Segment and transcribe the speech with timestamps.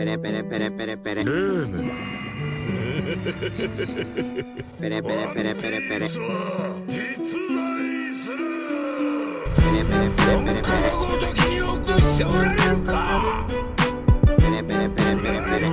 [0.00, 1.24] Pere, pere, pere, pere, pere.
[1.24, 1.90] ルーム
[4.78, 6.08] Pere, pere, pere, pere, pere.
[6.08, 6.98] さあ実
[7.54, 8.36] 在する
[9.56, 10.90] Pere, pere, pere, pere, こ pere.
[10.92, 13.46] のごときよくしておられるか
[14.36, 15.72] Pere, pere, pere, pere, pere.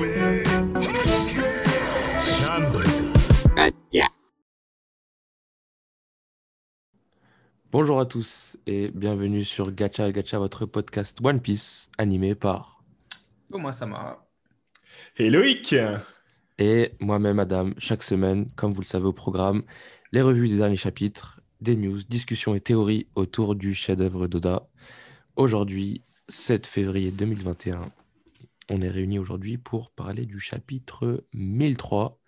[2.17, 3.03] シャンブルズ
[3.55, 4.07] Gacha.
[7.71, 12.76] Bonjour à tous et bienvenue sur Gacha Gacha, votre podcast One Piece animé par
[13.50, 14.26] Comment ça m'a
[15.16, 15.74] Et Loïc
[16.58, 17.70] et moi-même Adam.
[17.78, 19.62] Chaque semaine, comme vous le savez au programme,
[20.10, 24.68] les revues des derniers chapitres, des news, discussions et théories autour du chef-d'œuvre d'Oda.
[25.36, 27.92] Aujourd'hui, 7 février 2021,
[28.70, 32.18] on est réunis aujourd'hui pour parler du chapitre 1003,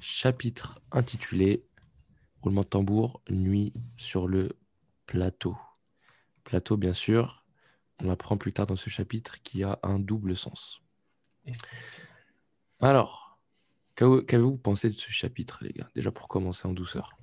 [0.00, 1.64] chapitre intitulé
[2.42, 4.50] Roulement de tambour, nuit sur le
[5.06, 5.56] plateau.
[6.42, 7.41] Plateau, bien sûr,
[8.02, 10.82] on apprend plus tard dans ce chapitre qui a un double sens.
[12.80, 13.38] Alors,
[13.94, 15.88] qu'avez- qu'avez-vous pensé de ce chapitre, les gars?
[15.94, 17.16] Déjà pour commencer en douceur.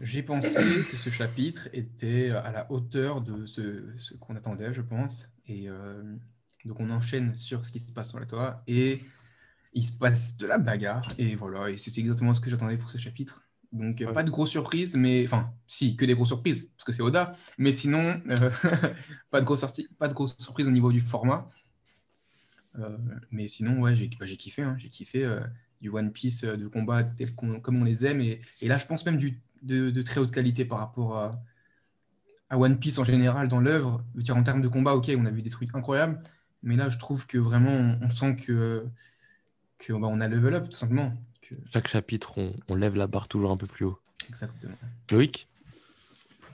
[0.00, 0.48] J'ai pensé
[0.90, 5.28] que ce chapitre était à la hauteur de ce, ce qu'on attendait, je pense.
[5.46, 6.16] Et euh,
[6.64, 9.02] donc on enchaîne sur ce qui se passe sur la toit et
[9.72, 11.06] il se passe de la bagarre.
[11.18, 13.44] Et voilà, et c'est exactement ce que j'attendais pour ce chapitre.
[13.72, 14.14] Donc euh, Ouais.
[14.14, 17.36] pas de grosses surprises, mais enfin, si, que des grosses surprises, parce que c'est Oda.
[17.58, 18.50] Mais sinon, euh,
[19.30, 21.50] pas, de grosses sorties, pas de grosses surprises au niveau du format.
[22.78, 22.96] Euh,
[23.30, 24.62] mais sinon, ouais, j'ai bah, j'ai kiffé.
[24.62, 25.40] hein, j'ai kiffé euh,
[25.80, 28.20] du One Piece de combat tel qu'on- comme on les aime.
[28.20, 31.42] Et, et là, je pense même du, de, de très haute qualité par rapport à,
[32.48, 34.04] à One Piece en général dans l'œuvre.
[34.30, 36.22] En termes de combat, ok, on a vu des trucs incroyables.
[36.62, 38.86] Mais là, je trouve que vraiment, on, on sent que,
[39.78, 41.14] que bah, on a level up, tout simplement.
[41.50, 43.98] Que- Chaque chapitre, on, on lève la barre toujours un peu plus haut.
[44.28, 44.74] exactement.
[45.10, 45.48] Loïc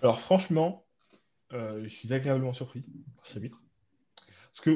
[0.02, 0.86] Alors franchement,
[1.52, 2.80] euh, je suis agréablement surpris
[3.16, 3.60] par ce chapitre.
[4.52, 4.70] Parce que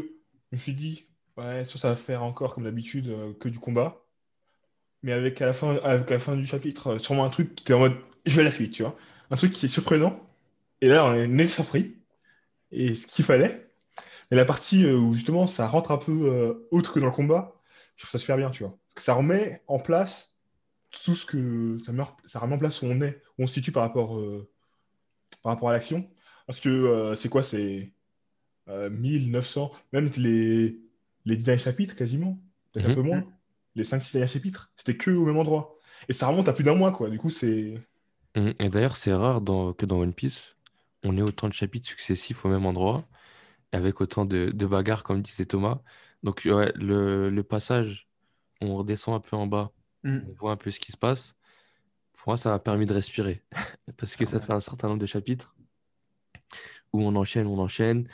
[0.53, 1.07] je me suis dit,
[1.39, 4.05] ouais, ça, ça va faire encore comme d'habitude euh, que du combat.
[5.03, 7.73] Mais avec à la fin, avec la fin du chapitre, euh, sûrement un truc, tu
[7.73, 8.95] es en mode, je vais à la suite, tu vois.
[9.31, 10.21] Un truc qui est surprenant.
[10.83, 11.97] Et là, on est né surpris.
[12.73, 13.71] Et ce qu'il fallait.
[14.31, 17.57] Mais la partie où justement ça rentre un peu euh, autre que dans le combat,
[17.97, 18.79] je trouve ça super bien, tu vois.
[18.97, 20.33] Ça remet en place
[21.05, 21.79] tout ce que.
[21.85, 24.19] Ça, met, ça remet en place où on est, où on se situe par rapport,
[24.19, 24.51] euh,
[25.43, 26.11] par rapport à l'action.
[26.47, 27.93] Parce que euh, c'est quoi C'est
[28.69, 30.81] euh, 1900, même les,
[31.27, 32.41] les 10 derniers chapitres quasiment,
[32.73, 32.93] peut-être Mhm.
[32.93, 33.25] un peu moins.
[33.77, 35.77] Les 5-6 derniers chapitres, c'était que au même endroit.
[36.09, 37.11] Et ça remonte à plus d'un mois, quoi.
[37.11, 37.75] Du coup, c'est.
[38.37, 38.55] Mhm.
[38.61, 40.57] Et d'ailleurs, c'est rare dans- que dans One Piece,
[41.05, 43.09] on ait autant de chapitres successifs au même endroit,
[43.73, 45.83] avec autant de, de bagarres, comme disait Thomas.
[46.25, 48.10] Donc, ouais, le, le passage,
[48.61, 49.73] on redescend un peu en bas,
[50.03, 50.21] Mm.
[50.29, 51.35] on voit un peu ce qui se passe.
[52.15, 53.45] Pour moi, ça m'a permis de respirer,
[53.99, 54.43] parce que ça Ouais.
[54.47, 55.55] fait un certain nombre de chapitres
[56.93, 58.09] où on enchaîne, on enchaîne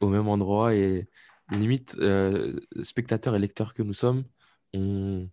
[0.00, 1.08] au même endroit, et
[1.50, 4.24] limite, euh, spectateurs et lecteurs que nous sommes,
[4.74, 5.28] on...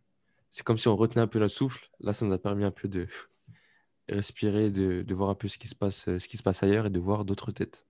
[0.52, 1.90] c'est comme si on retenait un peu notre souffle.
[2.00, 3.08] Là, ça nous a permis un peu de
[4.10, 6.64] respirer, de, de voir un peu ce qui se passe, euh, ce qui se passe
[6.64, 7.88] ailleurs et de voir d'autres têtes.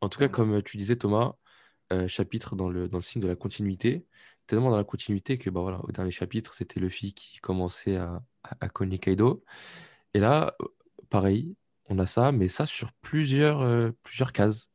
[0.00, 1.34] En tout cas, comme tu disais, Thomas,
[1.92, 4.06] euh, chapitre dans le, dans le signe de la continuité,
[4.46, 8.22] tellement dans la continuité que bah, voilà, au dernier chapitre, c'était Luffy qui commençait à,
[8.60, 9.44] à, cogner Kaido.
[10.14, 10.56] Et là,
[11.10, 11.56] pareil,
[11.88, 14.68] on a ça, mais ça sur plusieurs, euh, plusieurs cases.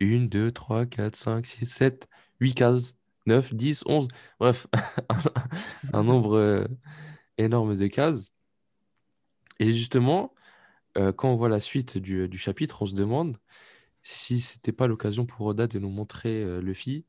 [0.00, 2.08] Une, deux, trois, quatre, cinq, six, sept,
[2.40, 2.94] huit cases,
[3.26, 4.66] neuf, dix, onze, bref,
[5.92, 6.66] un nombre euh,
[7.38, 8.32] énorme de cases.
[9.58, 10.34] Et justement,
[10.98, 13.38] euh, quand on voit la suite du, du chapitre, on se demande
[14.02, 17.04] si c'était pas l'occasion pour Oda de nous montrer Luffy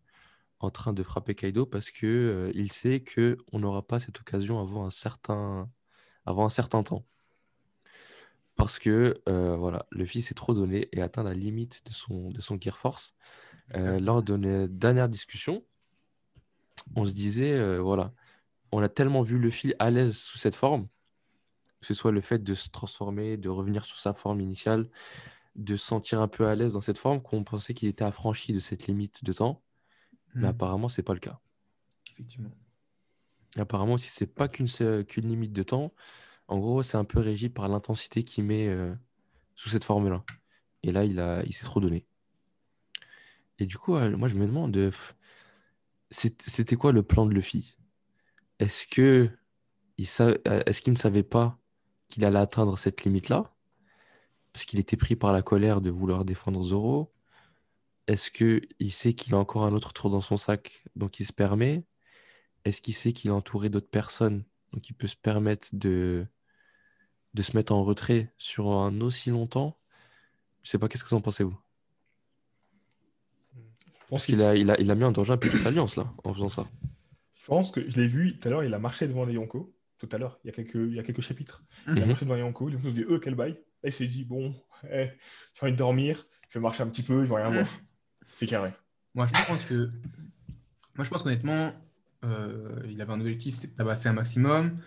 [0.59, 4.19] en train de frapper Kaido parce que euh, il sait que on n'aura pas cette
[4.19, 5.69] occasion avant un certain,
[6.25, 7.05] avant un certain temps.
[8.55, 12.41] Parce que euh, voilà, Luffy s'est trop donné et atteint la limite de son, de
[12.41, 13.13] son Gear Force.
[13.75, 15.63] Euh, lors de nos dernières discussions,
[16.95, 18.13] on se disait, voilà,
[18.71, 20.87] on a tellement vu Luffy à l'aise sous cette forme,
[21.79, 24.89] que ce soit le fait de se transformer, de revenir sur sa forme initiale,
[25.55, 28.53] de se sentir un peu à l'aise dans cette forme, qu'on pensait qu'il était affranchi
[28.53, 29.61] de cette limite de temps.
[30.35, 30.51] Mais Mm.
[30.51, 31.39] apparemment, c'est pas le cas.
[32.11, 32.51] Effectivement.
[33.57, 34.67] Apparemment, si c'est pas qu'une
[35.27, 35.93] limite de temps,
[36.47, 38.93] en gros, c'est un peu régi par l'intensité qu'il met euh,
[39.55, 40.23] sous cette forme-là.
[40.83, 42.05] Et là, il a, il s'est trop donné.
[43.59, 44.91] Et du coup, euh, moi, je me demande, euh,
[46.11, 47.75] c'était quoi le plan de Luffy?
[48.59, 49.29] Est-ce que
[49.97, 51.59] il est-ce qu'il ne savait pas
[52.09, 53.53] qu'il allait atteindre cette limite-là?
[54.53, 57.11] Parce qu'il était pris par la colère de vouloir défendre Zoro?
[58.09, 61.27] Est-ce que il sait qu'il a encore un autre tour dans son sac, donc il
[61.27, 61.85] se permet?
[62.65, 66.25] Est-ce qu'il sait qu'il est entouré d'autres personnes, donc il peut se permettre de,
[67.35, 69.77] de se mettre en retrait sur un aussi longtemps?
[70.63, 71.55] Je sais pas, qu'est-ce que vous en pensez, vous?
[74.09, 75.95] pense Parce qu'il a, il a, il a mis en danger un peu toute l'alliance,
[75.95, 76.67] là, en faisant ça.
[77.35, 79.71] Je pense que je l'ai vu tout à l'heure, il a marché devant les Yonko.
[79.99, 81.63] Tout à l'heure, il y a quelques, il y a quelques chapitres.
[81.85, 82.07] Il a Mhm.
[82.07, 82.71] marché devant les Yonko.
[82.71, 83.51] Donc on se dit, eux, quel bail.
[83.83, 84.55] Là, il s'est dit, bon,
[84.89, 85.09] eh,
[85.53, 86.25] j'ai envie de dormir.
[86.49, 87.67] Je vais marcher un petit peu, ils vont rien voir.
[88.39, 88.73] C'est carré.
[89.15, 89.91] Moi, je pense que.
[90.95, 91.73] Moi, je pense qu'honnêtement,
[92.23, 94.77] euh, il avait un objectif, c'était de tabasser un maximum.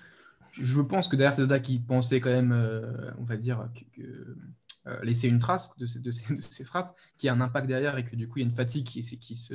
[0.53, 4.37] Je pense que derrière Seda qui pensait quand même, euh, on va dire, que, que,
[4.87, 7.67] euh, laisser une trace de ses, de, ses, de ses frappes, qui a un impact
[7.67, 9.55] derrière et que du coup, il y a une fatigue qui, se,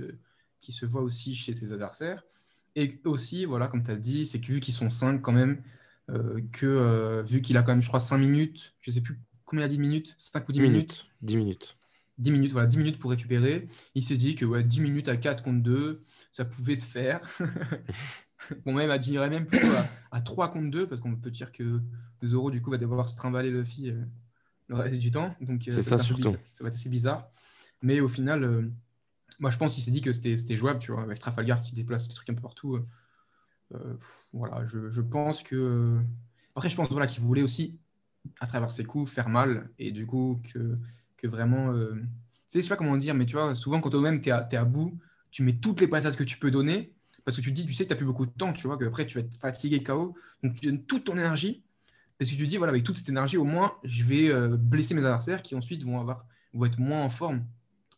[0.61, 2.23] qui se voit aussi chez ses adversaires.
[2.75, 5.63] Et aussi, voilà, comme tu as dit, c'est que vu qu'ils sont 5 quand même,
[6.11, 9.19] euh, que euh, vu qu'il a quand même, je crois, 5 minutes, je sais plus
[9.43, 11.05] combien il a dit de minutes, 5 ou 10 10 minutes, minutes.
[11.23, 11.77] 10 minutes.
[12.17, 13.67] 10 minutes, voilà, 10 minutes pour récupérer.
[13.95, 16.01] Il s'est dit que ouais, 10 minutes à 4 contre 2,
[16.33, 17.21] ça pouvait se faire.
[18.65, 21.51] bon, même, je dirais même plutôt à, à 3 contre 2, parce qu'on peut dire
[21.51, 21.81] que
[22.23, 24.03] Zoro, du coup, va devoir se trimballer Luffy euh,
[24.67, 25.35] le reste du temps.
[25.41, 26.23] Donc, euh, C'est ça, surtout.
[26.23, 27.29] bizarre- ça va être assez bizarre.
[27.81, 28.71] Mais au final, euh,
[29.39, 31.73] moi, je pense qu'il s'est dit que c'était c'était jouable, tu vois, avec Trafalgar qui
[31.75, 32.75] déplace des trucs un peu partout.
[32.75, 32.87] euh,
[33.73, 35.99] euh, pff, voilà, je, je pense que.
[36.55, 37.79] Après, je pense voilà, qu'il voulait aussi,
[38.39, 39.71] à travers ses coups, faire mal.
[39.79, 40.77] Et du coup, que,
[41.17, 41.71] que vraiment.
[41.73, 42.01] euh, Tu
[42.49, 44.65] sais, je sais pas comment dire, mais tu vois, souvent, quand toi-même, tu es, à
[44.65, 44.97] bout,
[45.31, 46.93] tu mets toutes les passages que tu peux donner.
[47.25, 48.67] Parce que tu te dis, tu sais que tu n'as plus beaucoup de temps, tu
[48.67, 50.15] vois, qu'après, tu vas être fatigué, KO.
[50.43, 51.63] Donc, tu donnes toute ton énergie.
[52.17, 54.57] Parce que tu te dis, voilà, avec toute cette énergie, au moins, je vais euh,
[54.57, 57.45] blesser mes adversaires qui ensuite vont, avoir, vont être moins en forme.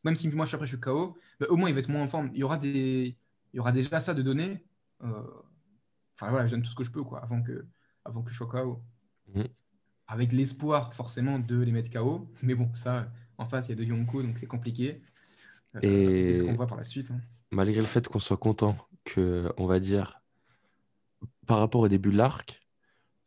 [0.04, 1.90] Même si moi, je suis après, je suis KO, bah, au moins, il va être
[1.90, 2.32] moins en forme.
[2.34, 3.18] Il y aura, des...
[3.54, 4.66] il y aura déjà ça de donner.
[5.04, 5.24] Euh,
[6.16, 7.66] Enfin, voilà, je donne tout ce que je peux, quoi, avant que,
[8.06, 8.84] avant que je sois KO.
[9.28, 9.48] Mhm.
[10.12, 12.28] Avec l'espoir, forcément, de les mettre KO.
[12.42, 15.02] Mais bon, ça, en face, il y a de Yonko, donc c'est compliqué.
[15.76, 17.12] Euh, Et- C'est ce qu'on voit par la suite.
[17.12, 17.22] hein.
[17.52, 18.76] Malgré le fait qu'on soit content
[19.06, 20.20] que, on va dire,
[21.46, 22.60] par rapport au début de l'arc,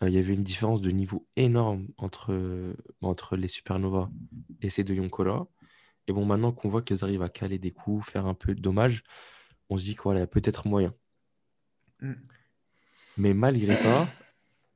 [0.02, 4.10] euh, il y avait une différence de niveau énorme entre, euh, entre les Supernovas
[4.60, 5.46] et ces deux Yonko-là.
[6.08, 8.60] Et bon, maintenant qu'on voit qu'elles arrivent à caler des coups, faire un peu de
[8.60, 9.04] dommages,
[9.68, 10.92] on se dit qu'il y a peut-être moyen.
[12.00, 12.14] Mm.
[13.18, 14.08] Mais malgré ça,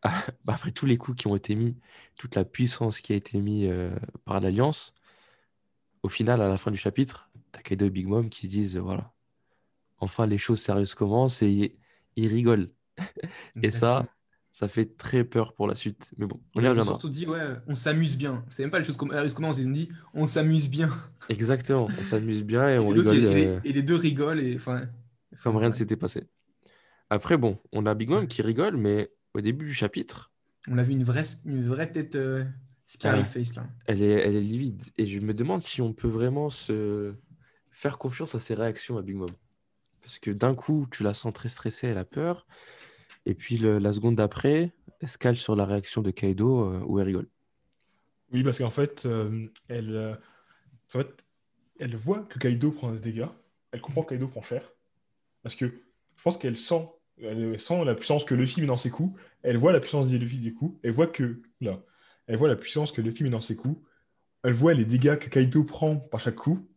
[0.46, 1.76] après tous les coups qui ont été mis,
[2.16, 4.94] toute la puissance qui a été mise euh, par l'Alliance,
[6.02, 8.76] au final, à la fin du chapitre, t'as Kaido et Big Mom qui se disent,
[8.76, 9.12] voilà,
[9.98, 11.76] enfin les choses sérieuses commencent et
[12.16, 12.68] ils rigolent.
[13.62, 14.06] Et ça,
[14.52, 16.14] ça fait très peur pour la suite.
[16.16, 16.92] Mais bon, on y reviendra.
[16.92, 18.42] surtout dit, ouais, on s'amuse bien.
[18.48, 20.88] C'est même pas les choses comme comment ils dit, on s'amuse bien.
[21.28, 24.40] Exactement, on s'amuse bien et on et, rigole et les- euh, et les deux rigolent.
[24.40, 24.88] Et, enfin,
[25.42, 26.24] comme rien ne s'était passé.
[27.10, 30.30] Après, bon, on a Big Mom qui rigole, mais au début du chapitre,
[30.68, 32.44] On a vu une vraie, une vraie tête euh,
[32.86, 33.24] scary Ah.
[33.24, 33.66] face là.
[33.86, 34.82] elle est, elle est livide.
[34.96, 37.14] Et je me demande si on peut vraiment se
[37.70, 39.28] faire confiance à ses réactions à Big Mom.
[40.02, 42.46] Parce que d'un coup, tu la sens très stressée, elle a peur.
[43.26, 46.80] Et puis le- la seconde d'après, elle se cale sur la réaction de Kaido euh,
[46.86, 47.28] où elle rigole.
[48.32, 51.08] Oui, parce qu'en fait, euh, elle, euh, en fait,
[51.78, 53.26] elle voit que Kaido prend des dégâts.
[53.72, 54.62] Elle comprend que Kaido prend cher.
[55.42, 56.88] Parce que je pense qu'elle sent,
[57.22, 59.18] elle sent la puissance que Luffy met dans ses coups.
[59.42, 60.78] Elle voit la puissance de Luffy des coups.
[60.82, 61.80] Elle voit que là,
[62.26, 63.80] elle voit la puissance que Luffy met dans ses coups.
[64.42, 66.68] Elle voit les dégâts que Kaido prend par chaque coup.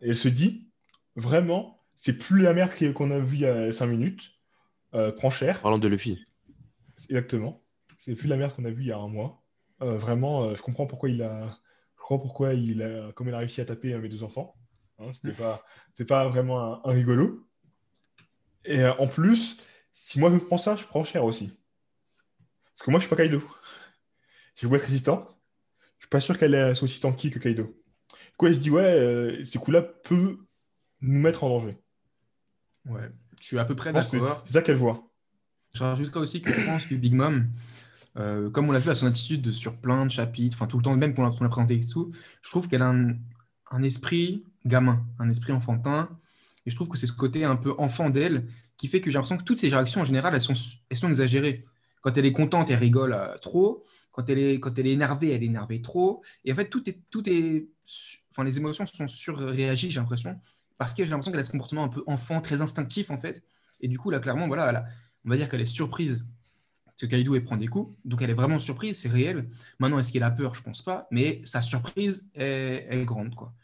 [0.00, 0.68] Et elle se dit,
[1.16, 4.32] vraiment, c'est plus la merde qu'on a vue il y a 5 minutes.
[4.94, 5.60] Euh, prend cher.
[5.60, 6.18] Parlant de Luffy.
[7.08, 7.62] Exactement.
[7.98, 9.42] C'est plus la merde qu'on a vue il y a un mois.
[9.82, 11.58] Euh, vraiment, euh, je comprends pourquoi il a,
[11.94, 14.56] je comprends pourquoi il a, comme il a réussi à taper mes deux enfants.
[14.98, 15.64] Hein, c'était pas,
[15.94, 17.46] c'est pas vraiment un, un rigolo.
[18.64, 19.58] Et euh, en plus,
[19.92, 21.52] si moi je prends ça, je prends cher aussi.
[22.74, 23.42] Parce que moi, je suis pas Kaido.
[24.56, 25.38] Je veux être résistante.
[25.98, 27.74] Je suis pas sûr qu'elle est aussi tanky que Kaido.
[28.36, 30.36] Quoi, elle se dit ouais, euh, ces coups-là peuvent
[31.00, 31.78] nous mettre en danger.
[32.86, 34.42] Ouais, je suis à peu près d'accord.
[34.46, 35.10] c'est ça qu'elle voit.
[35.74, 37.50] Je rajouterais aussi que je pense que Big Mom,
[38.16, 40.82] euh, comme on l'a vu à son attitude sur plein de chapitres, enfin tout le
[40.82, 42.10] temps, même pour l'a présenté et tout,
[42.42, 43.14] je trouve qu'elle a un,
[43.70, 46.08] un esprit gamin, un esprit enfantin.
[46.66, 49.14] Et je trouve que c'est ce côté un peu enfant d'elle qui fait que j'ai
[49.14, 50.54] l'impression que toutes ses réactions en général, elles sont,
[51.08, 51.64] exagérées.
[52.02, 53.84] Quand elle est contente, elle rigole euh, trop.
[54.12, 56.22] Quand elle, est, quand elle est énervée, elle est énervée trop.
[56.44, 57.68] Et en fait, tout tout les
[58.56, 60.38] émotions sont surréagies, j'ai l'impression,
[60.78, 63.42] parce que j'ai l'impression qu'elle a ce comportement un peu enfant, très instinctif en fait.
[63.80, 64.86] Et du coup, là, clairement, voilà,
[65.24, 66.24] on va dire qu'elle est surprise
[67.00, 67.96] que Kaido elle prend des coups.
[68.04, 69.48] Donc elle est vraiment surprise, c'est réel.
[69.78, 70.54] Maintenant, est-ce qu'elle a peur?
[70.54, 71.06] Je pense pas.
[71.10, 73.54] Mais sa surprise est, est grande, quoi.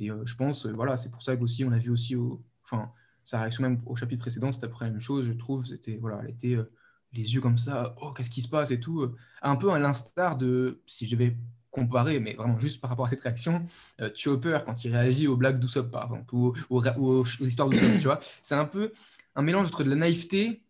[0.00, 2.42] Et euh, je pense, euh, voilà, c'est pour ça qu'aussi on a vu aussi, au,
[2.64, 2.92] enfin,
[3.24, 5.64] sa réaction même au chapitre précédent, c'était après la même chose, je trouve.
[5.66, 6.64] C'était, voilà, elle était euh,
[7.12, 8.70] les yeux comme ça, oh, qu'est-ce qui se passe?
[8.70, 9.14] et tout.
[9.42, 11.36] un peu à l'instar de, si je devais
[11.70, 13.64] comparer, mais vraiment juste par rapport à cette réaction,
[14.00, 17.44] euh, Chopper quand il réagit aux blagues d'Usopp, par exemple, ou aux, aux- aux- aux
[17.46, 18.18] histoires d'Usopp, tu vois.
[18.42, 18.92] C'est un peu
[19.36, 20.62] un mélange entre de la naïveté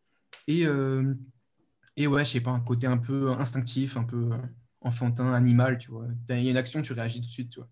[0.48, 1.14] et, euh,
[1.96, 4.30] et ouais, je sais pas, un côté un peu instinctif, un peu
[4.80, 6.06] enfantin, animal, tu vois.
[6.30, 7.68] Il y a une action, tu réagis tout de suite, tu vois.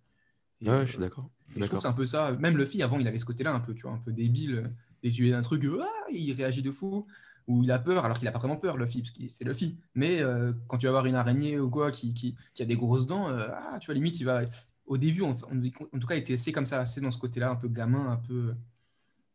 [0.62, 1.30] Et, Ouais, euh, je suis d'accord.
[1.56, 2.32] Et je trouve c'est un peu ça.
[2.32, 4.70] Même Luffy, avant, il avait ce côté-là un peu, tu vois, un peu débile.
[5.02, 7.06] Tu es un truc, ah, il réagit de fou.
[7.46, 9.78] Ou il a peur, alors qu'il n'a pas vraiment peur, Luffy, parce que c'est Luffy.
[9.94, 12.76] Mais euh, quand tu vas voir une araignée ou quoi qui, qui, qui a des
[12.76, 14.42] grosses dents, euh, ah, tu vois, limite, il va.
[14.86, 17.18] Au début, on, on- en tout cas, il était assez comme ça, assez dans ce
[17.18, 18.54] côté-là, un peu gamin, un peu,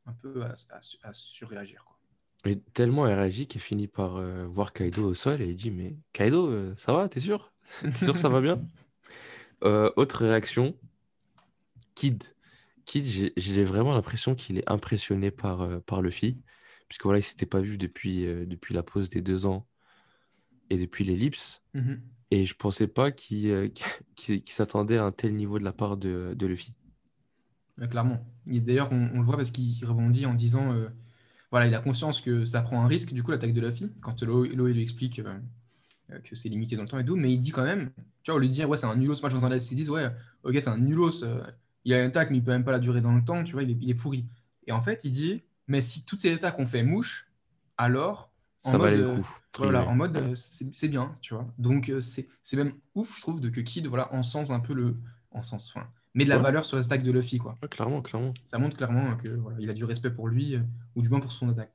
[0.05, 1.83] un peu à, à- à surréagir.
[1.85, 1.97] Quoi.
[2.45, 5.71] Mais tellement elle réagit qu'elle finit par euh, voir Kaido au sol et il dit
[5.71, 7.53] Mais Kaido, ça va, t'es sûr?
[7.81, 8.61] T'es sûr que ça va bien?
[9.61, 10.75] Autre réaction,
[11.95, 12.23] Kid.
[12.85, 13.05] Kid,
[13.37, 16.41] j'ai vraiment l'impression qu'il est impressionné par, euh, par Luffy,
[16.89, 19.67] puisque voilà, il s'était pas vu depuis, euh, depuis la pause des deux ans
[20.69, 21.63] et depuis l'ellipse.
[21.73, 22.13] Mhm.
[22.31, 23.69] Et je pensais pas qu'il euh,
[24.47, 26.75] s'attendait à un tel niveau de la part de, de Luffy.
[27.77, 28.25] Ouais, clairement.
[28.45, 30.89] D'ailleurs, on, on le voit parce qu'il rebondit en disant euh,
[31.51, 34.21] voilà, il a conscience que ça prend un risque, du coup, l'attaque de Luffy, quand
[34.23, 35.21] Lo- Eloy lui explique
[36.23, 37.91] que c'est limité dans le temps et tout, mais il dit quand même,
[38.23, 39.89] tu vois, au lieu de dire ouais, c'est un nulos, moi je m'entendais, ils disent
[39.89, 40.09] ouais,
[40.43, 41.43] ok, c'est un nulos, euh,
[41.85, 43.53] il a une attaque, mais il peut même pas la durer dans le temps, tu
[43.53, 44.25] vois, il est, il est pourri.
[44.67, 47.31] Et en fait, il dit mais si toutes ces attaques ont fait mouche,
[47.77, 48.31] alors.
[48.65, 49.29] en Ça valait le euh, coup.
[49.49, 51.47] entre Voilà, en mode, euh, c'est bien, tu vois.
[51.57, 54.97] Donc, euh, c'est même ouf, je trouve, de que Kid, voilà, encense un peu le.
[55.31, 56.43] Encense, enfin, met de la Ouais.
[56.43, 57.57] valeur sur les attaques de Luffy, quoi.
[57.61, 58.33] Ouais, clairement, clairement.
[58.45, 60.59] Ça montre clairement que voilà, il a du respect pour lui, euh,
[60.95, 61.73] ou du moins pour son attaque,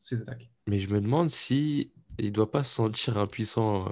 [0.00, 0.50] ses attaques.
[0.66, 3.90] Mais je me demande si il doit pas se sentir impuissant, euh,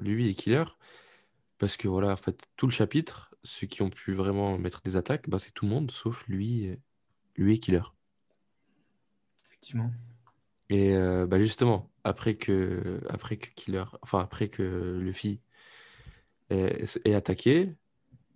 [0.00, 0.64] lui et Killer,
[1.58, 4.96] parce que voilà, en fait, tout le chapitre, ceux qui ont pu vraiment mettre des
[4.96, 6.80] attaques, bah, c'est tout le monde, sauf lui, et-
[7.36, 7.82] lui et Killer.
[9.46, 9.90] Effectivement.
[10.70, 15.40] Et euh, bah, justement, après que, après que Killer, enfin après que Luffy
[16.50, 17.74] est, est attaqué,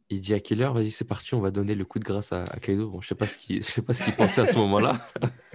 [0.09, 2.44] il dit à Killer, vas-y, c'est parti, on va donner le coup de grâce à,
[2.44, 2.90] à Kaido.
[2.90, 5.00] Bon, je sais pas ce qu'il, je sais pas ce qu'il pensait à ce moment-là,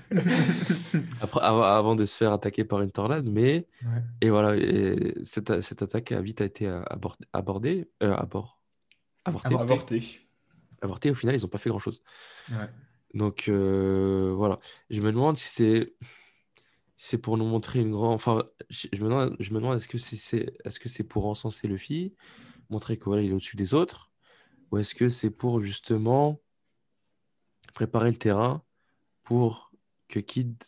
[1.22, 4.02] après, avant, de se faire attaquer par une tornade, mais Ouais.
[4.22, 8.57] Et voilà, et cette, cette attaque a vite été abord- abordée, euh, abord-
[9.28, 9.54] Avortée.
[9.56, 10.28] Avorté.
[10.82, 11.12] avortée.
[11.12, 12.02] Au final, ils n'ont pas fait grand-chose.
[12.50, 12.70] Ouais.
[13.14, 15.94] Donc euh, voilà, je me demande si c'est
[16.96, 18.16] si c'est pour nous montrer une grande.
[18.16, 21.04] Enfin, je je me demande, je me demande est-ce que c'est c'est- est-ce que c'est
[21.04, 22.16] pour encenser Luffy,
[22.70, 24.12] montrer que voilà, il est au-dessus des autres,
[24.72, 26.42] ou est-ce que c'est pour justement
[27.74, 28.64] préparer le terrain
[29.24, 29.72] pour
[30.08, 30.64] que Kid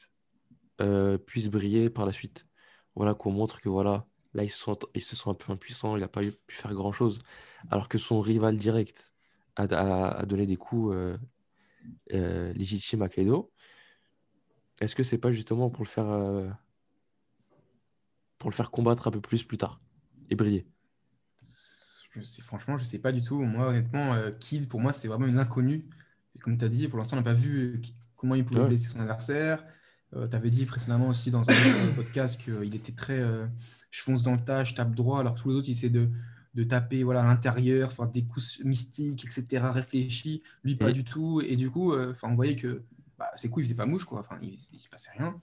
[0.81, 2.45] euh, puisse briller par la suite?
[2.95, 5.95] Voilà, qu'on montre que voilà, là ils se sont, ils se sont un peu impuissants,
[5.97, 7.19] il n'a pas eu- pu faire grand-chose.
[7.71, 9.13] Alors que son rival direct
[9.55, 11.17] a, a- a donné des coups euh,
[12.13, 13.51] euh, légitimes à Kaido.
[14.81, 16.49] Est-ce que c'est pas justement pour le faire euh,
[18.37, 19.81] pour le faire combattre un peu plus plus tard
[20.29, 20.65] et briller?
[22.11, 23.39] Je sais, franchement, je sais pas du tout.
[23.39, 25.85] Moi, honnêtement, euh, Kid, pour moi, c'est vraiment une inconnue.
[26.35, 27.81] Et comme tu as dit, pour l'instant, on n'a pas vu euh,
[28.15, 28.67] comment il pouvait Ouais.
[28.67, 29.63] blesser son adversaire.
[30.11, 31.53] tu avais dit précédemment aussi dans un
[31.95, 33.19] podcast qu'il était très.
[33.19, 33.45] euh,
[33.91, 36.09] je fonce dans le tas, je tape droit, alors tous les autres, ils essaient de,
[36.55, 40.43] de taper voilà, à l'intérieur, faire des coups mystiques, etc., réfléchis.
[40.63, 41.41] Lui, pas du tout.
[41.41, 42.83] Et du coup, euh, enfin, on voyait que
[43.17, 44.19] bah, c'est cool, il faisait pas mouche, quoi.
[44.21, 45.41] Enfin, il, il se passait rien.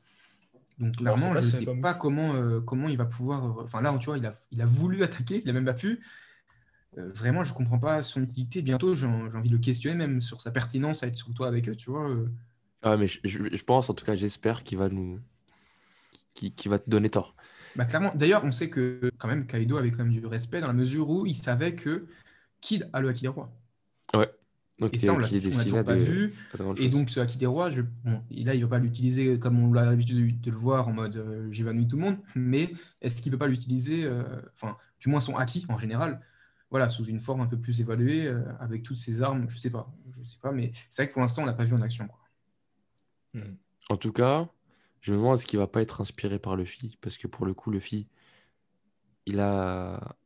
[0.78, 3.44] Donc, clairement, je ne sais pas pas comment, euh, comment il va pouvoir.
[3.60, 5.74] euh, Enfin, là, tu vois, il a, il a voulu attaquer, il a même pas
[5.74, 6.00] pu.
[6.98, 8.62] Euh, vraiment, je comprends pas son utilité.
[8.62, 11.68] Bientôt, j'ai envie de le questionner même sur sa pertinence à être sur toi avec
[11.68, 12.08] eux, tu vois.
[12.10, 12.28] euh.
[12.82, 15.20] Ah, mais je, je- je pense, en tout cas, j'espère qu'il va nous
[16.34, 17.34] qu'il qu'il va te donner tort.
[17.76, 18.12] Bah, clairement.
[18.14, 21.08] D'ailleurs, on sait que quand même Kaido avait quand même du respect dans la mesure
[21.10, 22.06] où il savait que
[22.60, 23.52] Kid a le Haki des Rois.
[24.14, 24.30] Ouais.
[24.78, 26.34] Donc Et ça, on l'a toujours pas de- vu.
[26.76, 27.80] Et donc, ce Haki des Rois, je...
[27.80, 30.92] bon, là, il ne va pas l'utiliser comme on l'a l'habitude de le voir en
[30.92, 34.22] mode euh, j'évanouis tout le monde, mais est-ce qu'il ne peut pas l'utiliser, euh,
[34.54, 36.20] enfin, du moins son Haki en général,
[36.70, 39.70] voilà, sous une forme un peu plus évaluée, euh, avec toutes ses armes, je sais
[39.70, 39.90] pas,
[40.22, 42.06] je sais pas, mais c'est vrai que pour l'instant, on l'a pas vu en action.
[42.06, 42.18] Quoi.
[43.34, 43.56] Mhm.
[43.88, 44.46] En tout cas,
[45.06, 47.54] je me demande est-ce qu'il va pas être inspiré par Luffy, parce que pour le
[47.54, 48.08] coup, Luffy,
[49.24, 50.16] il a,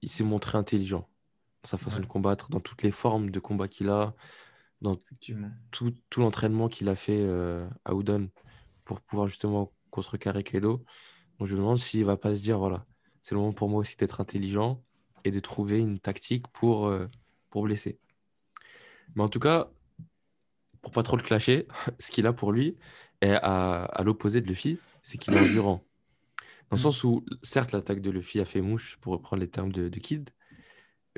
[0.00, 1.10] il s'est montré intelligent
[1.64, 2.02] dans sa façon Ouais.
[2.02, 4.14] de combattre, dans toutes les formes de combat qu'il a,
[4.80, 4.96] dans
[5.72, 8.30] tout, tout l'entraînement qu'il a fait euh, à Udon
[8.84, 10.84] pour pouvoir justement contrecarrer Kaido.
[11.40, 12.86] Donc je me demande s'il va pas se dire voilà,
[13.22, 14.84] c'est le moment pour moi aussi d'être intelligent
[15.24, 17.08] et de trouver une tactique pour, euh,
[17.50, 17.98] pour blesser.
[19.16, 19.72] Mais en tout cas,
[20.80, 21.66] pour pas trop le clasher,
[21.98, 22.78] ce qu'il a pour lui
[23.20, 25.86] est à, à l'opposé de Luffy, c'est qu'il est endurant.
[26.70, 26.82] Dans le Mm.
[26.82, 29.98] sens où, certes, l'attaque de Luffy a fait mouche, pour reprendre les termes de, de
[30.00, 30.30] Kid,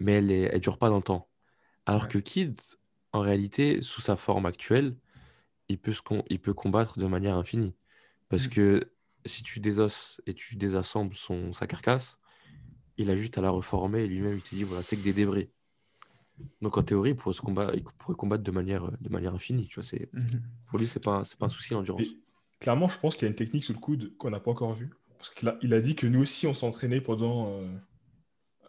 [0.00, 1.28] mais elle ne dure pas dans le temps.
[1.87, 2.09] Alors Ouais.
[2.09, 2.59] que Kid,
[3.12, 4.97] en réalité, sous sa forme actuelle,
[5.68, 7.76] il peut, se il peut combattre de manière infinie.
[8.28, 8.49] Parce Mm.
[8.49, 8.94] que
[9.26, 12.18] si tu désosses et tu désassembles son, sa carcasse,
[12.99, 15.14] il a juste à la reformer et lui-même, il te dit, voilà, c'est que des
[15.14, 15.50] débris.
[16.60, 19.66] Donc en théorie, il pourrait, se combattre, il pourrait combattre de manière, de manière infinie.
[19.66, 20.42] Tu vois, c'est, Mhm.
[20.66, 22.06] pour lui, c'est pas, c'est pas un souci l'endurance.
[22.60, 24.74] Clairement, je pense qu'il y a une technique sous le coude qu'on n'a pas encore
[24.74, 24.90] vue.
[25.18, 27.68] Parce qu'il a, il a dit que nous aussi, on s'entraînait pendant, euh,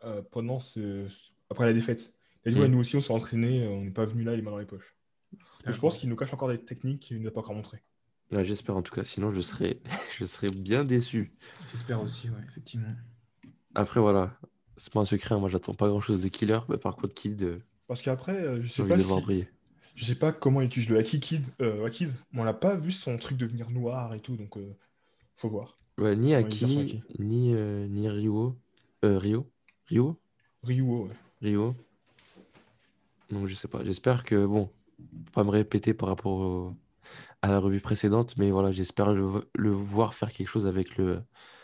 [0.03, 2.13] euh, pendant ce, ce- après la défaite.
[2.45, 2.71] Il a dit, ouais, Mm.
[2.71, 4.95] nous aussi, on s'est entraîné, on n'est pas venu là les mains dans les poches.
[5.31, 5.79] Donc, je D'accord.
[5.81, 7.83] pense qu'il nous cache encore des techniques qu'il n'a pas encore montrées.
[8.31, 9.79] Ouais, J'espère en tout cas, sinon je serais,
[10.19, 11.33] je serais bien déçu.
[11.71, 12.93] J'espère aussi, ouais, effectivement.
[13.75, 14.37] Après, voilà,
[14.77, 17.13] c'est pas un secret, hein, moi j'attends pas grand chose de Killer, mais par contre,
[17.13, 19.03] Kid, euh, Parce qu'après, euh, je j'ai sais envie pas de si...
[19.03, 19.47] le voir briller.
[19.95, 22.91] Je sais pas comment il utilise le Haki Kid, euh, Haki, on n'a pas vu
[22.91, 24.75] son truc devenir noir et tout, donc euh,
[25.37, 25.77] faut voir.
[25.99, 28.59] Ouais, ni Ouais, il Aki, ni, euh, ni Rio.
[29.05, 29.51] Euh, Rio?
[29.85, 30.19] Rio?
[30.63, 31.15] Ryuo, ouais.
[31.41, 31.75] Rio.
[33.29, 33.83] Donc je sais pas.
[33.83, 34.69] J'espère que bon,
[35.33, 36.75] pas me répéter par rapport au-
[37.41, 41.23] à la revue précédente, mais voilà, j'espère le, le voir faire quelque chose avec le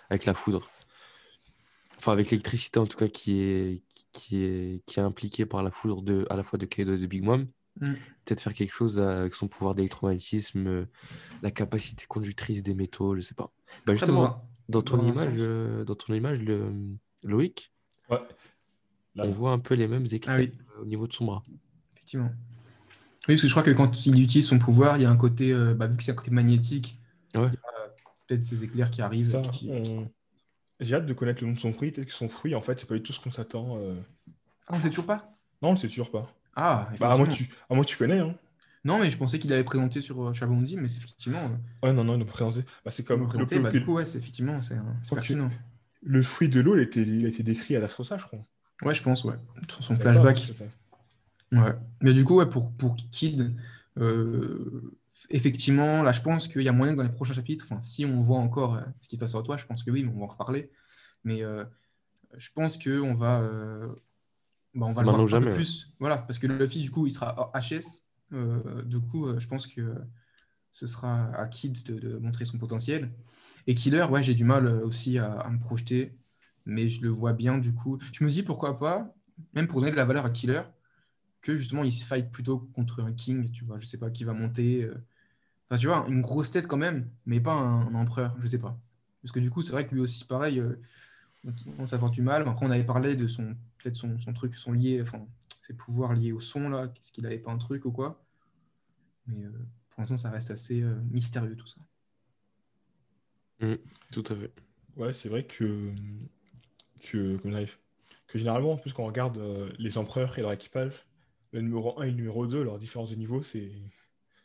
[0.09, 0.69] avec la foudre.
[1.99, 5.69] Enfin avec l'électricité en tout cas qui est qui est qui est impliquée par la
[5.71, 7.47] foudre de à la fois de Kaido et de Big Mom.
[7.81, 7.93] Mm.
[8.25, 10.85] Peut-être faire quelque chose avec son pouvoir d'électromagnétisme, euh,
[11.41, 13.51] la capacité conductrice des métaux, je sais pas.
[13.85, 16.71] Bah, justement, dans un- dans ton image, euh, dans ton image, le
[17.23, 17.71] Loïc,
[18.09, 18.17] Ouais.
[19.15, 20.51] Là, on voit un peu les mêmes éclairs Ah oui.
[20.77, 21.43] euh, au niveau de son bras.
[21.95, 22.31] Effectivement.
[23.27, 25.15] Oui, parce que je crois que quand il utilise son pouvoir, il y a un
[25.17, 26.97] côté, euh, bah, vu que c'est un côté magnétique,
[27.35, 27.41] Ouais.
[27.47, 27.89] il y a
[28.27, 29.29] peut-être ces éclairs qui arrivent.
[29.31, 30.09] ça, qui- on-
[30.79, 31.91] J'ai hâte de connaître le nom de son fruit.
[31.91, 33.77] Peut-être que son fruit, en fait, c'est pas du tout ce qu'on s'attend.
[33.77, 33.95] euh.
[34.67, 35.35] Ah, on sait toujours pas?
[35.61, 36.33] Non, on le sait toujours pas.
[36.55, 37.49] Ah, Bah, à moi, effectivement.
[37.57, 37.63] tu...
[37.69, 38.35] à moi, tu connais, hein.
[38.85, 41.39] Non, mais je pensais qu'il avait présenté sur euh, Chabondi, mais c'est effectivement.
[41.83, 42.61] euh, Ouais, non, non, il nous présenté.
[42.85, 45.49] Bah, c'est comme le, présenté, bah, du coup, ouais, c'est effectivement, c'est que- pertinent.
[46.01, 48.39] le fruit de l'eau, il, a été- il a été décrit à l'Astrosa, je crois.
[48.83, 49.35] Ouais, je pense, ouais.
[49.69, 50.53] Sur son flashback.
[51.51, 51.73] Ouais.
[52.01, 53.53] Mais du coup, ouais, pour, pour Kid,
[53.97, 54.93] euh,
[55.29, 58.05] effectivement, là, je pense qu'il y a moyen que dans les prochains chapitres, enfin, si
[58.05, 60.11] on voit encore euh, ce qui se passe sur toi, je pense que oui, mais
[60.15, 60.71] on va en reparler.
[61.23, 61.65] Mais euh,
[62.37, 63.87] je pense qu'on va, euh,
[64.75, 65.93] bah, on va le voir un peu plus.
[65.99, 68.03] Voilà, parce que Luffy, du coup, il sera HS.
[68.33, 69.95] Euh, du coup, je pense que
[70.71, 73.11] ce sera à Kid de, de montrer son potentiel.
[73.67, 76.17] Et Killer, ouais, j'ai du mal aussi à, à me projeter,
[76.65, 77.99] mais je le vois bien, du coup.
[78.13, 79.13] Je me dis pourquoi pas,
[79.53, 80.61] même pour donner de la valeur à Killer,
[81.41, 84.23] que justement il se fight plutôt contre un king, tu vois, je sais pas qui
[84.23, 84.83] va monter.
[84.83, 84.95] euh.
[85.69, 88.57] Enfin, tu vois, une grosse tête quand même, mais pas un, un empereur, je sais
[88.59, 88.77] pas.
[89.21, 90.81] Parce que du coup, c'est vrai que lui aussi, pareil, euh,
[91.77, 92.47] on avoir du mal.
[92.47, 95.25] Après, on avait parlé de son, peut-être son, son truc, son lié, enfin,
[95.63, 98.23] ses pouvoirs liés au son, là, est-ce qu'il avait pas un truc ou quoi.
[99.27, 99.51] Mais euh,
[99.89, 101.81] pour l'instant, ça reste assez euh, mystérieux tout ça.
[104.11, 104.51] Tout à fait.
[104.95, 105.93] Ouais, c'est vrai que,
[106.99, 107.37] que,
[108.27, 111.05] que généralement, en plus, quand on regarde euh, les empereurs et leur équipage,
[111.51, 113.71] le numéro 1 et le numéro 2, leur différence de niveau, c'est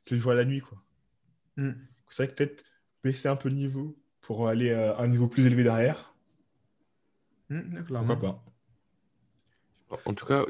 [0.03, 0.79] c'est le jour à la nuit, quoi.
[1.57, 1.73] Mm.
[2.11, 2.65] C'est vrai que peut-être
[3.03, 6.15] baisser un peu le niveau pour aller à un niveau plus élevé derrière,
[7.51, 8.05] d'accord.
[8.05, 8.45] pourquoi pas.
[10.07, 10.45] En tout cas,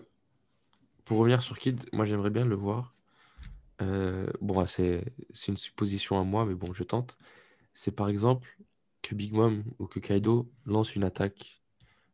[1.05, 2.95] pour revenir sur Kid, moi j'aimerais bien le voir.
[3.83, 7.19] Euh, bon, ah, c'est c'est une supposition à moi, mais bon, je tente.
[7.75, 8.57] C'est par exemple
[9.03, 11.63] que Big Mom ou que Kaido lance une attaque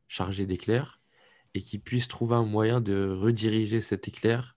[0.09, 1.01] chargée d'éclairs
[1.55, 4.57] et qu'il puisse trouver un moyen de rediriger cet éclair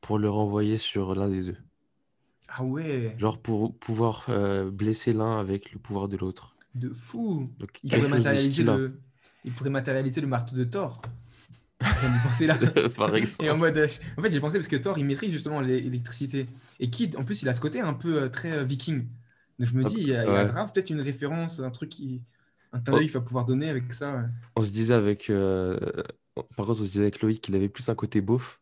[0.00, 1.56] pour le renvoyer sur l'un des deux.
[2.48, 6.56] Ah ouais, Genre pour pouvoir euh, blesser l'un avec le pouvoir de l'autre.
[6.74, 7.50] de fou.
[7.58, 8.76] Donc Il pourrait, matérialiser style-là.
[8.76, 9.00] le...
[9.44, 11.00] il pourrait matérialiser le marteau de Thor.
[12.02, 12.58] D'y penser là.
[12.96, 13.12] Par.
[13.40, 15.80] Et en mode, euh, en fait, j'ai pensé parce que Thor, il maîtrise justement l'é-
[15.80, 16.46] l'électricité.
[16.80, 19.08] Et Kid, en plus, il a ce côté un peu euh, très viking.
[19.58, 20.44] Donc je me Ah, dis, il y a, il y a ouais.
[20.44, 22.22] grave peut-être une référence, un truc qui.
[22.72, 24.16] Un clin d'œil qu'il va pouvoir donner avec ça.
[24.16, 24.24] ouais.
[24.56, 25.30] On se disait avec.
[25.30, 25.78] euh,
[26.56, 28.60] Par contre, on se disait avec Loïc qu'il avait plus un côté beauf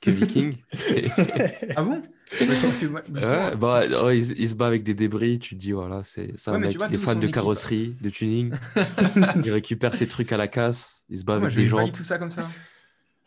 [0.00, 0.56] que Viking.
[1.76, 2.02] Ah bon?
[2.30, 2.46] Je
[2.80, 5.72] que, ouais, Ouais, bah, ouais, il, il se bat avec des débris, tu te dis,
[5.72, 8.52] voilà, c'est mais mec vois, qui est tout fan son de équipe- carrosserie, de tuning.
[9.44, 11.84] il récupère ses trucs à la casse, il se bat moi, avec je des voyais
[11.84, 11.96] pas du jantes.
[11.98, 12.48] tout ça comme ça.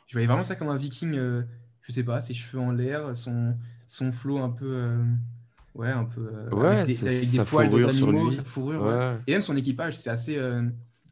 [0.07, 1.43] Je voyais vraiment ça comme un viking, euh,
[1.83, 3.53] je sais pas, ses cheveux en l'air, son,
[3.87, 4.65] son flow un peu.
[4.65, 5.03] euh,
[5.75, 6.21] ouais, un peu.
[6.33, 8.35] euh, Ouais, avec des, sa- avec des sa poils fourrure sur lui.
[8.35, 8.81] sa fourrure.
[9.27, 10.63] Et même son équipage, c'est assez, euh,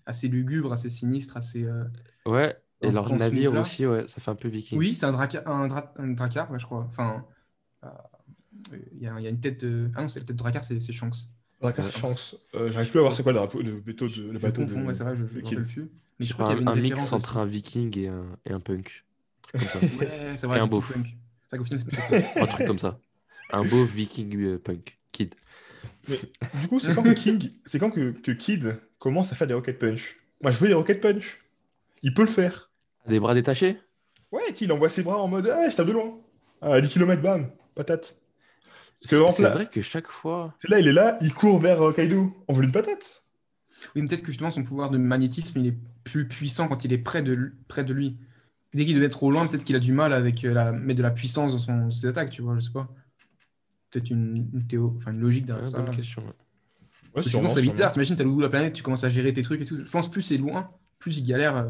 [0.05, 1.63] assez lugubre, assez sinistre, assez.
[2.25, 2.55] ouais.
[2.83, 4.77] Et leur navire aussi, ouais, ça fait un peu viking.
[4.77, 6.85] Oui, c'est un, draca- un, dra- un dracar, ouais, je crois.
[6.89, 7.25] Enfin,
[7.83, 7.89] euh,
[8.93, 9.89] il y, a, il y a une tête de.
[9.95, 11.15] Ah non, c'est la tête de dracar, c'est c'est Shanks.
[11.61, 11.91] D'accord, Ouais.
[11.91, 12.35] chance.
[12.55, 14.61] Euh, J'arrive plus à voir c'est quoi le, drapeau- le bateau de, le Je bateau
[14.63, 15.59] confonds, de- ouais, c'est vrai, je Kid.
[15.59, 15.89] rappelle plus.
[16.19, 18.07] Mais je C'est crois qu'il y avait un, une un mix entre un viking et
[18.09, 19.05] un, et un punk.
[19.53, 19.79] Un truc comme ça.
[19.97, 20.93] Ouais, c'est Et vrai, un beauf.
[21.49, 22.17] pas ça.
[22.41, 22.99] un truc comme ça.
[23.51, 24.97] Un beau viking euh, punk.
[25.11, 25.35] Kid.
[26.07, 26.19] Mais
[26.53, 29.53] du coup, c'est quand que King, c'est quand que, que Kid commence à faire des
[29.53, 30.17] rocket punch?
[30.41, 31.39] Moi, je veux des rocket punch.
[32.03, 32.71] Il peut le faire.
[33.07, 33.79] Des bras détachés?
[34.31, 36.19] Ouais, il envoie ses bras en mode Ah, je tape de loin.
[36.61, 38.15] À 10 km, bam, patate.
[39.01, 40.55] C'est c'est vrai que chaque fois.
[40.69, 42.33] Là, il est là, il court vers euh, Kaido.
[42.47, 43.23] On veut une patate.
[43.95, 46.93] Oui, mais peut-être que justement, son pouvoir de magnétisme, il est plus puissant quand il
[46.93, 48.17] est près de, lui- près de lui.
[48.73, 50.97] Dès qu'il devait être trop loin, peut-être qu'il a du mal avec euh, la, mettre
[50.99, 52.87] de la puissance dans son, ses attaques, tu vois, je sais pas.
[53.91, 55.81] Peut-être une, une théo, enfin une logique derrière Ouais, ça.
[55.81, 56.21] bonne question.
[56.21, 56.27] ouais.
[56.29, 56.33] Ouais,
[57.15, 57.91] Parce que sûrement, sinon, ça vite tard.
[57.91, 59.83] T'imagines, t'as le bout de la planète, tu commences à gérer tes trucs et tout.
[59.83, 61.57] Je pense plus c'est loin, plus il galère.
[61.57, 61.69] euh,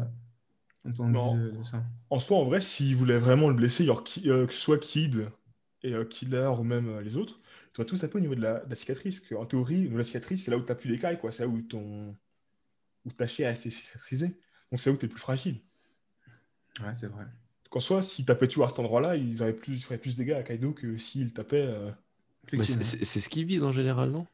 [0.84, 1.36] entendu Non.
[1.36, 1.84] de, de ça.
[2.10, 4.78] En soi, en vrai, s'il voulait vraiment le blesser, genre, qui- euh, que ce soit
[4.78, 5.28] Kid
[5.82, 7.40] et euh, Killer ou même euh, les autres,
[7.72, 9.20] tu vas tous taper au niveau de la, de la cicatrice.
[9.20, 11.32] Que, en théorie, la cicatrice, c'est là où tu n'as plus d'écailles, quoi.
[11.32, 12.14] C'est là où, ton...
[13.04, 14.28] où ta chair est cicatrisée.
[14.70, 15.60] Donc, c'est là où tu es le plus fragile.
[16.80, 17.24] Ouais, c'est vrai.
[17.24, 20.14] Donc, en soi, s'ils tapaient toujours à cet endroit-là, ils, auraient plus, ils feraient plus
[20.16, 21.66] de dégâts à Kaido que s'ils tapaient.
[21.66, 21.90] euh,
[22.46, 22.82] Effectivement.
[22.82, 24.26] c'est ce qu'ils visent en général, non?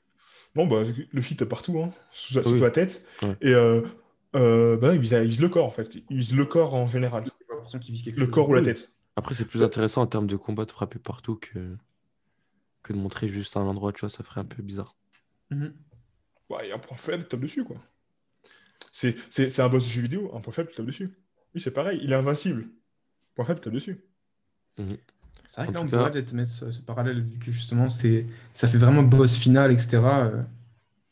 [0.57, 0.83] Non, bah,
[1.13, 2.61] le fit partout, hein, sous, sous Oui.
[2.61, 3.05] la tête.
[3.23, 3.37] Ouais.
[3.41, 3.83] Et euh,
[4.37, 5.95] euh, bah, il, vise, il vise le corps, en fait.
[6.09, 7.25] Il vise le corps en général.
[7.25, 8.31] Le chose.
[8.31, 8.93] corps ou la tête.
[9.17, 11.77] Après, c'est plus intéressant en termes de combat de frapper partout que,
[12.83, 14.95] que de montrer juste un endroit, tu vois, ça ferait un peu bizarre.
[15.51, 15.75] Mhm.
[16.49, 17.77] Ouais, et un point faible, tu tapes dessus, quoi.
[18.93, 21.11] C'est c'est- c'est un boss de jeu vidéo, un point faible, tu tapes dessus.
[21.55, 22.69] Oui, c'est pareil, il est invincible.
[23.35, 24.05] Point faible, tu tapes dessus.
[24.79, 27.51] C'est vrai En que là, on cas- pourrait peut-être mettre ce, ce parallèle, vu que
[27.51, 29.97] justement, c'est, ça fait vraiment boss final, etc.
[29.99, 30.43] euh,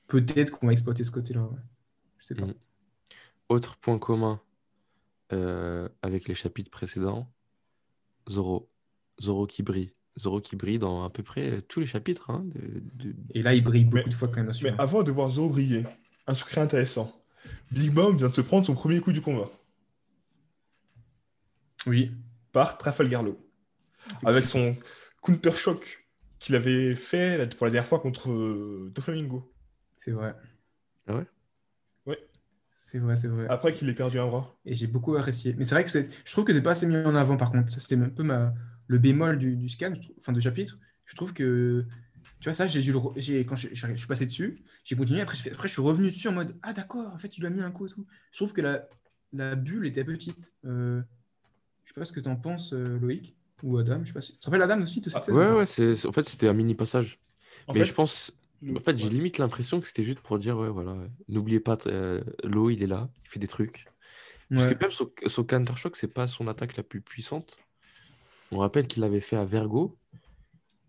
[0.07, 1.43] peut-être qu'on va exploiter ce côté-là.
[1.43, 1.59] ouais.
[2.19, 2.47] Je sais pas.
[2.47, 2.55] Mhm.
[3.49, 4.41] Autre point commun
[5.33, 7.33] euh, avec les chapitres précédents,
[8.29, 8.71] Zoro.
[9.21, 9.93] Zoro qui brille.
[10.19, 12.31] Zoro qui brille dans à peu près tous les chapitres.
[12.31, 14.53] hein, de- de- Et là, il brille beaucoup Mais- de fois quand même.
[14.63, 14.77] Mais hein.
[14.79, 15.85] avant de voir Zoro briller,
[16.27, 17.13] un secret intéressant.
[17.71, 19.49] Big Mom vient de se prendre son premier coup du combat
[21.87, 22.13] Oui.
[22.53, 23.39] par Trafalgar Law.
[24.25, 24.77] Avec son
[25.23, 26.07] counter-shock
[26.39, 29.53] qu'il avait fait pour la dernière fois contre euh, Doflamingo.
[30.01, 30.35] C'est vrai.
[31.07, 31.27] Ah Ouais?
[32.81, 33.47] C'est vrai, c'est vrai.
[33.51, 34.57] Après qu'il ait perdu un bras.
[34.65, 35.55] Et j'ai beaucoup apprécié.
[35.59, 37.51] Mais c'est vrai que c'est- je trouve que c'est pas assez mis en avant par
[37.51, 37.71] contre.
[37.73, 38.55] Ça, c'était un peu ma...
[38.87, 40.79] le bémol du, du scan, trouve- enfin du chapitre.
[41.05, 41.85] Je trouve que,
[42.41, 44.97] tu vois, ça, j'ai dû le re- j'ai- quand je, je suis passé dessus, j'ai
[44.97, 45.21] continué.
[45.21, 47.41] Après je, fais- après, je suis revenu dessus en mode Ah, d'accord, en fait, il
[47.41, 48.07] lui a mis un coup et tout.
[48.33, 48.83] Je trouve que la,
[49.35, 50.55] la bulle était petite.
[50.65, 51.03] Euh,
[51.85, 54.01] je sais pas ce que tu en penses, euh, Loïc ou Adam.
[54.03, 54.33] Je sais pas si...
[54.35, 56.75] Tu te rappelles Adam aussi de cette Ah, Ouais, ouais, en fait, c'était un mini
[56.75, 57.19] passage.
[57.67, 58.33] En Mais fait, je pense,
[58.77, 59.11] en fait, j'ai ouais.
[59.11, 60.97] limite l'impression que c'était juste pour dire, ouais, voilà,
[61.29, 63.87] n'oubliez pas, euh, l'eau, il est là, il fait des trucs.
[64.51, 64.75] Parce Ouais.
[64.75, 67.59] que même son, son counter-shock, c'est pas son attaque la plus puissante.
[68.51, 69.97] On rappelle qu'il l'avait fait à Vergo,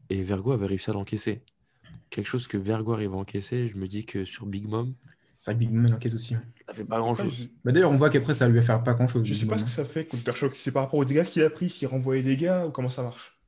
[0.09, 1.41] et Vergo avait réussi à l'encaisser.
[2.09, 4.95] Quelque chose que Vergo arrive à encaisser, je me dis que sur Big Mom,
[5.37, 6.35] C'est vrai que Big Mom enquête aussi.
[6.35, 6.43] hein.
[6.67, 7.33] ça fait pas Après, grand-chose.
[7.37, 9.25] je- Bah, D'ailleurs, on voit qu'après, ça lui a fait pas grand chose.
[9.25, 10.55] Je sais pas ce que ça fait, counter-shock.
[10.55, 13.03] C'est par rapport aux dégâts qu'il a pris, s'il renvoie les dégâts ou comment ça
[13.03, 13.38] marche.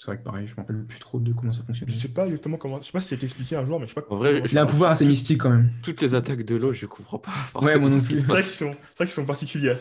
[0.00, 1.86] C'est vrai que pareil, je me rappelle plus trop de comment ça fonctionne.
[1.90, 2.80] Je sais pas exactement comment.
[2.80, 4.06] Je sais pas si c'était expliqué un jour, mais je sais pas.
[4.08, 5.70] En vrai, Il a un pouvoir assez mystique quand même.
[5.82, 8.96] Toutes les attaques de l'eau, je comprends pas Ouais, se C'est vrai qu'ils sont, c'est
[8.96, 9.78] vrai qu'ils sont particulières.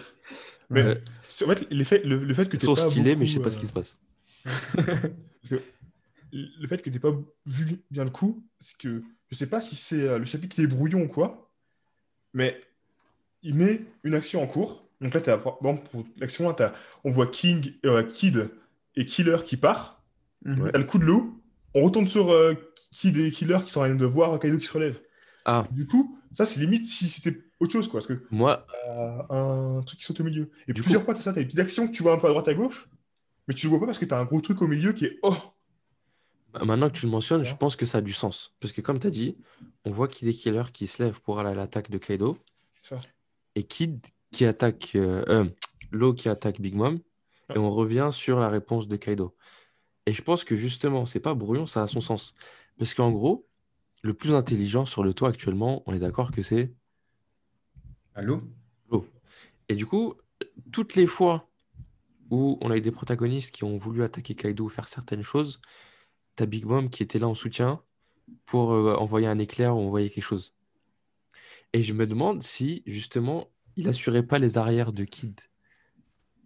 [0.69, 1.01] Mais Ouais.
[1.29, 3.31] c'est- en fait, l'effet- le, le fait que Ils tu sont pas stylés, mais je
[3.31, 3.97] sais pas euh, ce qui se passe.
[6.31, 7.13] Le fait que tu pas
[7.45, 9.01] vu bien le coup, c'est que
[9.31, 11.49] je sais pas si c'est euh, le chapitre qui est brouillon ou quoi,
[12.33, 12.59] mais
[13.41, 14.85] il met une action en cours.
[15.01, 18.49] Donc là, t'as- bon, pour l'action, là, t'as- on voit King, euh, Kid
[18.95, 19.98] et Killer qui part.
[20.45, 20.71] Mhm.
[20.71, 21.33] T'as le coup de l'eau.
[21.73, 22.55] On retourne sur euh,
[22.91, 24.99] Kid et Killer qui sont en train de voir Kaido qui se relève.
[25.45, 27.99] Ah, Du coup, ça, c'est limite si c'était autre chose, quoi.
[27.99, 30.49] Parce que moi, euh, un truc qui saute au milieu.
[30.67, 32.17] Et Du plusieurs fois, tu as ça, t'as des petites actions que tu vois un
[32.17, 32.89] peu à droite à gauche,
[33.47, 35.05] mais tu le vois pas parce que tu as un gros truc au milieu qui
[35.05, 35.35] est oh
[36.63, 38.55] maintenant que tu le mentionnes, je pense que ça a du sens.
[38.59, 39.37] Parce que comme tu as dit,
[39.85, 42.37] on voit Kid et Killer qui se lèvent pour aller à l'attaque de Kaido.
[42.83, 42.99] Ça.
[43.55, 45.45] Et Kid qui attaque euh, euh,
[45.91, 46.99] Law qui attaque Big Mom.
[47.55, 49.35] Et on revient sur la réponse de Kaido.
[50.09, 52.33] Et je pense que justement, c'est pas brouillon, ça a son sens.
[52.79, 53.47] Parce qu'en gros,
[54.01, 56.73] le plus intelligent sur le toit actuellement, on est d'accord que c'est
[58.15, 58.41] Allô
[58.89, 59.05] l'eau.
[59.67, 60.15] Et du coup,
[60.71, 61.47] toutes les fois
[62.31, 65.61] où on a eu des protagonistes qui ont voulu attaquer Kaido ou faire certaines choses,
[66.35, 67.79] t'as Big Mom qui était là en soutien
[68.47, 70.55] pour euh, envoyer un éclair ou envoyer quelque chose.
[71.73, 75.39] Et je me demande si, justement, il assurait pas les arrières de Kid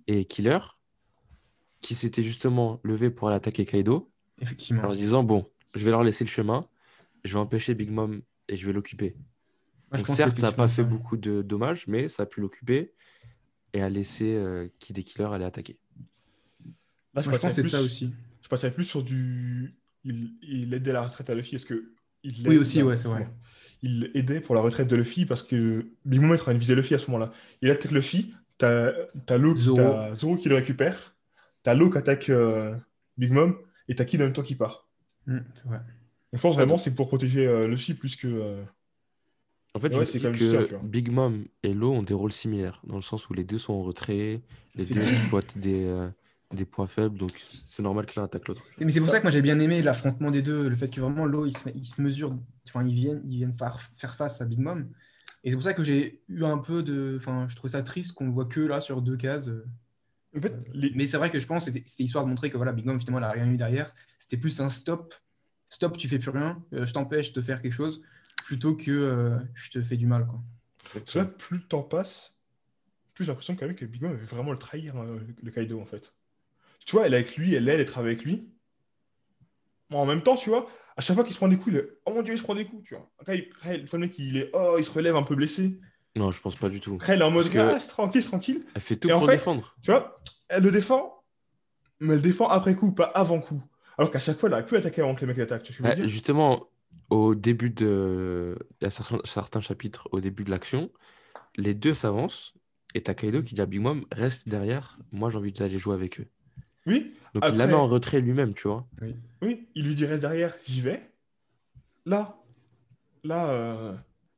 [0.08, 0.60] et Killer,
[1.84, 4.84] qui s'étaient justement levés pour aller attaquer Kaido, Effectivement.
[4.86, 6.68] en se disant, bon, je vais leur laisser le chemin,
[7.24, 9.16] je vais empêcher Big Mom et je vais l'occuper.
[9.92, 12.94] Donc certes, ça n'a pas fait beaucoup de dommages, mais ça a pu l'occuper
[13.74, 15.78] et a laissé euh, Kid et Killer aller attaquer.
[17.14, 18.12] Là, Moi, je pense que c'est ça aussi.
[18.42, 19.76] Je partirais plus sur du.
[20.04, 21.56] Il, il aidait la retraite à Luffy.
[21.56, 21.94] Est-ce que.
[22.24, 23.30] Il Oui, aussi, ouais, c'est vrai.
[23.84, 26.60] Il aidait pour la retraite de Luffy parce que Big Mom est en train de
[26.60, 27.32] viser Luffy à ce moment-là.
[27.62, 29.78] Il attaque Luffy, t'as qui- Zoro.
[29.78, 31.13] t'as Zoro qui le récupère,
[31.64, 32.76] t'as Law qui attaque euh,
[33.18, 34.88] Big Mom et t'as Kid en même temps qui part.
[35.26, 35.78] Mm, c'est vrai.
[35.78, 35.86] Donc,
[36.34, 38.28] je pense vraiment c'est pour protéger euh, Luffy plus que.
[38.28, 38.64] euh,
[39.74, 40.76] En fait, je Ouais, me c'est dis que.
[40.84, 43.74] Big Mom et Law ont des rôles similaires, dans le sens où les deux sont
[43.74, 44.42] en retrait,
[44.76, 46.10] les deux exploitent des, euh,
[46.54, 47.32] des points faibles, donc
[47.68, 48.64] c'est normal que l'un attaque l'autre.
[48.80, 51.02] Mais c'est pour ça que moi j'ai bien aimé l'affrontement des deux, le fait que
[51.02, 54.42] vraiment l'eau il se, il se mesure, enfin ils viennent, ils viennent faire, faire face
[54.42, 54.90] à Big Mom.
[55.44, 58.14] Et c'est pour ça que j'ai eu un peu de, enfin je trouve ça triste
[58.14, 59.50] qu'on le voit que là sur deux cases.
[60.36, 62.58] En fait, les- Mais c'est vrai que je pense que c'était histoire de montrer que
[62.58, 63.94] voilà Big Mom finalement elle a rien eu derrière.
[64.20, 65.14] C'était plus un stop,
[65.70, 68.02] stop tu fais plus rien, euh, je t'empêche de faire quelque chose,
[68.46, 70.42] plutôt que euh, je te fais du mal quoi.
[71.20, 72.34] Là, plus le temps passe,
[73.14, 75.80] plus j'ai l'impression quand même que Big Mom veut vraiment le trahir, hein, le Kaido,
[75.80, 76.14] en fait.
[76.86, 78.50] Tu vois, elle est avec lui, elle l'aide, elle travaille avec lui.
[79.90, 80.68] Bon, en même temps, tu vois,
[80.98, 82.44] à chaque fois qu'il se prend des coups, il est Oh mon dieu, il se
[82.44, 83.12] prend des coups, tu vois.
[83.20, 85.36] Après, il- après, une fois le mec, il est Oh, il se relève un peu
[85.36, 85.80] blessé.
[86.16, 86.96] Non, je pense pas du tout.
[86.96, 88.64] Après, elle est en mode Ah, c'est tranquille, tranquille.
[88.76, 89.76] Elle fait tout Et en pour fait- défendre.
[89.82, 91.24] Tu vois, elle le défend,
[92.00, 93.62] mais elle défend après coup, pas avant coup.
[93.98, 95.64] Alors qu'à chaque fois, elle aurait pu attaquer avant que les mecs attaquent.
[95.64, 96.68] Tu vois ce que je Bah, justement,
[97.10, 98.58] au début de.
[98.82, 100.92] Il y a certains, certains chapitres au début de l'action,
[101.58, 102.54] les deux s'avancent
[102.96, 105.96] et t'as Kaido qui dit à Big Mom reste derrière, moi j'ai envie d'aller jouer
[105.96, 106.28] avec eux.
[106.86, 108.86] Oui, Donc il la met en retrait lui-même, tu vois.
[109.42, 111.02] oui, il lui dit reste derrière, j'y vais.
[112.06, 112.38] Là,
[113.24, 113.96] là, euh,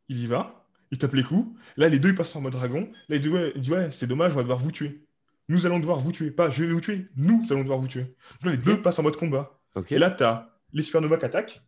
[0.10, 1.48] il y va, il tape les coups.
[1.78, 2.90] Là, les deux, ils passent en mode dragon.
[3.10, 5.06] Là, il dit ouais, il dit, ouais c'est dommage, on va devoir vous tuer.
[5.48, 6.32] Nous allons devoir vous tuer.
[6.32, 8.04] Pas je vais vous tuer, nous allons devoir vous tuer.
[8.04, 9.60] Donc là, les deux passent en mode combat.
[9.90, 11.62] Et là, t'as les Supernova qui attaquent.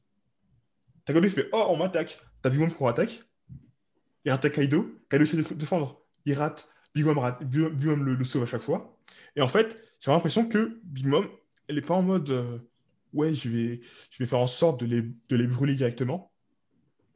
[1.06, 2.20] T'as qui fait Oh, on m'attaque.
[2.42, 3.24] T'as Big Mom qui attaque.
[4.26, 4.92] Il rate Kaido.
[5.10, 6.02] Kaido essaie de défendre.
[6.26, 6.68] Il rate.
[6.94, 7.44] Big Mom, rate.
[7.44, 8.98] Big Big Mom le, le sauve à chaque fois.
[9.36, 11.28] Et en fait, j'ai l'impression que Big Mom,
[11.68, 12.58] elle est pas en mode euh,
[13.14, 13.80] Ouais, je vais,
[14.12, 16.32] je vais faire en sorte de les, de les brûler directement.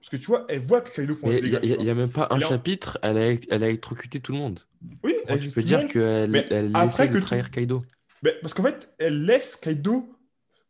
[0.02, 2.38] Parce que tu vois, elle voit que Kaido prend il n'y a, même pas un
[2.38, 4.60] Elle chapitre, elle a, elle a électrocuté tout le monde.
[5.04, 7.86] Oui, elle tu peux dire qu'elle elle essaie de trahir Kaido.
[8.24, 10.10] Mais parce qu'en fait, elle laisse Kaido.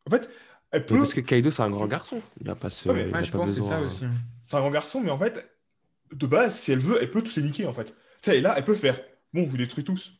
[0.06, 0.30] En fait,
[0.72, 0.98] elle Mais peut.
[0.98, 2.22] parce que Kaido, c'est un grand garçon.
[2.42, 2.90] Il va pas se.
[2.90, 4.06] Ouais, mais- il Ouais, va je pas pense que c'est besoin- ça aussi.
[4.42, 5.50] C'est un grand garçon, mais en fait,
[6.12, 7.86] de base, si elle veut, elle peut tous les niquer, en fait.
[8.22, 9.00] Tu sais, et là, elle peut faire,
[9.34, 10.12] bon, vous détruisez tous.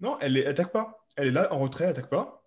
[0.00, 1.06] Non, elle les attaque pas.
[1.16, 2.46] Elle est là, en retrait, elle attaque pas.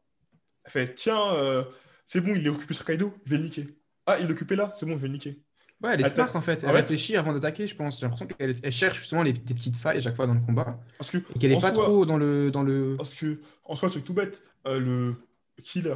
[0.66, 1.64] Elle fait, tiens, euh,
[2.06, 3.68] c'est bon, il est occupé sur Kaido, je vais le niquer.
[4.06, 5.42] Ah, il est occupé là, c'est bon, je vais le niquer.
[5.84, 6.16] Ouais, elle est Attends.
[6.28, 6.64] smart en fait.
[6.64, 8.00] Elle En fait- réfléchit avant d'attaquer, je pense.
[8.00, 10.40] J'ai l'impression qu'elle elle cherche justement les, des petites failles à chaque fois dans le
[10.40, 10.80] combat.
[10.98, 12.52] Parce que, Et qu'elle est en pas soi- trop dans le.
[12.52, 12.96] Dans le...
[12.98, 14.42] Parce que, en soi, c'est tout bête.
[14.66, 15.16] Euh, le
[15.62, 15.96] killer,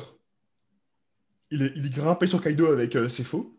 [1.51, 3.57] il est, il est grimpé sur Kaido avec euh, ses faux.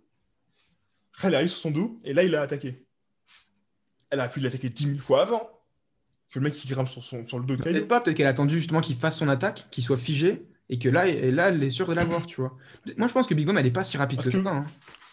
[1.23, 2.87] Elle arrive sur son dos, et là, il a attaqué.
[4.11, 5.49] Elle a pu l'attaquer 10 000 fois avant.
[6.31, 7.75] Que le mec qui grimpe sur, son, sur le dos de Kaido.
[7.75, 10.79] Peut-être pas, peut-être qu'elle a attendu justement qu'il fasse son attaque, qu'il soit figé, et
[10.79, 12.55] que là, et là elle est sûre de l'avoir, tu vois.
[12.99, 14.51] Moi, je pense que Big Mom, elle est pas si rapide Parce que, que- ça.
[14.51, 14.64] hein.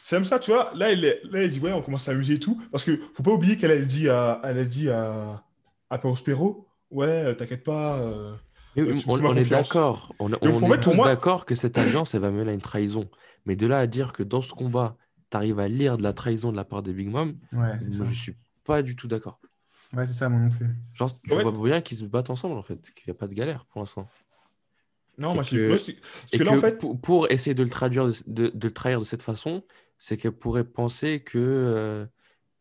[0.08, 0.72] C'est comme ça, tu vois.
[0.76, 2.62] Là, elle, là, elle dit, ouais, on commence à s'amuser et tout.
[2.72, 5.44] Parce que faut pas oublier qu'elle a dit à, elle a dit à,
[5.90, 7.98] à Prospero, ouais, euh, t'inquiète pas.
[7.98, 8.36] euh,
[8.78, 10.14] Euh, me on, est d'accord.
[10.20, 13.10] On, est pour tous moi- d'accord que cette alliance, elle va mener à une trahison.
[13.48, 14.96] Mais de là à dire que dans ce combat,
[15.32, 17.92] tu arrives à lire de la trahison de la part de Big Mom, Ouais, c'est
[17.92, 18.04] ça.
[18.04, 19.40] moi, je suis pas du tout d'accord.
[19.96, 20.68] Ouais, c'est ça, moi non plus.
[20.94, 21.42] Genre, tu Ouais.
[21.42, 23.80] vois bien qu'ils se battent ensemble, en fait, qu'il n'y a pas de galère pour
[23.82, 24.08] l'instant.
[25.18, 25.94] Non, Et moi, que- je parce Et
[26.34, 28.72] que que, là, en fait, pour, pour essayer de le, traduire de, de- de le
[28.72, 29.64] trahir de cette façon,
[29.98, 32.06] c'est qu'elle pourrait penser que euh,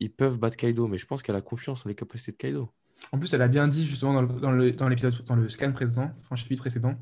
[0.00, 0.86] ils peuvent battre Kaido.
[0.88, 2.70] Mais je pense qu'elle a confiance en les capacités de Kaido.
[3.12, 5.48] En plus, elle a bien dit justement dans le- dans le- dans l'épisode, dans le
[5.48, 6.94] scan précédent, enfin, le chapitre précédent,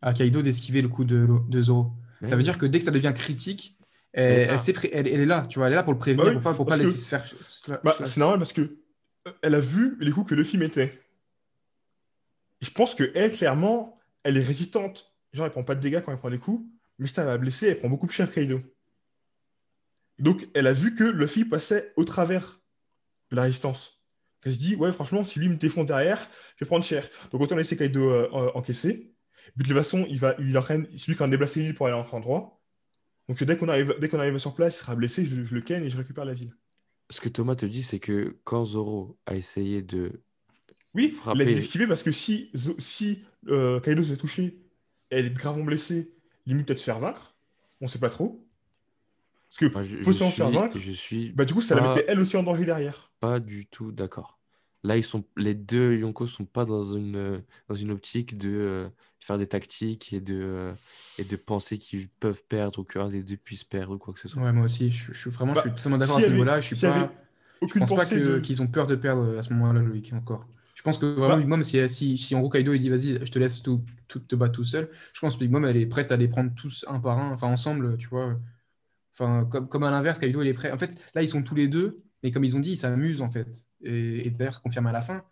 [0.00, 1.92] à Kaido d'esquiver le coup de, de Zoro.
[2.20, 3.76] Mais Ça veut dire que dès que ça devient critique,
[4.12, 4.52] elle, Elle est là.
[4.54, 6.24] elle, sait pré- elle- elle est là, tu vois, elle est là pour le prévenir,
[6.24, 7.80] Bah oui, pour pas, pour pas laisser que- se faire.
[7.84, 8.60] bah, c'est normal parce que
[9.28, 11.00] euh, elle a vu les coups que Luffy mettait.
[12.60, 15.12] Et je pense que elle, clairement, elle est résistante.
[15.32, 16.64] Genre, elle prend pas de dégâts quand elle prend des coups,
[16.98, 18.60] mais si elle va blesser, elle prend beaucoup plus cher Kaido.
[20.20, 22.60] Donc, elle a vu que Luffy passait au travers
[23.30, 24.02] de la résistance.
[24.44, 26.18] Elle se dit, ouais, franchement, si lui me défonce derrière,
[26.56, 27.08] je vais prendre cher.
[27.32, 29.14] Donc, autant laisser Kaido euh, encaisser.
[29.56, 31.86] Puis, de toute façon, il va, il entraîne, c'est lui qui a déplacé l'île pour
[31.86, 32.60] aller en endroit.
[33.28, 35.60] Donc, dès qu'on arrive, dès qu'on arrive sur place, il sera blessé, je, je le
[35.60, 36.54] ken et je récupère la ville.
[37.10, 40.22] Ce que Thomas te dit, c'est que quand Zoro a essayé de.
[40.94, 41.56] Oui, il a Frapper.
[41.56, 44.58] esquiver parce que si, si euh, Kaido se fait toucher,
[45.10, 46.12] elle est gravement blessée,
[46.46, 47.36] limite peut-être se faire vaincre,
[47.80, 48.46] on sait pas trop.
[49.50, 51.82] Parce que Moi, je, faut je suis, vaincre, je suis bah du coup ça la
[51.82, 53.10] mettait elle aussi en danger derrière.
[53.20, 54.38] pas du tout d'accord.
[54.82, 58.48] Là, ils sont, les deux Yonko sont pas dans une, euh, dans une optique de
[58.48, 60.72] euh, faire des tactiques et de, euh,
[61.18, 64.20] et de penser qu'ils peuvent perdre ou qu'un des deux puisse perdre ou quoi que
[64.20, 64.42] ce soit.
[64.42, 66.60] Ouais, moi aussi, je, je suis vraiment, Bah, je suis totalement d'accord à ce niveau-là.
[66.62, 67.12] Je y pas,
[67.60, 68.38] je pense pas que- de...
[68.40, 70.46] qu'ils ont peur de perdre à ce moment-là, Loïc, encore.
[70.74, 71.36] Je pense que vraiment Bah.
[71.36, 73.84] Big Mom, si, si, si en gros Kaido il dit vas-y, je te laisse tout,
[74.08, 76.26] tout te battre tout seul, je pense que Big Mom elle est prête à les
[76.28, 78.38] prendre tous un par un, enfin ensemble, tu vois.
[79.12, 80.72] Enfin, comme, comme à l'inverse, Kaido il est prêt.
[80.72, 83.22] En fait, là ils sont tous les deux, mais comme ils ont dit, ils s'amusent
[83.22, 83.48] en fait.
[83.82, 85.24] Et, et d'ailleurs, se confirme à la fin.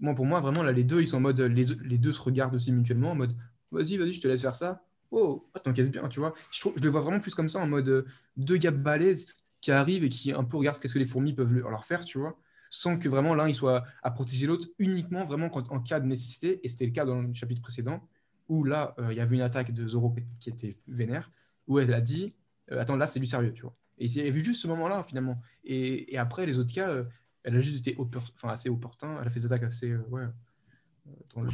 [0.00, 2.20] Moi, pour moi, vraiment, là, les deux, ils sont en mode, les, les deux se
[2.20, 3.36] regardent aussi mutuellement, en mode
[3.70, 4.84] vas-y, vas-y, je te laisse faire ça.
[5.10, 6.34] Oh, ah, t'encaisses bien, tu vois.
[6.50, 9.34] Je, trouve, je le vois vraiment plus comme ça, en mode euh, deux gars balèzes
[9.60, 12.04] qui arrivent et qui un peu regardent qu'est-ce que les fourmis peuvent leur leur faire,
[12.04, 12.38] tu vois
[12.72, 16.06] sans que vraiment l'un il soit à protéger l'autre uniquement vraiment quand, en cas de
[16.06, 16.58] nécessité.
[16.64, 18.08] Et c'était le cas dans le chapitre précédent
[18.48, 21.30] où là euh, il y avait une attaque de Zoro qui était vénère
[21.68, 22.34] où elle a dit
[22.72, 23.74] euh, attends là c'est du sérieux tu vois.
[23.98, 25.40] Et il y avait juste ce moment-là finalement.
[25.64, 27.04] Et, et après les autres cas euh,
[27.44, 29.16] elle a juste été enfin, assez opportun.
[29.20, 30.24] Elle a fait des attaques assez euh, ouais
[31.34, 31.50] dans le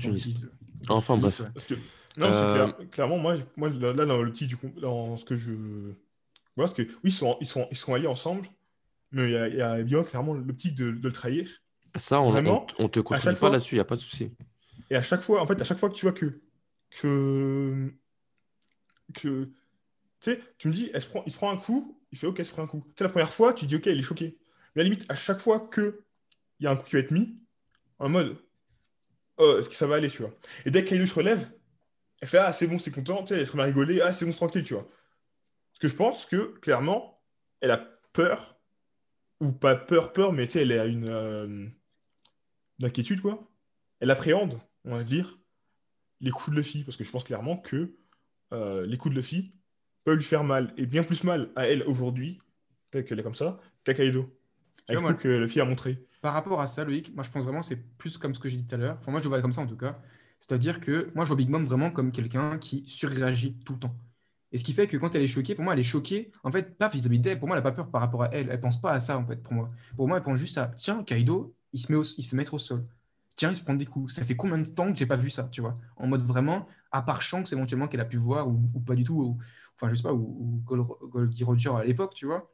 [0.88, 1.40] Enfin, bref.
[1.40, 1.46] ouais.
[1.54, 1.74] Parce que...
[2.16, 4.56] Non, Euh, clair- clairement, moi, je- moi, là, là, dans le petit du...
[4.80, 5.52] dans ce que je...
[5.52, 5.92] Voilà,
[6.70, 8.46] parce que oui, ils sont, ils sont, ils sont alliés ensemble,
[9.12, 11.48] mais il y a, il y a bien clairement l'optique de, de le trahir.
[11.96, 13.84] Ça, on, on, Vraiment, t- on te contredit chaque pas fois- là-dessus, il n'y a
[13.84, 14.30] pas de souci.
[14.90, 16.40] Et à chaque fois, en fait, à chaque fois que tu vois que.
[16.90, 17.94] que.
[19.14, 19.50] que.
[20.20, 22.26] Tu sais, tu me dis, elle se prend, il se prend un coup, il fait
[22.26, 22.84] OK, il se prend un coup.
[22.96, 24.38] Tu la première fois, tu dis OK, il est choqué.
[24.74, 26.04] Mais à la limite, à chaque fois que
[26.60, 27.38] il y a un coup qui va être mis,
[27.98, 28.36] en mode,
[29.38, 30.34] oh, est-ce que ça va aller, tu vois?
[30.64, 31.50] Et dès que Kaido se relève,
[32.20, 34.12] elle fait, ah, c'est bon, c'est content, tu sais, elle se remet à rigoler, ah,
[34.12, 34.88] c'est bon, tranquille, tu vois.
[35.70, 37.22] Parce que je pense que, clairement,
[37.60, 38.58] elle a peur,
[39.40, 41.66] ou pas peur, peur, mais tu sais, elle a une, euh,
[42.82, 43.48] inquiétude, quoi.
[44.00, 45.38] Elle appréhende, on va dire,
[46.20, 47.96] les coups de Luffy, parce que je pense clairement que
[48.52, 49.54] euh, les coups de Luffy
[50.08, 52.38] peuvent lui faire mal, et bien plus mal à elle aujourd'hui,
[52.90, 54.34] telle qu'elle est comme ça, qu'à Kaido.
[54.88, 55.98] Avec vois, que Luffy a montré.
[56.22, 58.56] Par rapport à ça, Loïc, moi je pense vraiment c'est plus comme ce que j'ai
[58.56, 58.96] dit tout à l'heure.
[59.00, 59.98] Enfin, moi je vois comme ça en tout cas.
[60.40, 63.94] C'est-à-dire que moi je vois Big Mom vraiment comme quelqu'un qui surréagit tout le temps.
[64.50, 66.32] Et ce qui fait que quand elle est choquée, pour moi elle est choquée.
[66.42, 68.48] En fait, pas vis-à-vis d'elle, pour moi elle n'a pas peur par rapport à elle.
[68.50, 69.70] Elle pense pas à ça en fait pour moi.
[69.94, 72.36] Pour moi elle pense juste à tiens, Kaido, il se, met au- il se fait
[72.36, 72.82] mettre au sol.
[73.36, 74.14] Tiens, il se prend des coups.
[74.14, 75.78] Ça fait combien de temps que j'ai pas vu ça, tu vois?
[75.96, 79.04] En mode vraiment, à part Shanks éventuellement qu'elle a pu voir ou, ou pas du
[79.04, 79.14] tout.
[79.22, 79.38] ou-
[79.80, 82.52] enfin, je sais pas, ou, ou Gold- Goldie Roger à l'époque, tu vois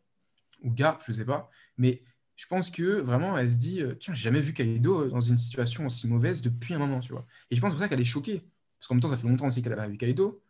[0.62, 1.50] Ou Garp, je sais pas.
[1.78, 2.00] Mais
[2.37, 5.20] je pense que vraiment, elle se dit euh, Tiens, j'ai jamais vu Kaido euh, dans
[5.20, 7.26] une situation aussi mauvaise depuis un moment, tu vois.
[7.50, 8.42] Et je pense pour ça qu'elle est choquée.
[8.78, 10.42] Parce qu'en même temps, ça fait longtemps aussi qu'elle n'a pas vu Kaido.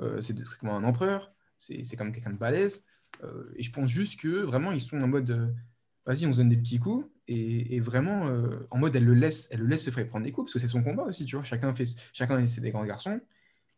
[0.00, 1.32] Euh, c'est comme un empereur.
[1.58, 2.84] C'est c'est comme quelqu'un de balèze.
[3.56, 5.54] Et je pense juste que vraiment, ils sont en mode
[6.06, 7.06] Vas-y, on se donne des petits coups.
[7.28, 8.28] Et, et vraiment,
[8.70, 10.58] en mode, elle le laisse, elle le laisse se faire prendre des coups, parce que
[10.58, 11.44] c'est son combat aussi, tu vois.
[11.44, 13.20] Chacun fait, chacun c'est des grands garçons.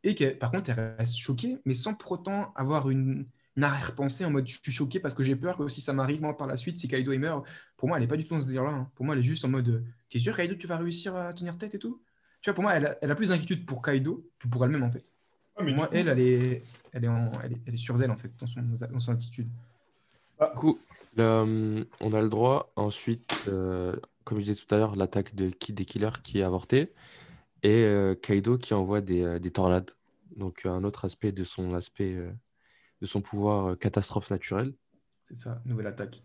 [0.05, 4.25] Et que, par contre, elle reste choquée, mais sans pour autant avoir une, une arrière-pensée
[4.25, 6.47] en mode je suis choqué parce que j'ai peur que si ça m'arrive moi par
[6.47, 7.45] la suite, si Kaido il meurt,
[7.77, 8.71] pour moi elle est pas du tout dans ce délire-là.
[8.71, 8.90] hein.
[8.95, 11.33] Pour moi elle est juste en mode euh, t'es sûr Kaido tu vas réussir à
[11.33, 12.03] tenir tête et tout?
[12.43, 14.83] Tu vois, pour moi elle a, elle a plus d'inquiétude pour Kaido que pour elle-même
[14.83, 15.12] en fait.
[15.57, 16.62] Ah, mais Pour moi coup- elle, elle est,
[16.93, 19.12] elle est, en- elle est, elle est sûre d'elle en fait dans son, dans son
[19.12, 19.49] attitude.
[20.40, 20.79] Du coup,
[21.17, 25.49] le- on a le droit ensuite, euh, comme je disais tout à l'heure, l'attaque de
[25.51, 26.93] Kid des Killers qui est avortée
[27.64, 29.90] et euh, Kaido qui envoie des, euh, des tornades.
[30.37, 32.14] Donc euh, un autre aspect de son aspect
[33.00, 34.74] de son pouvoir catastrophe naturelle.
[35.27, 36.22] C'est ça, nouvelle attaque.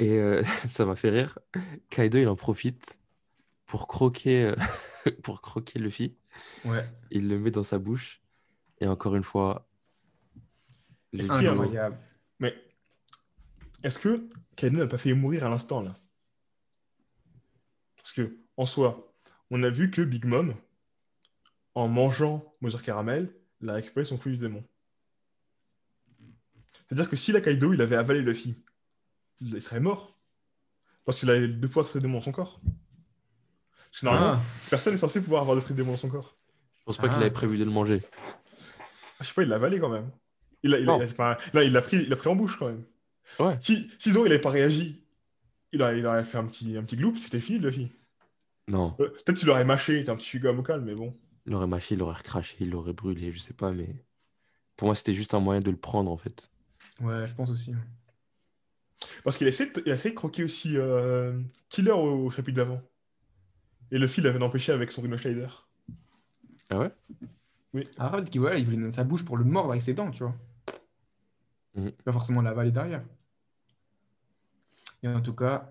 [0.00, 1.38] Et euh, ça m'a fait rire.
[1.88, 2.98] Kaido il en profite
[3.64, 4.52] pour croquer
[5.22, 6.16] pour croquer Luffy.
[6.64, 8.20] Ouais, Il le met dans sa bouche
[8.80, 9.68] et encore une fois.
[11.14, 11.98] C'est incroyable?
[12.40, 12.54] Mais
[13.84, 15.94] est-ce que Kaido n'a pas fait mourir à l'instant là?
[17.96, 19.11] Parce que en soi,
[19.52, 20.54] on a vu que Big Mom,
[21.74, 24.64] en mangeant Mother Caramel, il a récupéré son fruit du démon.
[26.88, 28.54] C'est-à-dire que si la Kaido il avait avalé Luffy,
[29.40, 30.18] il serait mort.
[31.04, 32.60] Parce qu'il a les deux pouvoirs de fruit du démon dans son corps.
[33.90, 36.08] Parce que normalement, Ah, personne n'est censé pouvoir avoir le fruit du démon dans son
[36.08, 36.36] corps.
[36.78, 38.02] Je pense pas qu'il avait prévu de le manger.
[38.16, 40.10] Ah, je sais pas, il l'a avalé quand même.
[40.62, 42.84] Il a, a- a- l'a pris, il l'a pris en bouche quand même.
[43.38, 43.56] Ouais.
[43.60, 45.04] Si, si Zoro il avait pas réagi,
[45.72, 47.90] il aurait, il aurait fait un petit, un petit gloop, c'était fini Luffy.
[48.68, 51.14] Non, Euh, Peut-être qu'il aurait mâché, t'es un petit chewing au calme, mais bon.
[51.46, 54.04] il l'aurait mâché, il l'aurait recraché, il l'aurait brûlé, je sais pas, mais
[54.76, 56.50] pour moi c'était juste un moyen de le prendre en fait.
[57.00, 57.72] ouais, je pense aussi.
[59.24, 62.30] Parce qu'il a essayé de, il a essayé de croquer aussi euh, Killer au, au
[62.30, 62.82] chapitre d'avant.
[63.92, 65.68] Et Luffy l'avait empêché avec son Rhino Schneider.
[66.70, 66.90] Ah ouais?
[67.98, 70.10] Ah, peut-être qu'il voilà, il voulait donner sa bouche pour le mordre avec ses dents,
[70.10, 70.34] tu vois.
[71.74, 71.92] Mhm.
[72.04, 73.02] Pas forcément l'avaler derrière.
[75.02, 75.70] Et en tout cas,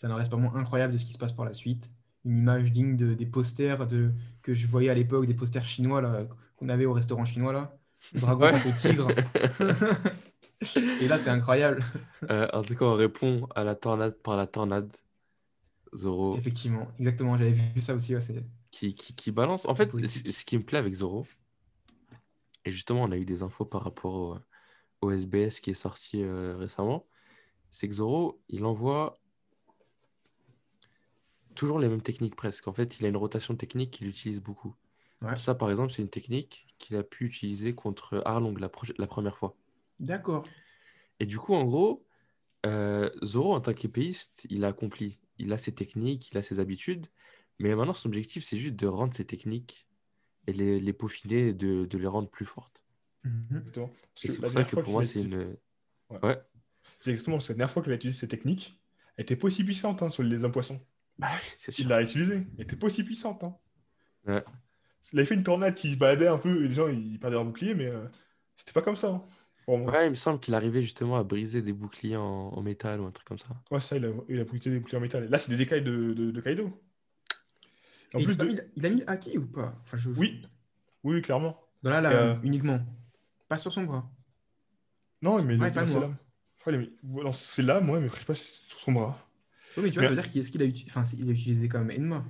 [0.00, 1.90] ça n'en reste pas moins incroyable de ce qui se passe par la suite.
[2.24, 6.26] Une image digne de- des posters de, que je voyais à l'époque, des posters chinois
[6.56, 7.76] qu'on avait au restaurant chinois là.
[8.14, 8.54] Le dragon Ouais.
[8.54, 9.08] au tigre.
[11.02, 11.82] Et là, c'est incroyable.
[12.30, 14.90] Euh, en tout cas, on répond à la tornade par la tornade.
[15.94, 18.14] Zoro Effectivement, exactement, j'avais vu ça aussi.
[18.14, 18.22] ouais,
[18.70, 19.66] qui, qui, qui balance.
[19.66, 21.26] En fait, ce qui me plaît avec Zoro,
[22.64, 24.38] et justement, on a eu des infos par rapport au,
[25.06, 27.06] au SBS qui est sorti euh, récemment,
[27.70, 29.18] c'est que Zoro, il envoie
[31.60, 32.68] toujours les mêmes techniques presque.
[32.68, 34.74] En fait, il a une rotation technique qu'il utilise beaucoup.
[35.20, 35.36] Ouais.
[35.36, 39.54] Ça, par exemple, c'est une technique qu'il a pu utiliser contre Arlong la, première fois.
[39.98, 40.48] D'accord.
[41.18, 42.06] Et du coup, en gros,
[42.64, 45.20] euh, Zoro, en tant qu'épéiste, il a accompli.
[45.36, 47.08] Il a ses techniques, il a ses habitudes.
[47.58, 49.86] Mais maintenant, son objectif, c'est juste de rendre ses techniques
[50.46, 52.86] et les, les peaufiner et de, de les rendre plus fortes.
[53.24, 53.66] Mhm.
[54.14, 55.58] C'est pour ça que pour moi, c'est une.
[56.08, 56.20] Ouais.
[56.22, 56.42] Ouais.
[57.00, 58.80] C'est exactement la dernière fois qu'il a utilisé ces techniques,
[59.16, 60.80] elle était pas aussi puissante hein, sur les hommes poissons.
[61.20, 61.28] Bah,
[61.78, 63.44] Il l'a utilisée, elle était pas aussi puissante.
[63.44, 63.54] Hein.
[64.26, 64.44] Ouais.
[65.12, 67.34] Il avait fait une tornade qui se baladait un peu et les gens ils perdaient
[67.36, 68.06] leur bouclier, mais euh,
[68.56, 69.08] c'était pas comme ça.
[69.08, 69.22] hein,
[69.66, 69.92] pour moi.
[69.92, 73.06] Ouais, il me semble qu'il arrivait justement à briser des boucliers en, en métal ou
[73.06, 73.48] un truc comme ça.
[73.70, 75.28] Ouais, ça, il a, il a brisé des boucliers en métal.
[75.28, 76.70] Là, c'est des écailles de, de, de Kaido.
[78.14, 78.48] En plus il, a de.
[78.50, 79.74] mis, il a mis haki ou pas?
[79.82, 80.42] Enfin, je- Oui,
[81.04, 81.60] oui, oui, clairement.
[81.82, 82.80] Dans la lame, Euh, uniquement.
[83.48, 84.08] Pas sur son bras.
[85.22, 85.88] Non, mais il Ouais, a mis noir.
[85.88, 86.16] ses lames.
[86.66, 89.18] A mis- non, c'est là, moi, mais je sais pas si c'est sur son bras.
[89.76, 91.28] Oui, mais tu vois, Mais- ça veut dire qu'il est-ce qu'il a, uti- enfin, il
[91.28, 92.24] a utilisé quand même Enma.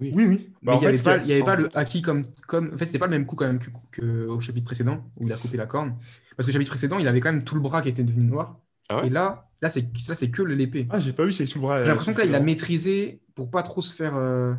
[0.00, 0.12] Oui.
[0.14, 0.52] Oui, oui.
[0.62, 2.72] Bah, il n'y avait, pas, il y avait pas le haki comme, comme.
[2.72, 5.26] En fait, c'était pas le même coup quand même que- que- au chapitre précédent où
[5.26, 5.96] il a coupé la corne.
[6.36, 8.24] Parce que le chapitre précédent, il avait quand même tout le bras qui était devenu
[8.26, 8.60] noir.
[8.88, 9.08] Ah ouais?
[9.08, 10.86] Et là, là c'est là, c'est que le l'épée.
[10.90, 11.78] Ah, j'ai pas vu, c'est sous le bras.
[11.78, 14.14] J'ai euh, l'impression que là, il a maîtrisé pour pas trop se faire.
[14.14, 14.54] euh,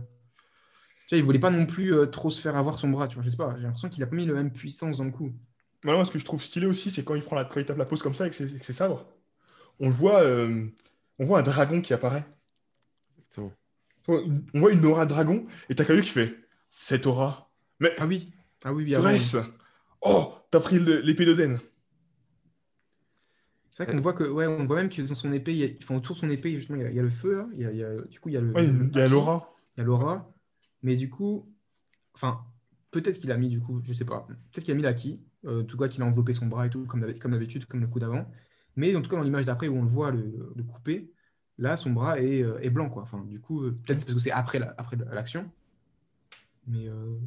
[1.07, 3.15] Tu vois, il voulait pas non plus euh, trop se faire avoir son bras, tu
[3.15, 3.23] vois.
[3.23, 5.31] Je sais pas, j'ai l'impression qu'il a pas mis la même puissance dans le coup.
[5.85, 7.77] Moi, ce que je trouve stylé aussi, c'est quand il prend la, quand il tape
[7.77, 9.05] la pose comme ça avec ses, avec ses sabres,
[9.79, 10.67] on le voit, euh,
[11.19, 12.25] on voit un dragon qui apparaît.
[13.17, 13.53] Exactement.
[14.07, 16.35] On voit une aura dragon et t'as Kaido qui fait
[16.69, 17.51] cette aura.
[17.79, 18.31] Mais Ah oui,
[18.63, 18.95] ah oui, oui.
[18.95, 19.03] avant.
[19.09, 19.37] Thrace,
[20.01, 21.59] oh, t'as pris l'épée d'Oden.
[23.69, 25.63] C'est vrai qu'on voit que, ouais, on voit même que dans son épée, il y
[25.63, 27.37] a- enfin, autour de son épée, justement, il y a, il y a le feu,
[27.37, 27.47] là.
[27.53, 28.51] Il y a, il y a- du coup, il y a le.
[28.51, 29.53] Ouais, il y a l'aura.
[29.77, 30.27] Il y a l'aura.
[30.81, 31.43] Mais du coup,
[32.13, 32.41] enfin,
[32.91, 34.27] peut-être qu'il a mis, du coup, je sais pas.
[34.51, 36.85] Peut-être qu'il a mis l'aki, euh, tout cas qu'il a enveloppé son bras et tout,
[36.85, 38.29] comme d'habitude, comme le coup d'avant.
[38.75, 41.11] Mais en tout cas, dans l'image d'après où on le voit le, le couper,
[41.57, 43.03] là, son bras est, euh, est blanc, quoi.
[43.03, 45.51] Enfin, du coup, euh, peut-être parce que c'est après la- après l'action.
[46.67, 47.17] Mais, euh,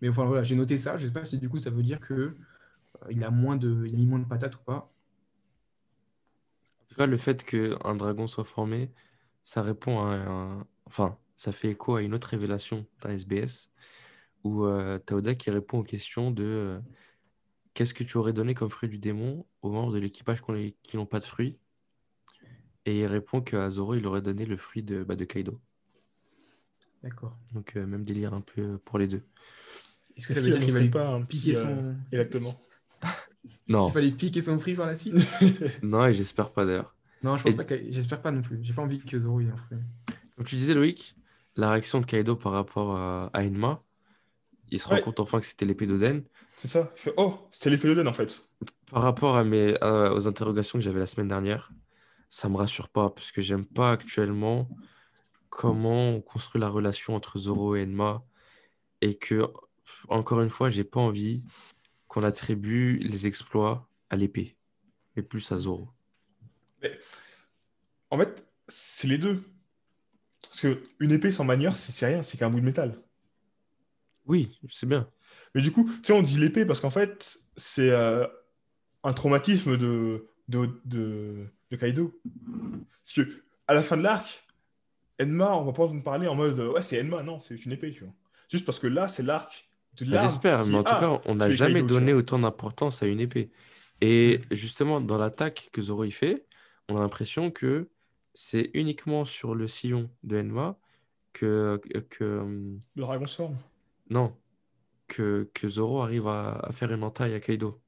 [0.00, 0.96] mais enfin, voilà, j'ai noté ça.
[0.96, 2.28] Je sais pas si du coup, ça veut dire que euh,
[3.10, 4.92] il a a mis moins de patates ou pas.
[6.82, 8.92] En tout le fait qu'un dragon soit formé,
[9.44, 10.66] ça répond à un...
[10.86, 13.70] Enfin, ça fait écho à une autre révélation d'un SBS,
[14.44, 16.80] où euh, t'as Oda qui répond aux questions de
[17.80, 20.42] qu'est-ce que tu aurais donné comme fruit du démon aux membres de l'équipage
[20.82, 21.56] qui n'ont pas de fruits?
[22.84, 25.58] Et il répond qu'à Zoro, il aurait donné le fruit de, bah, de Kaido.
[27.02, 27.38] D'accord.
[27.54, 29.22] Donc, euh, même délire un peu pour les deux.
[30.14, 32.60] Est-ce que ça veut dire qu'il lui pas un piquer euh, son, Exactement?
[33.66, 35.14] Non, il lui piquer son fruit par la suite?
[35.82, 36.94] Non, et j'espère pas d'ailleurs.
[37.22, 37.64] Non, je pense Et- pas.
[37.64, 38.58] que- J'espère pas non plus.
[38.60, 39.78] J'ai pas envie que Zoro ait un fruit.
[40.36, 41.16] Comme tu disais, Loïc,
[41.56, 43.82] la réaction de Kaido par rapport à, à Enma,
[44.70, 46.22] il se rend compte enfin que c'était l'épée d'Oden.
[46.56, 46.92] C'est ça.
[46.96, 48.46] Il fait oh, c'est l'épée d'Oden en fait.
[48.90, 51.72] Par rapport à mes, à- aux interrogations que j'avais la semaine dernière,
[52.28, 54.68] ça me rassure pas parce que j'aime pas actuellement
[55.48, 58.24] comment on construit la relation entre Zoro et Enma
[59.00, 59.42] et que,
[60.08, 61.42] encore une fois, j'ai pas envie
[62.06, 64.56] qu'on attribue les exploits à l'épée,
[65.16, 65.88] mais plus à Zoro.
[68.10, 69.44] En fait, c'est les deux.
[70.42, 73.00] Parce que une épée sans manière, c'est rien, c'est qu'un bout de métal.
[74.26, 75.08] Oui, c'est bien.
[75.54, 78.26] Mais du coup, tu sais, on dit l'épée parce qu'en fait, c'est euh,
[79.02, 82.20] un traumatisme de, de, de, de Kaido.
[83.04, 84.44] Parce que à la fin de l'arc,
[85.20, 87.92] Enma, on va pas en parler en mode ouais, c'est Enma, non, c'est une épée,
[87.92, 88.14] tu vois.
[88.48, 91.80] Juste parce que là, c'est l'arc de J'espère, mais en tout cas, on n'a jamais
[91.80, 93.50] Kaido, donné autant d'importance à une épée.
[94.00, 96.46] Et justement, dans l'attaque que Zoro y fait,
[96.88, 97.90] on a l'impression que
[98.32, 100.78] c'est uniquement sur le sillon de Enma
[101.32, 103.56] que, que, que, Le dragon se forme.
[104.10, 104.36] Non,
[105.08, 107.82] que, que Zoro arrive à, à faire une entaille à Kaido.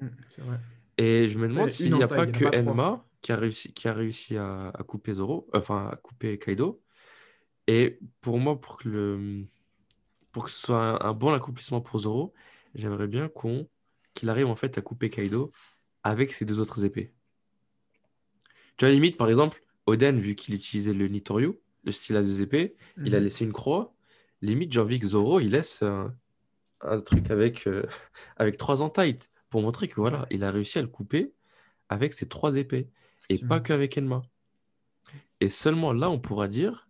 [0.00, 0.58] Hmm, c'est vrai.
[0.98, 2.56] Et je me demande s'il n'y a pas a que pas.
[2.58, 6.82] Enma qui a réussi, qui a réussi à, à couper Zoro, enfin à couper Kaido.
[7.66, 9.46] Et pour moi, pour que, le,
[10.32, 12.34] pour que ce soit un, un bon accomplissement pour Zoro,
[12.74, 13.68] j'aimerais bien qu'on
[14.14, 15.52] qu'il arrive en fait à couper Kaido
[16.04, 17.14] avec ses deux autres épées.
[18.76, 21.52] Tu vois, limite, par exemple, Oden, vu qu'il utilisait le Nitoryu,
[21.84, 23.24] le style à deux épées, il a Mhm.
[23.24, 23.94] laissé une croix.
[24.42, 26.14] Limite, j'ai envie que Zoro, il laisse un,
[26.80, 27.84] un truc avec, euh,
[28.36, 29.18] avec trois entailles
[29.48, 31.34] pour montrer que voilà, il a réussi à le couper
[31.88, 32.88] avec ses trois épées
[33.28, 34.22] et pas qu'avec Enma.
[35.40, 36.88] Et seulement là, on pourra dire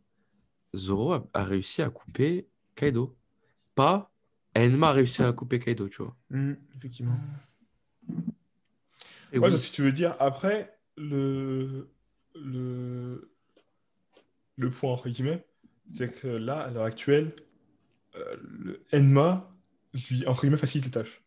[0.75, 3.17] Zoro a, a réussi à couper Kaido.
[3.75, 4.13] Pas
[4.57, 6.17] Enma a réussi à couper Kaido, tu vois.
[6.31, 7.19] Hmm, effectivement.
[9.33, 11.89] Et Ouais, oui, donc, si tu veux dire, après, le,
[12.35, 13.33] le,
[14.57, 15.47] le point, entre guillemets,
[15.93, 17.35] c'est que là, à l'heure actuelle,
[18.17, 19.53] euh, le Enma,
[19.95, 21.23] lui, entre guillemets, facilite les tâches.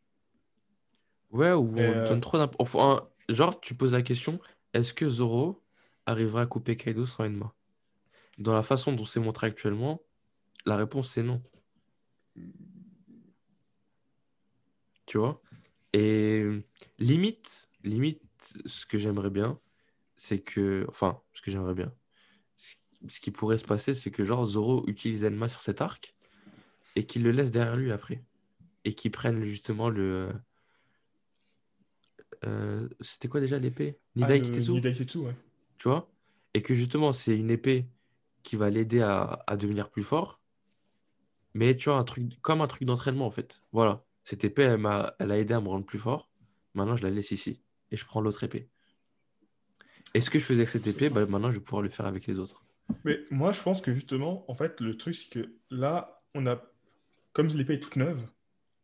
[1.32, 2.76] ouais, ou on Et, euh, donne trop d'importance.
[2.76, 4.40] Enfin, genre, tu poses la question
[4.74, 5.64] est-ce que Zoro
[6.06, 7.54] arrivera à couper Kaido sans Enma?
[8.40, 10.02] Dans la façon dont c'est montré actuellement,
[10.66, 11.44] la réponse c'est non.
[15.06, 15.42] Tu vois?
[15.94, 16.46] Et
[17.00, 18.22] limite, limite,
[18.66, 19.60] ce que j'aimerais bien,
[20.18, 20.86] c'est que.
[20.90, 21.94] Enfin, ce que j'aimerais bien.
[23.10, 26.16] Ce qui pourrait se passer, c'est que genre Zoro utilise Enma sur cet arc
[26.96, 28.24] et qu'il le laisse derrière lui après.
[28.86, 30.30] Et qu'il prenne justement le.
[32.46, 33.98] euh, C'était quoi déjà l'épée?
[34.16, 35.36] Nidai Ah, Nidai Kitesu, ouais.
[35.78, 36.10] tu vois?
[36.54, 37.88] Et que justement, c'est une épée
[38.44, 40.42] qui va l'aider à, à devenir plus fort.
[41.54, 43.62] Mais tu vois, un truc, comme un truc d'entraînement en fait.
[43.72, 44.04] Voilà.
[44.24, 46.30] Cette épée, elle m'a, elle a aidé à me rendre plus fort.
[46.74, 47.62] Maintenant, je la laisse ici.
[47.92, 48.70] Et je prends l'autre épée.
[50.14, 52.06] Et ce que je faisais avec cette épée, bah, maintenant, je vais pouvoir le faire
[52.06, 52.64] avec les autres.
[53.06, 56.62] Mais moi, je pense que justement, en fait, le truc, c'est que là, on a,
[57.34, 58.20] comme l'épée est toute neuve,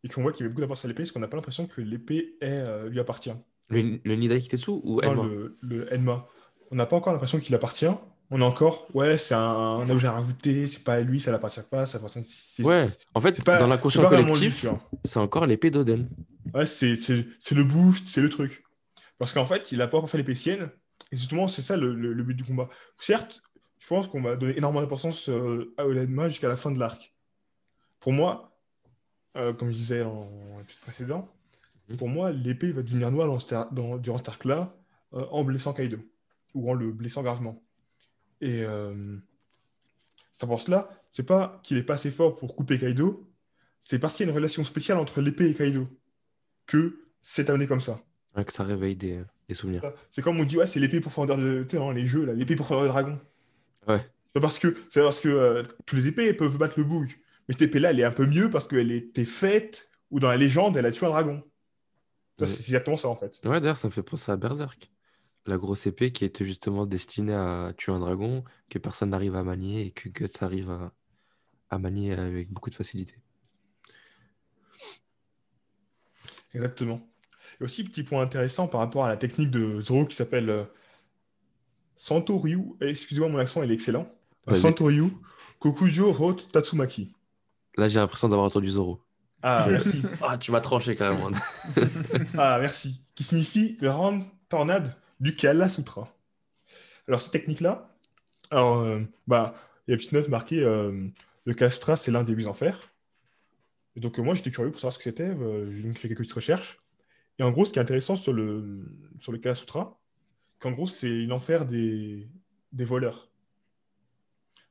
[0.03, 1.67] et qu'on voit qu'il y avait beaucoup d'importance à l'épée, parce qu'on n'a pas l'impression
[1.67, 3.33] que l'épée euh, lui appartient.
[3.69, 6.25] Le, le Nidai Kitetsu ou Non, Enma le, le Enma.
[6.71, 7.87] On n'a pas encore l'impression qu'il appartient,
[8.31, 11.59] on est encore, ouais, c'est un, un objet rajouté, c'est pas à lui, ça l'appartient
[11.69, 12.23] pas, ça appartient.
[12.23, 14.65] c'est- Ouais, en fait, c'est pas- dans c'est l'inconscient collectif,
[15.03, 16.07] c'est encore l'épée d'Oden.
[16.53, 18.63] Ouais, c'est c'est- c'est le boost, c'est le truc.
[19.17, 20.69] Parce qu'en fait, il a pas encore fait l'épée sienne.
[21.11, 22.69] Et justement, c'est ça le, le- le but du combat.
[22.99, 23.41] Certes,
[23.79, 27.13] je pense qu'on va donner énormément d'importance euh, à Olenma jusqu'à la fin de l'arc.
[27.99, 28.57] Pour moi,
[29.37, 31.29] euh, comme je disais en épisode précédent,
[31.89, 31.97] Mhm.
[31.97, 33.27] pour moi, l'épée va devenir noire
[33.71, 34.75] dans, durant cet arc-là
[35.13, 35.97] euh, en blessant Kaido.
[36.53, 37.63] Ou en le blessant gravement.
[38.41, 39.17] Et euh,
[40.33, 43.27] cette force-là, c'est pas qu'il est pas assez fort pour couper Kaido,
[43.79, 45.87] c'est parce qu'il y a une relation spéciale entre l'épée et Kaido
[46.67, 47.99] que c'est amené comme ça.
[48.35, 49.81] Ouais, que ça réveille des, des souvenirs.
[50.11, 51.63] C'est comme on dit, ouais, c'est l'épée profondeur de.
[51.63, 53.19] Tu sais, dans les jeux, là, l'épée profondeur de dragon.
[53.87, 54.05] Ouais.
[54.35, 57.09] C'est parce que, c'est parce que euh, tous les épées peuvent battre le bug.
[57.47, 60.37] Mais cette épée-là, elle est un peu mieux parce qu'elle était faite, ou dans la
[60.37, 61.43] légende, elle a tué un dragon.
[62.39, 62.47] Ouais.
[62.47, 63.39] C'est c'est exactement ça, en fait.
[63.43, 64.91] Ouais, d'ailleurs, ça me fait penser à Berserk.
[65.45, 69.43] La grosse épée qui était justement destinée à tuer un dragon, que personne n'arrive à
[69.43, 70.93] manier et que Guts arrive à,
[71.71, 73.15] à manier avec beaucoup de facilité.
[76.53, 77.01] Exactement.
[77.59, 80.67] Et aussi, petit point intéressant par rapport à la technique de Zoro qui s'appelle
[81.99, 82.61] euh, Santo Ryu.
[82.81, 84.07] Eh, Excusez-moi, mon accent, il est excellent.
[84.47, 84.61] Euh, Vas-y.
[84.61, 85.09] Santo Ryu
[85.59, 87.13] Kokujo Rot Tatsumaki.
[87.77, 89.01] Là, j'ai l'impression d'avoir entendu Zoro.
[89.41, 90.01] Ah, merci.
[90.21, 91.29] Ah, tu m'as tranché carrément.
[92.37, 93.01] Ah, merci.
[93.15, 96.13] Qui signifie grande tornade du Kala Sutra.
[97.07, 97.95] Alors, cette technique-là,
[98.51, 99.55] alors, euh, bah,
[99.87, 101.07] il y a une petite note marquée euh,
[101.45, 102.89] le Kala Sutra, c'est l'un des huit enfers.
[103.95, 105.23] Et donc, euh, moi, j'étais curieux pour savoir ce que c'était.
[105.23, 106.79] euh, J'ai fait quelques petites recherches.
[107.37, 108.85] Et en gros, ce qui est intéressant sur le,
[109.19, 109.99] sur le Kala Sutra,
[110.59, 112.27] qu'en gros, c'est l'enfer des,
[112.71, 113.29] des voleurs.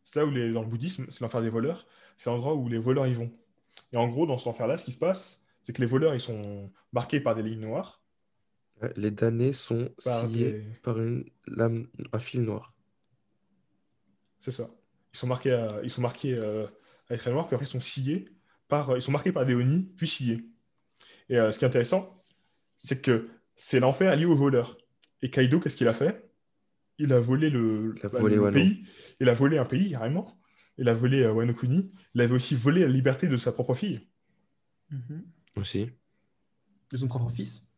[0.05, 1.87] C'est là où, les, dans le bouddhisme, c'est l'enfer des voleurs.
[2.17, 3.31] C'est l'endroit où les voleurs y vont.
[3.93, 6.21] Et en gros, dans cet enfer-là, ce qui se passe, c'est que les voleurs, ils
[6.21, 8.03] sont marqués par des lignes noires.
[8.97, 12.75] Les damnés sont Par sciés des- par une lame, un fil noir.
[14.41, 14.71] C'est ça.
[15.13, 16.67] Ils sont marqués, à, ils sont marqués euh,
[17.09, 18.29] à l'effet noir, puis après ils sont sciés
[18.69, 20.45] par, ils sont marqués par des oni, puis sciés.
[21.29, 22.23] Et euh, ce qui est intéressant,
[22.79, 24.79] c'est que c'est l'enfer lié aux voleurs.
[25.23, 26.31] Et Kaido, qu'est-ce qu'il a fait?
[26.99, 28.53] Il a volé le, Il a bah, volé le Wano.
[28.59, 28.85] pays.
[29.21, 30.41] Il a volé un pays, carrément.
[30.79, 31.93] Il a volé euh, Wano Kuni.
[32.15, 34.09] Il avait aussi volé la liberté de sa propre fille.
[34.91, 35.25] Mhm.
[35.57, 35.91] Aussi.
[36.93, 37.69] De son propre fils.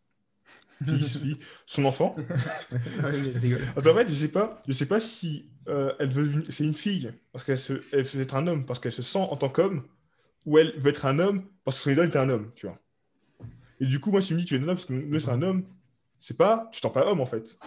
[0.84, 2.14] Fils, fille, son enfant.
[2.16, 3.60] Ouais, je rigole.
[3.74, 6.74] Qu'en fait, je sais pas, je sais pas si euh, elle veut, devenir- c'est une
[6.74, 9.48] fille parce qu'elle se, elle veut être un homme parce qu'elle se sent en tant
[9.50, 9.86] qu'homme,
[10.46, 12.78] ou elle veut être un homme parce que son idole était un homme, tu vois.
[13.80, 15.20] Et du coup, moi, si tu me dis tu es un homme parce que nous
[15.20, 15.64] c'est un homme,
[16.20, 17.48] c'est pas, tu t'en pas homme en fait.
[17.48, 17.58] C'est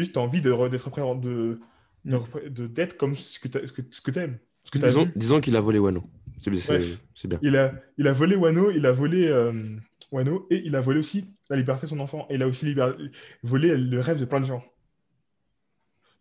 [0.00, 1.60] juste t'as envie de re- d'être représentant de,
[2.04, 2.20] de, Mm.
[2.20, 4.86] repré- de- d'être comme ce que t'as- ce que, ce que t'aimes, ce que t'as
[4.88, 6.02] Disons, disons qu'il a volé Wano.
[6.38, 7.02] C'est c'est- Bref.
[7.14, 7.38] c'est bien.
[7.42, 9.76] Il a, il a volé Wano, il a volé euh,
[10.10, 12.26] Wano et il a volé aussi la liberté de son enfant.
[12.30, 12.96] Et il a aussi libér-
[13.42, 14.64] volé le rêve de plein de gens.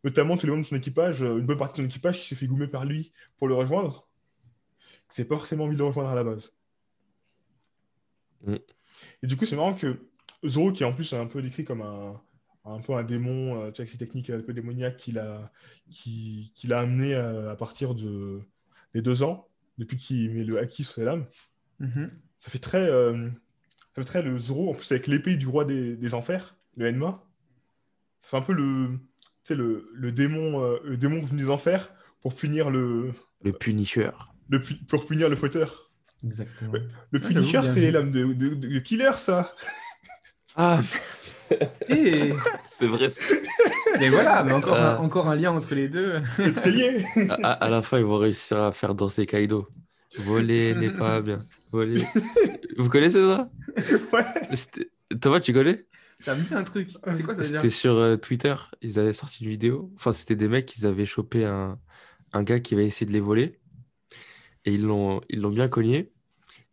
[0.03, 2.27] Notamment tous les membres de son équipage, euh, une bonne partie de son équipage qui
[2.27, 4.07] s'est fait goumer par lui pour le rejoindre.
[5.09, 6.51] C'est pas forcément envie de le rejoindre à la base.
[8.45, 8.55] Mm.
[9.23, 9.99] Et du coup, c'est marrant que
[10.45, 12.19] Zoro, qui est en plus un peu décrit comme un,
[12.65, 15.51] un peu un démon, euh, tu sais, avec ses techniques un peu démoniaques qu'il a,
[15.89, 18.41] qui, qu'il a amené à, à partir de,
[18.93, 21.25] des deux ans, depuis qu'il met le haki sur ses lames,
[21.79, 22.11] Mhm.
[22.37, 23.27] ça fait très, euh,
[23.95, 26.87] ça fait très le Zoro, en plus avec l'épée du roi des, des enfers, le
[26.89, 27.23] Enma.
[28.21, 31.49] Ça fait un peu le, tu sais, le, le démon, euh, le démon venu des
[31.49, 33.13] enfers pour punir le,
[33.43, 34.11] Le Punisher.
[34.49, 35.91] le pu- pour punir le fauteur.
[36.23, 36.71] Exactement.
[36.73, 36.83] Ouais.
[37.09, 39.55] Le Ah, Punisher, c'est les lames de, de, de- de killer, ça.
[40.55, 40.81] Ah,
[41.89, 42.31] Et,
[42.67, 43.09] c'est vrai.
[43.99, 44.95] et voilà, mais encore, Euh.
[44.95, 46.21] un, encore un lien entre les deux.
[46.65, 47.05] Lié.
[47.43, 49.67] À, la fin, ils vont réussir à faire danser Kaido.
[50.17, 51.41] Voler n'est pas bien.
[51.71, 52.03] Voler.
[52.77, 53.49] Vous connaissez ça?
[54.11, 54.25] Ouais.
[55.21, 55.85] Thomas, tu connais?
[56.19, 56.89] Ça me dit un truc.
[57.15, 58.55] C'est quoi ça C'était sur euh, Twitter.
[58.81, 59.91] Ils avaient sorti une vidéo.
[59.95, 61.79] Enfin, c'était des mecs qui avaient chopé un,
[62.33, 63.59] un gars qui avait essayé de les voler.
[64.65, 66.11] Et ils l'ont ils l'ont bien cogné.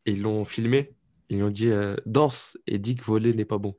[0.04, 0.94] Et ils l'ont filmé.
[1.28, 3.76] Ils lui ont dit euh, danse et dit que voler n'est pas bon.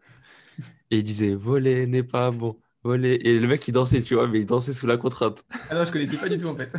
[0.91, 2.59] Et il disait voler n'est pas bon.
[2.83, 3.19] Voler.
[3.23, 5.43] Et le mec, il dansait, tu vois, mais il dansait sous la contrainte.
[5.69, 6.71] Ah non, je connaissais pas du tout en fait.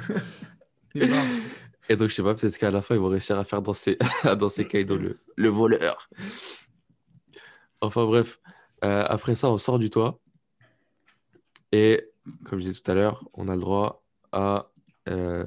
[1.89, 3.99] Et donc, je sais pas, peut-être qu'à la fin, ils vont réussir à faire danser,
[4.23, 6.09] à danser Kaido, le, le voleur.
[7.81, 8.39] Enfin, bref.
[8.85, 10.21] Euh, après ça, on sort du toit.
[11.73, 12.09] Et,
[12.45, 14.71] comme je disais tout à l'heure, on a le droit à.
[15.09, 15.45] euh,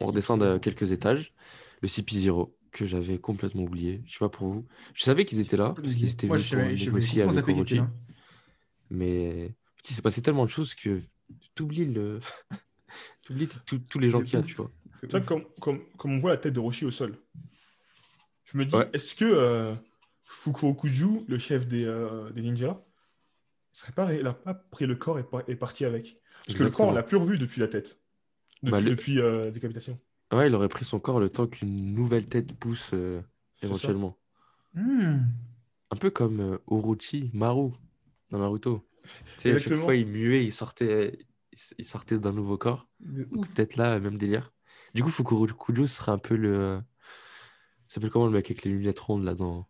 [0.00, 1.32] on redescend de quelques étages.
[1.80, 4.02] Le CP0, que j'avais complètement oublié.
[4.06, 4.66] Je sais pas pour vous.
[4.94, 6.56] Je savais qu'ils étaient là, parce qu'ils étaient Moi, venus je
[7.38, 7.76] avec Orochi.
[7.76, 7.90] là.
[8.90, 9.54] Mais
[9.88, 11.00] il s'est passé tellement de choses que
[11.54, 12.20] tu oublies le.
[13.22, 14.70] T'oublies tous tous les gens qu'il y a, tu vois.
[15.26, 17.18] Comme, comme, comme on voit la tête de Roshi au sol,
[18.44, 18.88] je me dis, Ouais.
[18.94, 19.74] est-ce que euh,
[20.24, 22.80] Fukurokuju, le chef des, euh, des ninjas,
[23.72, 26.16] serait pas, il a pas pris le corps et, par- et parti avec?
[26.46, 28.00] Parce que le corps, on l'a plus revu depuis la tête.
[28.62, 30.00] Depuis, Bah, le- depuis euh, décapitation.
[30.32, 33.22] Ouais, il aurait pris son corps le temps qu'une nouvelle tête pousse euh,
[33.62, 34.18] éventuellement.
[34.74, 35.20] Hmm.
[35.90, 37.70] Un peu comme euh, Orochi Maru
[38.30, 38.86] dans Naruto.
[39.04, 41.18] Tu sais, à chaque fois, il muait, il sortait,
[41.78, 42.88] il sortait d'un nouveau corps.
[43.00, 44.52] Peut-être là, même délire.
[44.94, 46.54] Du coup, Fukurokujo serait un peu le.
[46.54, 46.80] euh,
[47.86, 49.66] Ça s'appelle comment le mec avec les lunettes rondes là dans.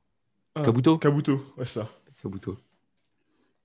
[0.56, 0.98] Ah, Kabuto?
[0.98, 1.88] Kabuto, ouais, c'est ça.
[2.20, 2.58] Kabuto.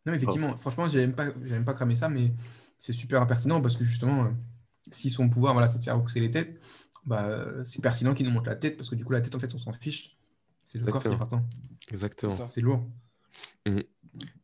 [0.06, 2.26] Non, effectivement, franchement, j'ai même pas, même pas cramé ça, mais
[2.78, 4.30] c'est super impertinent parce que justement, euh,
[4.92, 6.60] si son pouvoir, voilà, c'est de faire repousser les têtes,
[7.06, 9.40] bah, c'est pertinent qu'il nous montre la tête parce que du coup, la tête, en
[9.40, 10.18] fait, on s'en fiche.
[10.66, 11.46] C'est le corps qui est important.
[11.92, 12.50] Exactement.
[12.50, 12.88] C'est lourd.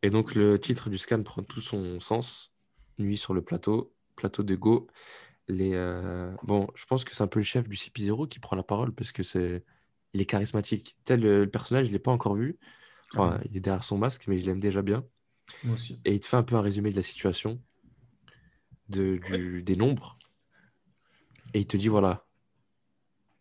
[0.01, 2.51] Et donc, le titre du scan prend tout son sens.
[2.97, 4.88] Nuit sur le plateau, plateau de Go.
[5.47, 8.55] Les, euh, Bon, je pense que c'est un peu le chef du CP0 qui prend
[8.57, 9.64] la parole parce que c'est.
[10.14, 10.97] Il est charismatique.
[11.05, 12.57] Tel le, personnage, je ne l'ai pas encore vu.
[13.14, 13.43] Enfin, Ah.
[13.49, 15.05] il est derrière son masque, mais je l'aime déjà bien.
[15.64, 15.99] Moi aussi.
[16.03, 17.62] Et il te fait un peu un résumé de la situation,
[18.89, 20.18] de, du- des nombres.
[21.53, 22.26] Et il te dit, voilà.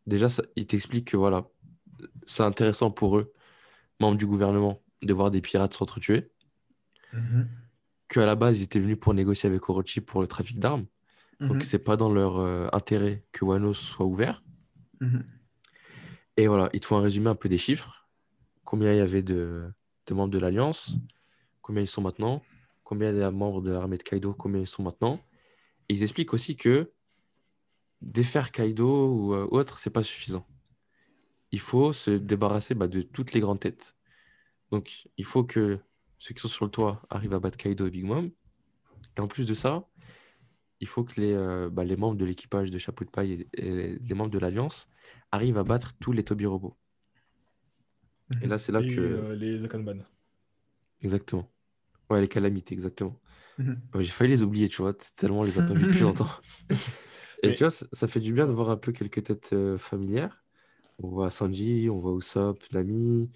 [0.09, 1.47] Déjà, ça- il t'explique que, voilà,
[2.27, 3.33] c'est intéressant pour eux,
[4.01, 6.31] membres du gouvernement, de voir des pirates s'entretuer.
[7.13, 7.49] Mhm.
[8.09, 10.87] Qu'à la base, ils étaient venus pour négocier avec Orochi pour le trafic d'armes.
[11.41, 11.49] Mhm.
[11.49, 14.43] Donc, c'est pas dans leur euh, intérêt que Wano soit ouvert.
[15.01, 15.25] Mhm.
[16.37, 18.09] Et voilà, il te faut un résumé un peu des chiffres.
[18.65, 19.71] Combien il y avait de,
[20.07, 20.97] de membres de l'Alliance
[21.63, 22.43] Combien ils sont maintenant
[22.85, 25.21] Combien il y a de membres de l'armée de Kaido Combien ils sont maintenant
[25.89, 26.93] Et ils expliquent aussi que
[28.01, 30.47] défaire Kaido ou euh, autre, c'est pas suffisant.
[31.51, 33.97] Il faut se débarrasser bah, de toutes les grandes têtes.
[34.71, 35.79] Donc, il faut que
[36.19, 38.31] ceux qui sont sur le toit arrivent à battre Kaido et Big Mom.
[39.17, 39.89] Et en plus de ça,
[40.81, 43.67] il faut que les, euh, bah, les membres de l'équipage de Chapeau de Paille et,
[43.69, 44.89] et les membres de l'Alliance
[45.33, 46.77] arrivent à battre tous les Toby robots.
[48.43, 49.01] Et là, c'est là Et que.
[49.01, 50.05] euh, les Akanban.
[51.01, 51.51] Exactement.
[52.11, 53.19] Ouais, les calamités, exactement.
[53.59, 53.81] Mhm.
[53.99, 56.29] J'ai failli les oublier, tu vois, tellement on les a pas vus depuis longtemps.
[57.43, 59.51] Et Mais- tu vois, ça, ça fait du bien de voir un peu quelques têtes
[59.53, 60.45] euh, familières.
[61.01, 63.31] On voit Sanji, on voit Usopp, Nami,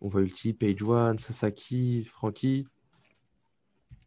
[0.00, 2.66] on voit Ulti, Page One, Sasaki, Franky.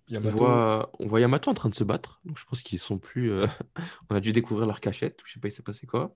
[0.10, 0.38] On Yamato.
[0.38, 2.22] voit, on voit Yamato en train de se battre.
[2.26, 3.32] Donc je pense qu'ils sont plus.
[3.32, 3.48] euh,
[4.10, 6.16] on a dû découvrir leur cachette, ou je sais pas, il s'est passé quoi.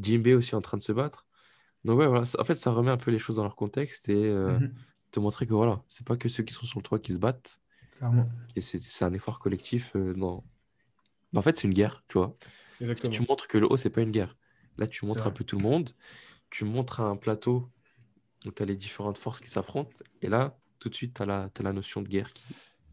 [0.00, 1.26] Jinbei aussi en train de se battre.
[1.84, 2.24] Donc ouais, voilà.
[2.38, 4.74] En fait, ça remet un peu les choses dans leur contexte et euh, Mhm.
[5.12, 7.18] te montrer que voilà, c'est pas que ceux qui sont sur le toit qui se
[7.18, 7.60] battent.
[7.98, 8.28] Clairement.
[8.56, 9.92] Et c'est c'est un effort collectif.
[9.96, 10.44] euh, dans...
[11.32, 12.36] Bah, en fait, c'est une guerre, tu vois.
[12.80, 13.12] Exactement.
[13.12, 14.36] Tu montres que le haut, c'est pas une guerre.
[14.78, 15.90] Là, tu montres un peu tout le monde.
[16.50, 17.70] Tu montres un plateau
[18.44, 19.90] où tu as les différentes forces qui s'affrontent.
[20.22, 22.44] Et là, tout de suite, tu as, la t'as la notion de guerre qui,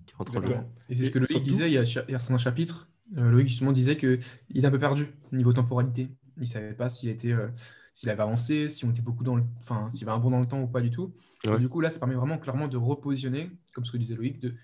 [0.05, 0.41] qui rentre en jeu.
[0.41, 0.73] Exactement.
[0.89, 2.89] Et c'est ce que Loïc surtout- disait il y a, il y a certains chapitres.
[3.17, 4.19] Euh, Loïc justement disait qu'il
[4.55, 6.09] est un peu perdu niveau temporalité.
[6.39, 7.49] Il savait pas s'il était, euh,
[7.93, 10.39] s'il avait avancé, si on était beaucoup dans le, enfin, s'il avait un bond dans
[10.39, 11.13] le temps ou pas du tout.
[11.45, 11.59] Ouais.
[11.59, 14.55] Du coup, là, ça permet vraiment clairement de repositionner, comme ce que disait Loïc de,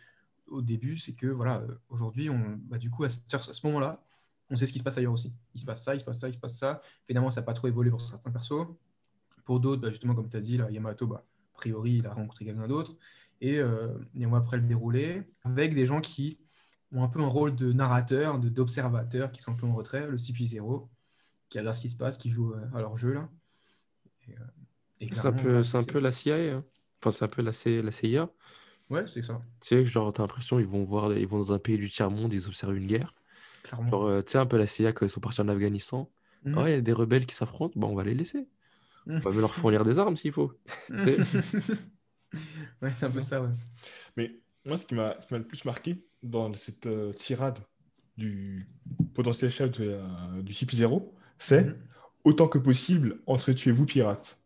[0.50, 4.04] au début, c'est que voilà, aujourd'hui, on, bah, du coup, à ce, à ce moment-là,
[4.50, 5.32] on sait ce qui se passe ailleurs aussi.
[5.54, 6.82] Il se passe ça, il se passe ça, il se passe ça.
[7.08, 8.66] Finalement, ça n'a pas trop évolué pour certains persos.
[9.46, 11.24] Pour d'autres, bah, justement, comme tu as dit, là, Yamato, bah,
[11.54, 12.96] a priori, il a rencontré quelqu'un d'autre.
[13.42, 16.40] Et, euh, et on va après le dérouler avec des gens qui
[16.92, 20.10] ont un peu un rôle de narrateur, de- d'observateur, qui sont un peu en retrait.
[20.10, 20.90] Le CP0,
[21.50, 23.14] qui regarde ce qui se passe, qui joue euh, à leur jeu.
[23.14, 23.30] là.
[24.28, 24.44] Et, euh,
[25.16, 26.56] C'est un peu, bah, c'est un peu la CIA.
[26.58, 26.64] hein.
[27.02, 28.30] Enfin, c'est un peu la, C- la CIA.
[28.90, 31.60] Ouais, c'est ça, Tu sais, genre, t'as l'impression ils vont voir, ils vont dans un
[31.60, 33.14] pays du tiers-monde, ils observent une guerre.
[33.64, 33.92] clairement.
[33.92, 36.10] Genre, euh, tu sais, un peu la CIA quand ils sont partis en Afghanistan.
[36.46, 36.56] Mhm.
[36.58, 38.48] Ouais, il y a des rebelles qui s'affrontent, bon, on va les laisser.
[39.08, 39.22] On Mhm.
[39.22, 40.54] va même leur fournir des armes s'il faut.
[40.98, 41.18] sais.
[42.82, 43.50] ouais, c'est un peu ça, ouais.
[44.18, 44.34] Mais
[44.66, 47.60] moi, ce qui m'a ce qui m'a le plus marqué dans cette euh, tirade
[48.18, 48.70] du
[49.16, 51.76] potentiel chef de, euh, du CP0, c'est Mhm.
[52.26, 54.39] autant que possible, entretuez-vous pirates.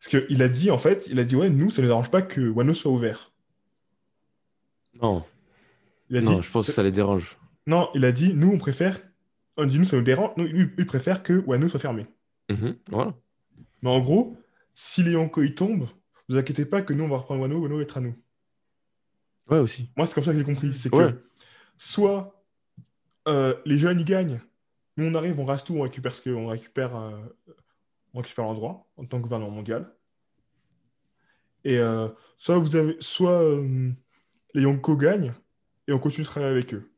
[0.00, 2.10] Parce qu'il a dit, en fait, il a dit, ouais, nous, ça ne nous arrange
[2.10, 3.32] pas que Wano soit ouvert.
[5.00, 5.24] Non,
[6.10, 7.36] Il a non, dit, je pense que ça les dérange.
[7.66, 9.00] Non, il a dit, nous, on préfère,
[9.56, 12.06] on dit, nous, ça nous dérange, lui, il préfère que Wano soit fermé.
[12.50, 13.14] Mhm, Voilà.
[13.82, 14.36] Mais en gros,
[14.74, 15.88] si les Yonkoi tombent,
[16.28, 18.16] vous inquiétez pas que nous, on va reprendre Wano, Wano va être à nous.
[19.50, 19.90] Ouais, aussi.
[19.96, 20.74] Moi, c'est comme ça que j'ai compris.
[20.74, 21.14] C'est que Ouais.
[21.76, 22.42] soit
[23.28, 24.40] euh, les jeunes, ils gagnent,
[24.96, 27.18] nous, on arrive, on rase tout, on récupère ce qu'on récupère, euh,
[28.14, 29.94] on récupère l'endroit en tant que gouvernement mondial.
[31.64, 33.90] Et euh, soit, vous avez, soit euh,
[34.54, 35.34] les Yonko gagnent
[35.86, 36.90] et on continue de travailler avec eux.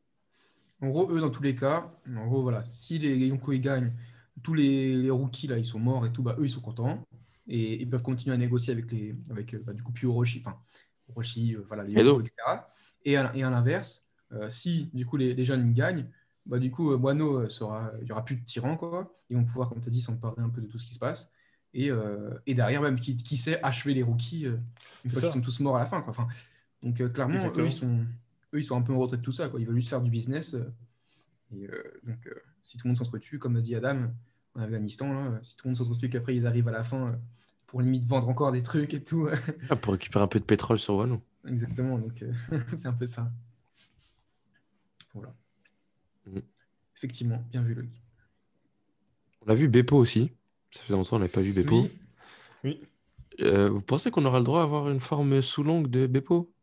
[0.81, 3.93] En gros, eux, dans tous les cas, en gros, voilà, si les Yonko ils gagnent,
[4.41, 7.05] tous les, les rookies, là, ils sont morts et tout, bah, eux, ils sont contents.
[7.47, 10.41] Et ils peuvent continuer à négocier avec, les, avec euh, bah, du coup, puis Orochi,
[10.45, 10.57] enfin,
[11.09, 11.93] Orochi, euh, voilà, les.
[11.93, 12.35] Yonko, etc.
[13.03, 16.07] Et à, et à l'inverse, euh, si, du coup, les, les jeunes ils gagnent,
[16.45, 19.11] bah, du coup, euh, Wano euh, sera, il n'y aura plus de tyrans, quoi.
[19.29, 20.99] Ils vont pouvoir, comme tu as dit, s'emparer un peu de tout ce qui se
[20.99, 21.29] passe.
[21.73, 24.57] Et, euh, et derrière, même, qui, qui sait achever les rookies euh,
[25.05, 26.11] une fois qu'ils sont tous morts à la fin, quoi.
[26.11, 26.27] Enfin,
[26.83, 28.05] donc, euh, clairement, eux, ils sont,
[28.53, 29.49] eux, ils sont un peu en retrait de tout ça.
[29.49, 29.59] Quoi.
[29.61, 30.53] Ils veulent juste faire du business.
[30.55, 30.73] euh,
[31.53, 32.33] et euh, donc, euh,
[32.63, 34.11] si tout le monde s'entretue, comme a dit Adam
[34.55, 37.15] en Afghanistan, là, si tout le monde s'entretue, qu'après ils arrivent à la fin euh,
[37.67, 39.29] pour limite vendre encore des trucs et tout.
[39.69, 41.21] Ah, pour récupérer un peu de pétrole sur Wallon.
[41.47, 42.33] Exactement, donc euh,
[42.77, 43.31] c'est un peu ça.
[45.13, 45.33] Voilà.
[46.25, 46.39] Mm.
[46.95, 47.91] Effectivement, bien vu, Loïc.
[49.45, 50.31] On a vu Beppo aussi.
[50.71, 51.81] Ça faisait longtemps qu'on n'avait pas vu Beppo.
[51.81, 51.91] Oui.
[52.63, 52.81] Oui.
[53.39, 56.53] Euh, vous pensez qu'on aura le droit à avoir une forme sous longue de Beppo?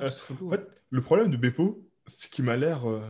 [0.00, 0.08] Euh,
[0.40, 3.00] En fait, le problème de Beppo, c'est qu'il m'a l'air euh,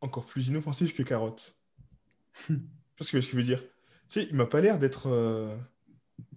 [0.00, 1.56] encore plus inoffensif que Carotte.
[2.96, 3.68] Parce que ce que je veux dire, tu
[4.08, 5.06] sais, il m'a pas l'air d'être.
[5.08, 5.56] euh,
[6.18, 6.34] tu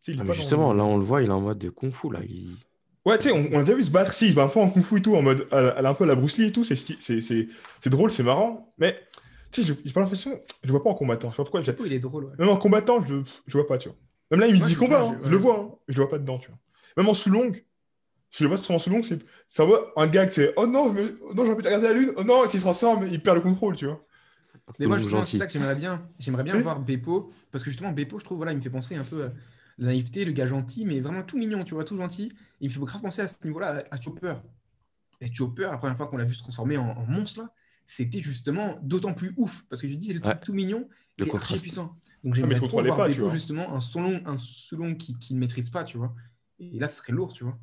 [0.00, 2.10] sais, il est Ah, Justement, là on le voit, il est en mode kung fu.
[2.12, 2.20] Là.
[2.24, 2.56] Il...
[3.04, 4.12] Ouais, tu sais, on, on a déjà vu se battre.
[4.14, 5.48] Si, il bat un peu en kung fu et tout, en mode.
[5.50, 6.62] Elle, elle a un peu la Bruce Lee et tout.
[6.64, 7.48] C'est c'est- c'est-
[7.80, 8.72] c'est drôle, c'est marrant.
[8.78, 9.00] Mais,
[9.50, 10.40] tu sais, je- j'ai pas l'impression.
[10.62, 11.28] Je le vois pas en combattant.
[11.30, 11.60] Je sais pas pourquoi.
[11.60, 12.26] j'ai- Chapeau, il est drôle.
[12.26, 12.32] ouais.
[12.38, 13.98] Même en combattant, je, je vois pas, tu vois.
[14.30, 16.10] Même là, il me dit combat, hein, je- je le vois, hein, je le vois
[16.10, 16.58] pas dedans, tu vois.
[16.96, 17.64] Même en sous-longue,
[18.30, 21.02] je le vois en sous-longue, c'est ça voit un gars qui c'est oh non, je
[21.02, 23.08] me- oh non, j'ai envie de regarder la lune, oh non, et il se transforme,
[23.10, 24.00] il perd le contrôle, tu vois.
[24.78, 26.02] Mais moi, justement, c'est ça que j'aimerais bien.
[26.18, 28.94] J'aimerais bien voir Beppo, parce que justement, Beppo, je trouve, voilà, il me fait penser
[28.94, 29.32] un peu à
[29.78, 32.32] la naïveté, le gars gentil, mais vraiment tout mignon, tu vois, tout gentil.
[32.60, 34.34] Et il me fait grave penser à ce niveau-là à, Chopper.
[35.20, 37.52] Et Chopper, la première fois qu'on l'a vu se transformer en, en monstre, là,
[37.86, 40.40] c'était justement d'autant plus ouf, parce que je dis, c'est le truc Ouais.
[40.40, 41.62] tout mignon, Le archi contraste.
[41.62, 41.94] puissant.
[42.24, 43.30] Donc Ah, j'aimerais je trop voir pas, vois.
[43.30, 46.14] justement, un sous-long un qui, qui ne maîtrise pas, tu vois.
[46.58, 47.58] Et là, ce serait lourd, tu vois.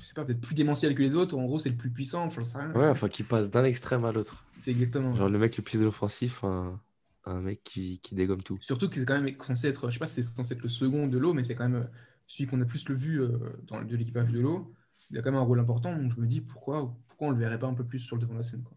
[0.00, 2.24] Je sais pas, peut-être plus démentiel que les autres, en gros, c'est le plus puissant,
[2.24, 2.72] enfin, rien.
[2.72, 4.44] Ouais, enfin, qui passe d'un extrême à l'autre.
[4.60, 5.14] C'est exactement.
[5.14, 6.80] Genre le mec le plus inoffensif, un,
[7.26, 8.58] un mec qui, qui dégomme tout.
[8.60, 10.68] Surtout que c'est quand même censé être, je sais pas si c'est censé être le
[10.68, 11.86] second de l'eau, mais c'est quand même euh,
[12.26, 14.72] celui qu'on a plus le vu euh, dans, de l'équipage de l'eau.
[15.10, 17.38] Il a quand même un rôle important, donc je me dis pourquoi, pourquoi on le
[17.38, 18.62] verrait pas un peu plus sur le devant de la scène.
[18.62, 18.76] Quoi.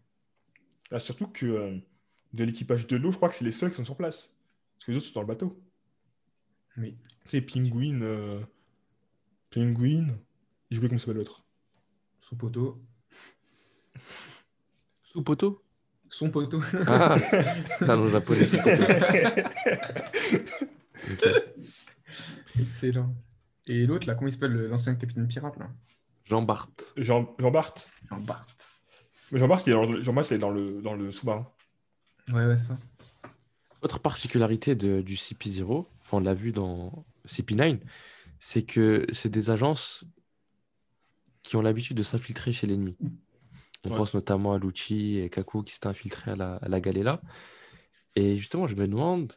[0.90, 1.78] Là, surtout que euh,
[2.32, 4.32] de l'équipage de l'eau, je crois que c'est les seuls qui sont sur place.
[4.74, 5.62] Parce que les autres sont dans le bateau.
[6.76, 6.96] Oui.
[7.24, 8.40] Tu sais, Penguin, euh...
[9.50, 10.16] Penguin,
[10.70, 11.44] j'ai oublié comment s'appelle l'autre.
[12.20, 12.80] Son poteau.
[15.02, 15.64] Sous poteau?
[16.10, 16.60] Son poteau.
[16.86, 17.16] Ah
[17.66, 18.82] C'est un nom japonais, sous poteau.
[21.10, 21.24] Ok.
[22.60, 23.14] Excellent.
[23.66, 25.70] Et l'autre, là, comment il s'appelle l'ancien capitaine pirate là?
[26.24, 26.68] Jean Bart.
[26.96, 27.74] Jean, Jean Bart?
[28.10, 28.46] Jean Bart.
[29.32, 31.10] Mais Jean Bart, il est dans le, Jean Bart, il est dans le, dans le
[31.10, 31.48] sous-marin.
[32.32, 32.76] Ouais, ouais, ça.
[33.82, 37.78] Autre particularité de- du CP0, enfin, on l'a vu dans CP9,
[38.40, 40.04] c'est que c'est des agences
[41.42, 42.96] qui ont l'habitude de s'infiltrer chez l'ennemi.
[43.84, 43.96] On Ouais.
[43.96, 47.22] pense notamment à Lucci et Kaku qui s'étaient infiltrés à la, à la Galela.
[48.16, 49.32] Et justement, je me demande,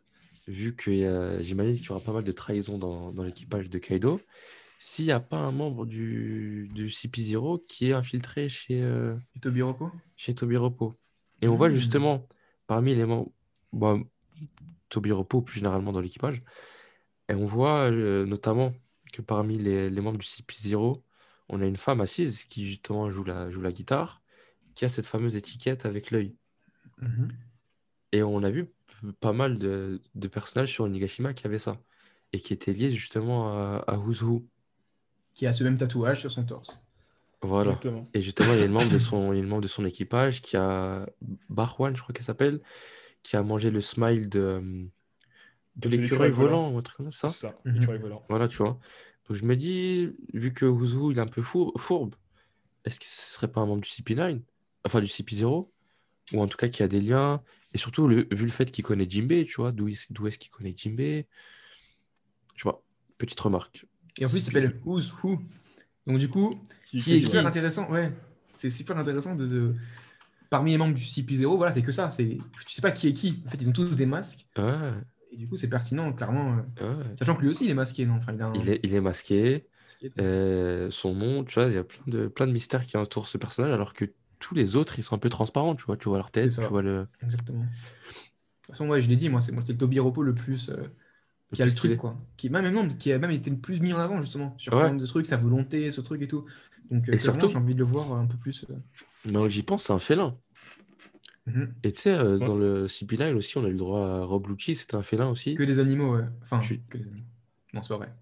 [0.48, 3.80] vu que euh, j'imagine qu'il y aura pas mal de trahisons dans, dans l'équipage de
[3.80, 4.22] Kaido,
[4.80, 9.16] s'il n'y a pas un membre du, du CP0 qui est infiltré chez, euh,
[9.62, 9.91] Rocco?
[10.16, 10.96] chez Toby Repo.
[11.41, 11.76] Et on voit Mm.
[11.76, 12.28] justement
[12.68, 13.32] parmi les membres,
[13.74, 14.06] bon,
[14.89, 16.44] Toby Repo plus généralement dans l'équipage,
[17.30, 18.74] et on voit euh, notamment
[19.14, 21.04] que parmi les, les membres du CP0,
[21.50, 24.23] on a une femme assise qui justement joue la, joue la guitare,
[24.76, 26.36] qui a cette fameuse étiquette avec l'œil.
[27.02, 27.30] Mhm.
[28.12, 28.68] Et on a vu
[29.20, 31.82] pas mal de, de personnages sur Onigashima qui avaient ça,
[32.32, 34.46] et qui étaient liés justement à, à Who's Who.
[35.34, 36.80] Qui a ce même tatouage sur son torse.
[37.42, 37.72] Voilà.
[37.72, 38.10] Exactement.
[38.14, 40.56] Et justement, il y a une membre de son, une membre de son équipage qui
[40.56, 41.06] a
[41.50, 42.62] Barwan, je crois qu'elle s'appelle,
[43.24, 44.62] qui a mangé le smile de,
[45.76, 47.28] de De l'écureuil volant ou un truc comme ça.
[47.66, 47.74] Mhm.
[47.74, 48.24] l'écureuil volant.
[48.30, 48.80] Voilà, tu vois.
[49.28, 52.16] Donc je me dis, vu que Wuzu il est un peu four- fourbe,
[52.86, 54.42] est-ce que ce serait pas un membre du CP9
[54.86, 55.70] Enfin, du CP0
[56.34, 57.42] Ou en tout cas qui a des liens.
[57.74, 60.38] Et surtout, le- vu le fait qu'il connaît Jinbei, tu vois, d'où est- d'où est-ce
[60.40, 61.28] qu'il connaît Jinbei
[62.56, 62.84] Je vois,
[63.18, 63.86] petite remarque.
[64.20, 65.40] Et en plus, il s'appelle Who's Who.
[66.06, 67.90] Donc, du coup, Qui- est super qui intéressant.
[67.92, 68.12] Ouais,
[68.56, 69.76] c'est super intéressant de, de-
[70.50, 72.12] Parmi les membres du CP0, voilà, c'est que ça.
[72.12, 72.38] C'est...
[72.68, 73.42] Tu sais pas qui est qui.
[73.48, 74.46] En fait, ils ont tous des masques.
[74.56, 74.92] Ouais,
[75.32, 76.58] Et du coup, c'est pertinent, clairement.
[76.82, 77.06] euh, ouais.
[77.18, 78.54] Sachant que lui aussi, il est masqué, non enfin, il, a un...
[78.54, 79.66] Il est, il est masqué.
[79.84, 80.20] masqué, donc.
[80.20, 83.28] Euh, son nom, tu vois, il y a plein de, plein de mystères qui entourent
[83.28, 84.06] ce personnage, alors que
[84.44, 86.62] tous les autres, ils sont un peu transparents, tu vois, tu vois leur tête, tu
[86.62, 87.08] vois le...
[87.24, 87.60] Exactement.
[87.62, 90.34] De toute façon, ouais, je l'ai dit, moi, c'est, moi, c'est le Toby Repo le
[90.36, 90.70] plus.
[90.70, 90.76] euh,
[91.52, 91.91] le qui a le stylé.
[91.96, 92.18] truc, quoi.
[92.38, 94.82] Qui, même, non, qui a même été le plus mis en avant, justement, sur Ouais.
[94.82, 96.46] plein de trucs, sa volonté, ce truc et tout.
[96.91, 98.66] Donc, euh, Et surtout- j'ai envie de le voir un peu plus.
[98.70, 98.76] euh.
[99.26, 100.38] Mais j'y pense, c'est un félin.
[101.46, 101.74] Mhm.
[101.84, 102.46] Et tu sais, euh, Ouais.
[102.46, 105.28] dans le CP9 aussi, on a eu le droit à Rob Lucci, c'était un félin
[105.30, 105.56] aussi.
[105.56, 106.24] Que des animaux, ouais.
[106.41, 107.26] Enfin, Tu- que des animaux.
[107.74, 108.14] Non, c'est pas vrai.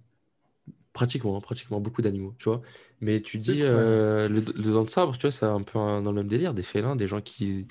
[0.93, 2.61] Pratiquement, hein, pratiquement, beaucoup d'animaux, tu vois.
[2.99, 6.01] Mais tu dis, euh, le, le dent de sabre, tu vois, c'est un peu un-
[6.01, 7.65] dans le même délire, des félins, des gens qui,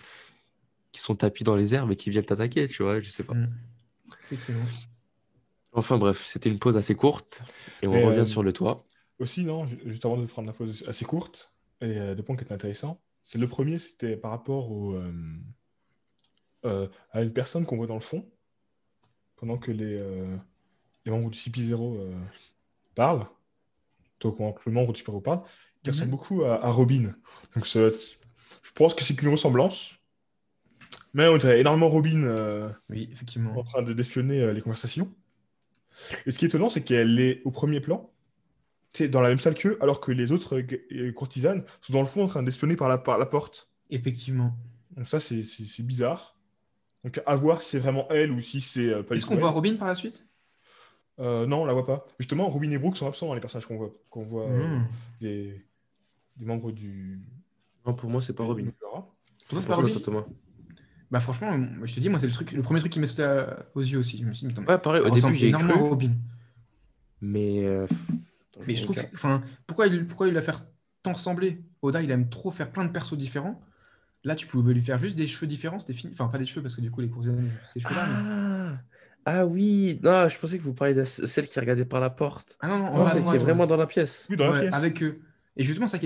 [0.92, 3.34] qui sont tapis dans les herbes et qui viennent t'attaquer, tu vois, je sais pas.
[3.34, 3.50] Mhm.
[4.24, 4.64] Effectivement.
[5.72, 7.42] Enfin bref, c'était une pause assez courte,
[7.82, 8.84] et on revient euh, sur le toit.
[9.18, 11.52] Aussi, non, ju- juste avant de prendre la pause assez courte,
[11.82, 13.00] et euh, deux points qui étaient intéressants.
[13.22, 14.94] C'est le premier, c'était par rapport au,
[16.64, 18.26] euh, à une personne qu'on voit dans le fond,
[19.36, 20.02] pendant que les,
[21.04, 21.98] les membres du CP0
[22.94, 23.26] parlent,
[24.20, 25.42] donc le membre du CP0 parle,
[25.82, 26.10] qui ressemble Mhm.
[26.10, 27.14] beaucoup à, à Robin.
[27.54, 29.92] Donc je pense que c'est une ressemblance.
[31.12, 33.56] Mais on dirait énormément Robin euh, Oui, effectivement.
[33.58, 35.12] en train de d'espionner euh, les conversations.
[36.24, 38.12] Et ce qui est étonnant, c'est qu'elle est au premier plan,
[39.10, 40.62] dans la même salle qu'eux, alors que les autres
[40.92, 43.70] euh, courtisanes sont dans le fond en train d'espionner par la, par la porte.
[43.90, 44.56] Effectivement.
[44.96, 45.42] Donc ça, c'est
[45.82, 46.36] bizarre.
[47.04, 49.50] Donc à voir si c'est vraiment elle ou si c'est pas Est-ce qu'on voit.
[49.50, 50.26] Robin par la suite?
[51.20, 52.06] Euh, non, on la voit pas.
[52.18, 54.84] Justement, Robin et Brooke sont absents dans les personnages qu'on voit, qu'on voit euh, Hmm.
[55.20, 55.64] des,
[56.36, 57.20] des membres du.
[57.86, 58.64] Non, pour moi, c'est pas Robin.
[58.80, 58.90] Pour
[59.48, 60.24] toi, c'est pas Robin Thomas.
[61.10, 63.24] Bah franchement, je te dis, moi c'est le truc, le premier truc qui m'est sauté
[63.24, 64.18] à- aux yeux aussi.
[64.18, 66.12] Je me suis dit, mais Ouais, pareil, au début, j'ai énormément cru, Robin.
[67.20, 67.64] mais.
[67.66, 67.86] euh,
[68.66, 70.60] Mais je trouve, que- enfin, pourquoi il, pourquoi il la faire
[71.02, 73.60] tant ressembler Oda, il aime trop faire plein de persos différents.
[74.22, 76.12] Là, tu pouvais lui faire juste des cheveux différents, c'était fini.
[76.12, 77.42] Enfin, pas des cheveux parce que du coup, les coursiers ont
[77.72, 78.06] ces cheveux-là.
[78.06, 78.76] mais-
[79.26, 82.56] Ah, oui, non, je pensais que vous parliez de celle qui regardait par la porte.
[82.60, 84.26] Ah non, celle qui est vraiment dans la pièce.
[84.30, 84.74] Oui, dans la Ouais, pièce.
[84.74, 85.20] avec eux.
[85.56, 85.98] Et justement, ça,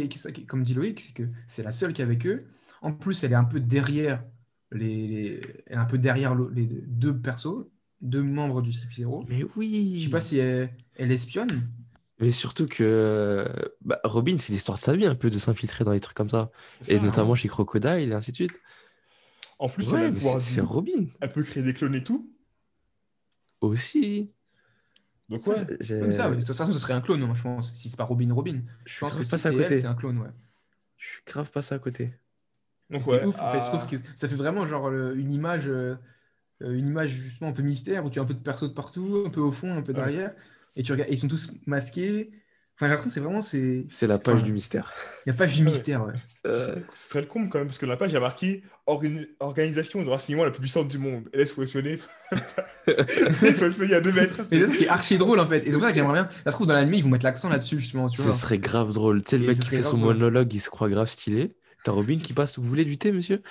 [0.48, 2.38] comme dit Loïc, c'est que c'est la seule qui est avec eux.
[2.82, 4.24] En plus, elle est un peu derrière
[4.72, 7.66] les, les- elle est un peu derrière le- les deux persos,
[8.00, 9.24] deux membres du CP0.
[9.28, 9.98] Mais oui.
[10.00, 11.68] Je sais pas si elle, elle espionne.
[12.20, 13.46] Mais surtout que
[13.80, 16.28] bah, Robin, c'est l'histoire de sa vie un peu de s'infiltrer dans les trucs comme
[16.28, 16.50] ça.
[16.88, 17.36] Et notamment hein.
[17.36, 18.52] chez Crocodile et ainsi de suite.
[19.58, 22.28] En plus, Ouais, du- c'est Robin elle peut créer des clones et tout.
[23.68, 24.32] Aussi.
[25.28, 25.54] Donc ouais.
[26.00, 27.74] Comme ça, de toute façon, ce serait un clone, moi, je pense.
[27.74, 28.62] Si c'est pas Robin, Robin.
[28.84, 29.80] Je Je suis pense que grave si c'est à elle, côté.
[29.80, 30.30] c'est un clone, ouais.
[30.98, 32.14] Je suis grave passé à côté.
[32.90, 33.24] Donc ouais.
[33.24, 33.60] ouf, en fait.
[33.60, 35.96] Je trouve ah, que ça fait vraiment genre le- une image, euh,
[36.62, 38.74] euh, une image justement un peu mystère où tu as un peu de perso de
[38.74, 39.94] partout, un peu au fond, un peu Ouais.
[39.94, 40.32] derrière,
[40.76, 42.32] et tu regardes, et ils sont tous masqués.
[42.77, 43.87] Enfin, j'ai l'impression que c'est vraiment c'est.
[43.89, 44.93] C'est la page enfin, du mystère.
[45.25, 45.70] Il n'y a pas du Ouais.
[45.70, 46.14] mystère, ouais.
[46.45, 48.16] Ce serait, ce serait le comble quand même, parce que dans la page, il y
[48.16, 51.29] a marqué Organ- Organisation de renseignement la plus puissante du monde.
[51.33, 51.99] Et laisse fonctionner.
[52.87, 54.41] laisse fonctionner à 2 mètres.
[54.51, 55.59] Et c'est ça qui est archi drôle en fait.
[55.61, 56.29] Et c'est pour ça que j'aimerais bien.
[56.45, 58.09] Ça se trouve dans l'anime, ils vont mettre l'accent là-dessus justement.
[58.09, 58.35] Tu Ce vois.
[58.35, 59.22] serait grave drôle.
[59.22, 60.14] Tu sais, le mec qui fait son drôle.
[60.16, 61.55] monologue, il se croit grave stylé.
[61.85, 63.43] T'as Robin qui passe, vous voulez du thé, monsieur?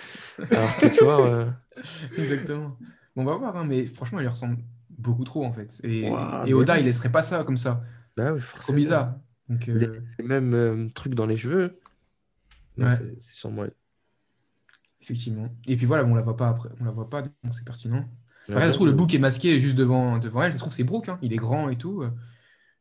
[0.52, 1.46] Alors que tu vois, euh,
[2.18, 2.78] Exactement.
[3.16, 4.58] Bon, on va voir, hein, mais franchement, il lui ressemble
[4.90, 5.70] beaucoup trop en fait.
[5.84, 6.10] Et,
[6.46, 6.80] mais Oda, oui.
[6.82, 7.84] il laisserait pas ça comme ça.
[8.18, 8.78] Bah oui, Trop forcément.
[8.78, 9.16] bizarre.
[9.50, 9.90] Donc, euh, Il y a
[10.20, 11.80] les mêmes euh, trucs dans les cheveux.
[12.78, 12.90] Ouais.
[12.90, 13.74] c'est- sûrement elle.
[15.02, 15.50] effectivement.
[15.68, 16.70] Et puis voilà, on la voit pas après.
[16.80, 18.10] On la voit pas, donc c'est pertinent.
[18.50, 20.52] Ouais, se trouve, le je- Book est masqué juste devant, devant elle.
[20.52, 21.10] Ça se trouve, c'est Brooke.
[21.10, 21.20] hein.
[21.22, 22.04] Il est grand et tout.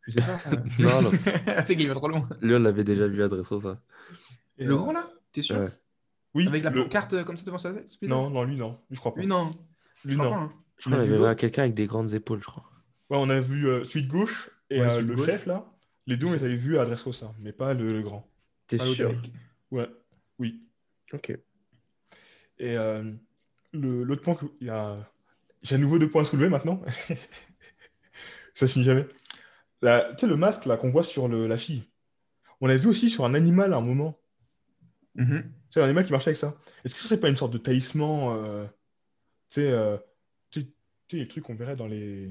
[0.02, 0.38] Je sais pas.
[0.80, 1.10] Non, non.
[1.66, 2.28] c'est qu'il va trop loin.
[2.40, 3.80] Lui, on l'avait déjà vu adressant ça.
[4.58, 5.08] Et, Le euh, grand là?
[5.32, 5.56] T'es sûr?
[5.58, 5.68] Ouais.
[6.34, 6.46] Oui.
[6.48, 8.70] Avec la le- pancarte euh, comme ça devant sa tête Non, non, lui, non.
[8.90, 9.20] Lui, je crois pas.
[9.20, 9.50] Lui, non.
[10.04, 10.32] Lui, Je crois non.
[10.36, 10.52] pas, hein.
[10.78, 12.64] Je crois qu'on vu avait quelqu'un avec des grandes épaules, je crois.
[13.10, 15.26] Ouais, on a vu euh, celui de gauche et Ouais, euh, le gauche.
[15.26, 15.64] chef, là.
[16.06, 18.28] Les deux, on les avait vus à Dressrosa, mais pas le, le grand.
[18.66, 19.14] T'es sûr.
[19.70, 19.88] Ouais,
[20.38, 20.66] oui.
[21.12, 21.30] Ok.
[21.30, 23.12] Et euh,
[23.72, 25.10] le- l'autre point, que- il y a...
[25.62, 26.82] j'ai à nouveau deux points à soulever maintenant.
[28.54, 29.06] Ça se finit jamais.
[29.80, 29.86] Tu
[30.18, 31.84] sais, le masque là qu'on voit sur le- la fille,
[32.60, 34.18] on l'a vu aussi sur un animal à un moment.
[35.14, 35.42] Mhm.
[35.42, 36.56] Tu sais, un animal qui marchait avec ça.
[36.84, 38.66] Est-ce que ce serait pas une sorte de talisman euh,
[39.50, 39.96] Tu sais, euh,
[40.50, 40.72] tu sais, tu
[41.10, 42.30] sais, les trucs qu'on verrait dans les...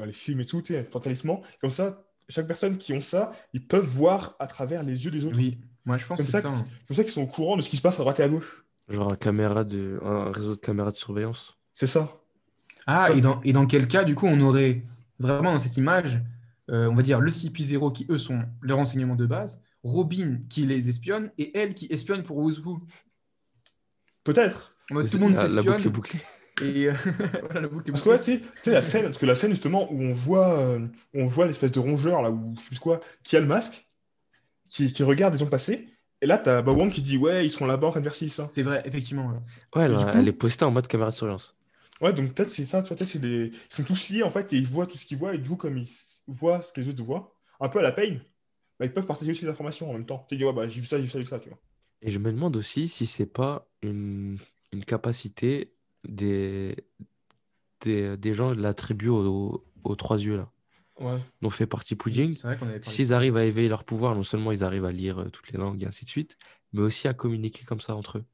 [0.00, 1.40] dans les films et tout, tu sais, un talisman.
[1.60, 5.24] Comme ça, chaque personne qui ont ça, ils peuvent voir à travers les yeux des
[5.26, 5.36] autres.
[5.36, 6.54] Oui, moi je pense Comme que c'est ça ça.
[6.54, 6.64] hein.
[6.80, 8.22] C'est comme ça qu'ils sont au courant de ce qui se passe à droite et
[8.22, 8.64] à gauche.
[8.88, 10.00] Genre un, caméra de...
[10.02, 11.58] un réseau de caméras de surveillance.
[11.74, 12.16] C'est ça.
[12.86, 14.80] Ah, Ça- et dans, et dans quel cas, du coup, on aurait
[15.18, 16.20] vraiment dans cette image,
[16.70, 20.64] euh, on va dire le CP0 qui, eux, sont les renseignements de base, Robin qui
[20.64, 22.80] les espionne, et elle qui espionne pour Who's Who.
[24.24, 24.74] Peut-être.
[24.88, 26.20] Tout le monde la, la boucle est s'espionne.
[26.62, 26.92] Et euh,
[27.42, 29.50] voilà, la boucle est Parce que ouais, tu sais, la scène, parce que la scène
[29.50, 32.78] justement où on voit, euh, on voit l'espèce de rongeur là, ou je sais plus
[32.78, 33.86] quoi, qui a le masque,
[34.68, 35.88] qui, qui regarde les gens passer,
[36.20, 38.28] et là t'as Bawang qui dit ouais ils sont là-bas en train de faire ci,
[38.28, 38.48] ça.
[38.54, 39.28] C'est vrai, effectivement.
[39.28, 39.38] ouais.
[39.80, 41.56] Ouais, elle, coup- elle est postée en mode caméra de surveillance.
[42.00, 44.30] Ouais donc peut-être c'est ça, tu vois, peut-être c'est des, ils sont tous liés en
[44.30, 45.88] fait et ils voient tout ce qu'ils voient et du coup comme ils
[46.26, 48.20] voient ce que les autres voient, un peu à la peine,
[48.78, 50.24] bah, ils peuvent partager aussi les informations en même temps.
[50.28, 51.58] Tu dis ouais bah j'ai vu ça, j'ai vu ça, j'ai vu ça, tu vois.
[52.02, 54.38] Et je me demande aussi si c'est pas une,
[54.72, 55.74] une capacité
[56.08, 56.76] des,
[57.80, 60.50] des, des gens de la tribu aux, aux trois yeux là,
[60.98, 61.18] Ouais.
[61.40, 62.34] dont fait partie Pudding.
[62.34, 62.94] C'est vrai qu'on avait parlé.
[62.94, 65.58] S'ils arrivent à éveiller leur pouvoir, non seulement ils arrivent à lire euh, toutes les
[65.58, 66.36] langues et ainsi de suite,
[66.72, 68.24] mais aussi à communiquer comme ça entre eux.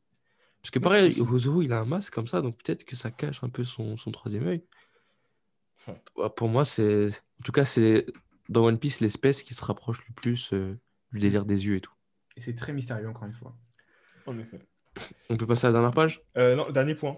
[0.63, 3.13] Parce que Ouais, pareil, Ozoho, il a un masque comme ça, donc peut-être que ça
[3.13, 4.65] cache un peu son, son troisième œil.
[5.87, 6.03] Ouais.
[6.17, 7.09] Ouais, Pour moi, c'est.
[7.41, 8.07] En tout cas, c'est
[8.49, 10.77] dans One Piece l'espèce qui se rapproche le plus euh,
[11.13, 11.93] du délire des yeux et tout.
[12.37, 13.57] Et c'est très mystérieux, encore une fois.
[14.27, 14.59] En effet.
[15.31, 16.21] On peut passer à la dernière page?
[16.37, 17.17] Euh, non, dernier point.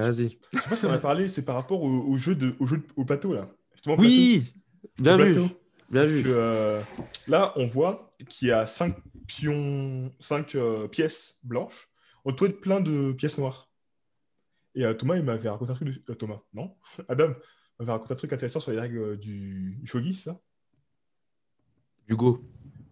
[0.00, 0.38] Vas-y.
[0.52, 2.66] Je sais pas si on a parlé, c'est par rapport au, au jeu de, au
[2.66, 3.48] jeu de- au plateau là.
[3.74, 4.52] Justement, Oui
[4.98, 5.32] Bien vu.
[5.34, 5.48] Bien
[6.02, 6.82] Parce vu que, euh,
[7.28, 11.88] là, on voit qu'il y a 5 pions, cinq euh, pièces blanches
[12.24, 13.70] entourées de plein de pièces noires.
[14.74, 15.88] Et euh, Thomas, il m'avait raconté un truc.
[15.88, 16.74] de- euh, Thomas, non?
[17.08, 17.32] Adam
[17.78, 20.40] m'avait raconté un truc intéressant sur les règles euh, du, du shogi, c'est ça?
[22.08, 22.44] Hugo.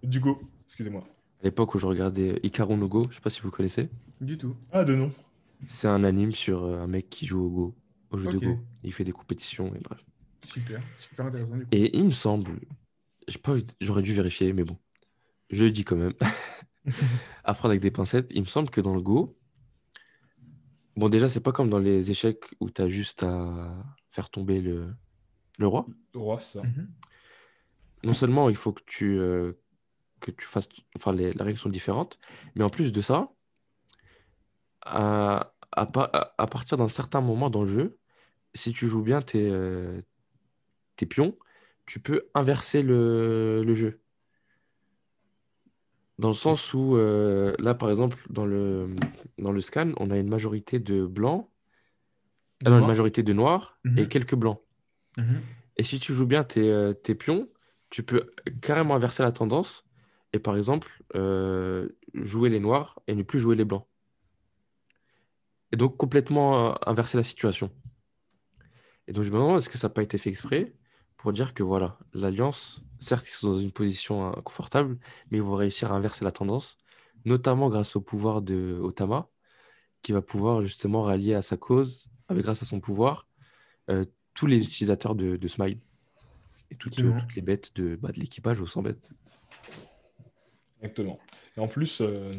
[0.03, 1.05] Du Go, excusez-moi.
[1.41, 3.89] À l'époque où je regardais Ikaru no Go, je sais pas si vous connaissez.
[4.21, 4.57] Du tout.
[4.71, 5.13] Ah, de nom.
[5.67, 7.75] C'est un anime sur euh, un mec qui joue au Go,
[8.11, 8.57] au jeu de Go.
[8.83, 10.05] Il fait des compétitions et bref.
[10.45, 10.83] Super.
[10.99, 11.69] Super intéressant du coup.
[11.73, 12.61] Et il me semble,
[13.81, 14.77] j'aurais dû vérifier, mais bon,
[15.51, 16.15] je le dis quand même.
[17.45, 19.39] à prendre avec des pincettes, il me semble que dans le Go,
[20.97, 24.61] bon déjà c'est pas comme dans les échecs où tu as juste à faire tomber
[24.61, 24.95] le,
[25.59, 25.87] le roi.
[26.15, 26.63] Le roi, ça.
[26.63, 26.89] Mhm.
[28.05, 29.53] Non seulement il faut que tu, euh,
[30.21, 32.19] que tu fasses, enfin les, les règles sont différentes,
[32.57, 33.33] mais en plus de ça,
[34.81, 37.99] à, à, pa- à- à partir d'un certain moment dans le jeu,
[38.55, 40.01] si tu joues bien tes, euh,
[40.97, 41.37] tes pions,
[41.87, 44.01] tu peux inverser le, le jeu.
[46.19, 48.95] Dans le sens où, euh, là, par exemple, dans le,
[49.39, 51.49] dans le scan, on a une majorité de blancs,
[52.61, 54.09] De ah une majorité de noirs et Mhm.
[54.09, 54.61] quelques blancs.
[55.19, 55.41] Mhm.
[55.79, 57.49] Et si tu joues bien tes, euh, tes pions,
[57.91, 59.85] tu peux carrément inverser la tendance
[60.33, 63.87] et, par exemple, euh, jouer les noirs et ne plus jouer les blancs.
[65.73, 67.71] Et donc, complètement euh, inverser la situation.
[69.07, 70.75] Et donc, je me demande, est-ce que ça n'a pas été fait exprès
[71.17, 74.99] pour dire que, voilà, l'Alliance, certes, ils sont dans une position inconfortable,
[75.31, 76.79] mais ils vont réussir à inverser la tendance,
[77.25, 79.29] notamment grâce au pouvoir de Otama,
[80.03, 83.29] qui va pouvoir justement rallier à sa cause, avec, grâce à son pouvoir,
[83.91, 84.05] euh,
[84.35, 85.79] tous les utilisateurs de, de Smile.
[86.71, 89.11] Et toutes, les bêtes de, bah, de l'équipage au 100 bêtes.
[90.81, 91.21] Exactement.
[91.57, 92.33] Et en plus, euh,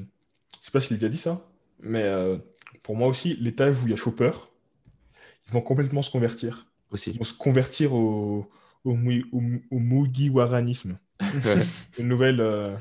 [0.59, 1.47] je sais pas s'il a dit ça,
[1.79, 2.37] mais euh,
[2.81, 4.31] pour moi aussi, les tailles où il y a Chopper,
[5.47, 6.67] ils vont complètement se convertir.
[6.91, 7.11] Aussi.
[7.11, 8.49] Ils vont se convertir au,
[8.83, 10.97] au, Mui- au, au Mugiwaranisme.
[11.99, 12.39] Une nouvelle.
[12.41, 12.75] euh,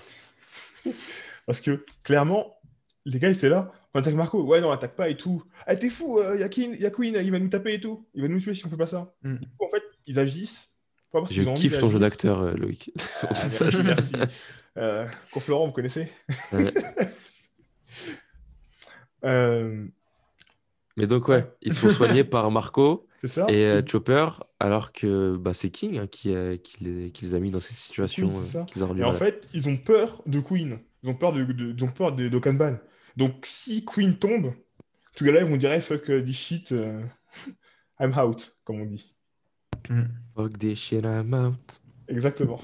[1.46, 2.56] Parce que clairement,
[3.04, 3.72] les gars, ils étaient là.
[3.94, 4.42] On attaque Marco.
[4.44, 5.42] Ouais, non, on attaque pas et tout.
[5.66, 7.80] Ah, t'es fou, il y, a Queen, y a Queen, il va nous taper et
[7.80, 8.06] tout.
[8.14, 9.14] Il va nous tuer si on fait pas ça.
[9.22, 9.34] Mm.
[9.36, 10.68] Du coup, en fait, ils agissent.
[11.10, 12.90] Pas Je ont kiffe ton jeu d'acteur, euh, Loïc.
[13.22, 13.28] Ah,
[13.84, 14.36] merci, merci.
[14.78, 16.08] Euh, Cour Florent, vous connaissez
[16.52, 16.72] Ouais.
[19.24, 19.86] Euh,
[20.96, 24.26] Mais donc, ouais, ils se font soigner par Marco ça et euh, Chopper,
[24.58, 27.60] alors que bah, c'est King hein, qui, a- qui, les, qui les a mis dans
[27.60, 28.32] cette situation.
[28.56, 28.64] euh,
[28.98, 30.78] Et en fait, ils ont peur de Queen.
[31.04, 32.78] Ils ont peur de, de- ils ont peur de, d'Okanban.
[33.16, 34.52] Donc, si Queen tombe,
[35.14, 37.00] tous les gars, ils vont dire hey, fuck euh, this shit, euh,
[38.00, 39.14] I'm out, comme on dit.
[40.34, 41.80] Fuck this shit, I'm out.
[42.08, 42.60] Exactement.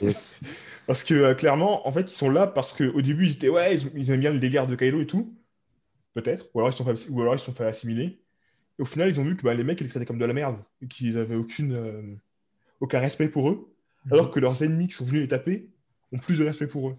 [0.00, 0.38] Yes.
[0.86, 3.76] Parce que euh, clairement, en fait, ils sont là parce qu'au début, ils étaient ouais,
[3.76, 5.34] ils, ils aiment bien le délire de Kaido et tout.
[6.14, 6.48] Peut-être.
[6.54, 8.20] Ou alors ils se sont fait, ou alors ils se sont fait assimiler.
[8.78, 10.24] Et au final, ils ont vu que bah, les mecs, ils les traitaient comme de
[10.24, 10.58] la merde.
[10.80, 12.16] Et qu'ils avaient aucune, euh,
[12.80, 13.74] aucun respect pour eux.
[14.10, 15.70] Alors que leurs ennemis qui sont venus les taper
[16.10, 16.96] ont plus de respect pour eux.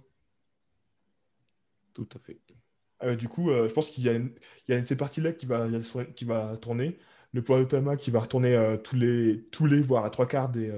[1.94, 2.40] Tout à fait.
[3.04, 4.34] Euh, du coup, euh, je pense qu'il y a, une-
[4.68, 5.68] il y a cette partie-là qui va,
[6.16, 6.98] qui va tourner.
[7.34, 10.28] Le pouvoir de Tama qui va retourner euh, tous, les, tous les, voire à trois
[10.28, 10.72] quarts des,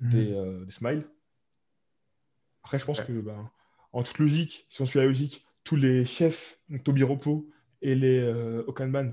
[0.00, 1.06] des, euh, des smiles.
[2.62, 3.50] Après, je pense que, ben,
[3.92, 7.50] en toute logique, si on suit la logique, tous les chefs, donc Tobiropo
[7.82, 9.12] et les euh, Okanban,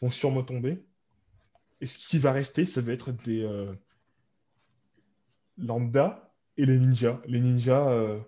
[0.00, 0.84] vont sûrement tomber.
[1.80, 3.74] Et ce qui va rester, ça va être des euh,
[5.56, 7.20] lambda et les ninjas.
[7.26, 8.20] Les ninjas, euh,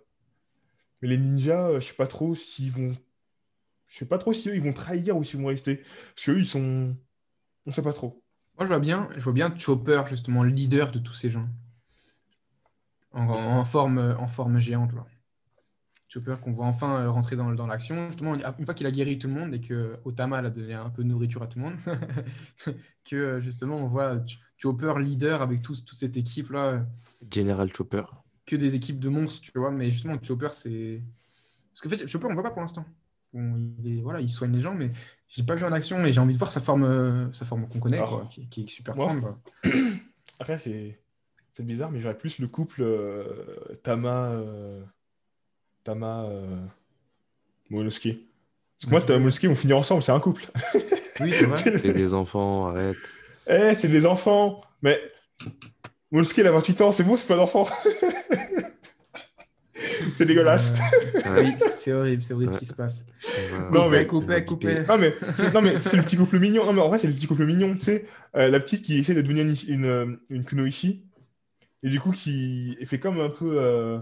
[1.03, 2.93] mais les ninjas, euh, je sais pas trop s'ils vont,
[3.89, 5.77] je sais pas trop si eux, ils vont trahir ou s'ils vont rester.
[6.15, 6.97] Parce qu'eux, ils sont,
[7.67, 8.25] on sait pas trop.
[8.57, 11.49] Moi, je vois bien, je vois bien Chopper, justement, le leader de tous ces gens.
[13.13, 15.07] En, en forme, en forme géante, là.
[16.09, 18.07] Chopper qu'on voit enfin euh, rentrer dans, dans l'action.
[18.07, 20.89] Justement, une fois qu'il a guéri tout le monde et que Otama a donné un
[20.91, 21.77] peu de nourriture à tout le monde,
[23.09, 26.81] que euh, justement, on voit Ch- Chopper leader avec tous- toute cette équipe-là, euh,
[27.33, 28.05] General Chopper.
[28.47, 29.71] que des équipes de monstres, tu vois.
[29.71, 31.03] Mais justement, Chopper, c'est.
[31.73, 32.85] Parce que en fait, Chopper, on ne voit pas pour l'instant.
[33.33, 34.91] Bon, il, est- voilà, il soigne les gens, mais
[35.29, 37.69] j'ai pas vu en action et j'ai envie de voir sa forme, euh, sa forme
[37.69, 39.23] qu'on connaît, Alors, quoi, qui, qui est super grande.
[40.41, 40.99] Après, c'est
[41.53, 44.81] c'est bizarre, mais j'aurais plus le couple euh, Tama, euh,
[45.89, 46.57] Tama euh,
[47.71, 48.15] Monosuke.
[48.15, 50.45] Parce que moi, Tama et Monosuke vont finir ensemble, c'est un couple.
[51.21, 51.57] Oui, c'est vrai.
[51.63, 52.97] C'est des enfants, arrête.
[53.47, 55.01] Eh, c'est des enfants Mais
[56.11, 57.67] Monosuke, il a 28 ans, c'est bon, c'est pas d'enfant
[60.13, 60.75] C'est dégueulasse
[61.27, 62.59] Euh, oui, c'est horrible, c'est horrible Ouais.
[62.59, 63.07] ce qui se passe.
[63.71, 64.85] On Non, on mais- coupé, coupé.
[64.87, 66.67] Non, mais c'est non, mais c'est le petit couple mignon.
[66.67, 67.73] Non, mais en vrai, c'est le petit couple mignon.
[67.75, 68.05] Tu sais,
[68.37, 71.07] Euh, la petite qui essaie de devenir une, une, une kunoichi.
[71.83, 73.99] Et du coup, qui fait comme un peu euh,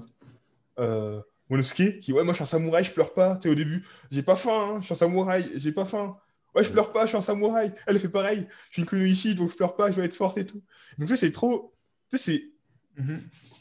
[0.81, 3.37] euh, Monosuke, qui, ouais, moi, je suis un samouraï, je pleure pas.
[3.37, 6.17] Tu sais, au début, j'ai pas faim, hein, je suis un samouraï, j'ai pas faim.
[6.55, 7.73] Ouais, je pleure pas, je suis un samouraï.
[7.87, 10.39] Elle fait pareil, je suis une kunoichi, donc je pleure pas, je vais être forte
[10.39, 10.63] et tout.
[10.99, 11.75] Donc, ça, c'est trop.
[12.11, 12.51] Tu sais,
[12.97, 13.03] c'est.
[13.03, 13.21] Mhm.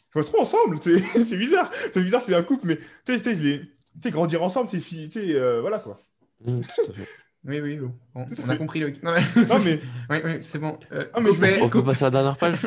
[0.09, 1.69] Je vois trop ensemble, c'est c'est bizarre.
[1.91, 3.67] C'est bizarre, c'est un couple, mais tu sais, tu sais, les- tu
[4.03, 5.99] sais, grandir ensemble, tu sais, tu sais, euh, voilà quoi.
[6.43, 7.07] Tout à fait.
[7.47, 7.93] Oui, oui, bon.
[8.15, 8.89] On a compris le.
[9.03, 9.43] Non, mais...
[9.45, 9.79] Non, mais
[10.09, 10.79] oui, oui, c'est bon.
[10.91, 11.29] Euh, Ah, mais
[11.61, 12.57] On peut passer à la dernière page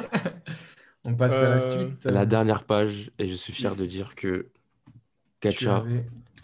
[1.05, 2.05] On passe à la Euh, suite.
[2.05, 4.51] La dernière page, et je suis fier de dire que
[5.41, 5.85] Kacha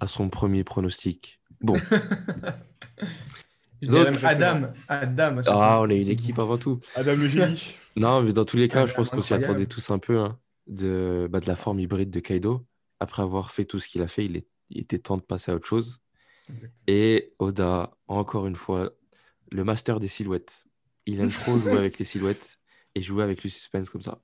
[0.01, 1.41] a son premier pronostic.
[1.61, 1.75] Bon,
[3.83, 4.73] Je Donc, même Adam.
[4.89, 5.41] Adam.
[5.47, 6.81] ah, on est une équipe avant tout.
[6.95, 7.75] Adam le génie.
[7.97, 10.37] Non, mais dans tous les cas, je pense qu'on s'y attendait tous un peu hein,
[10.67, 12.67] de, bah, de la forme hybride de Kaido.
[12.99, 15.53] Après avoir fait tout ce qu'il a fait, il, est- il était temps de passer
[15.53, 16.01] à autre chose.
[16.49, 16.73] Exactement.
[16.89, 18.91] Et Oda, encore une fois,
[19.53, 20.65] le master des silhouettes.
[21.07, 22.59] Il aime trop jouer avec les silhouettes
[22.97, 24.21] et jouer avec le suspense comme ça.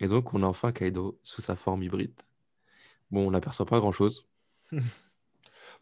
[0.00, 2.20] Et donc, on a enfin Kaido sous sa forme hybride.
[3.10, 4.28] Bon, on n'aperçoit pas grand-chose.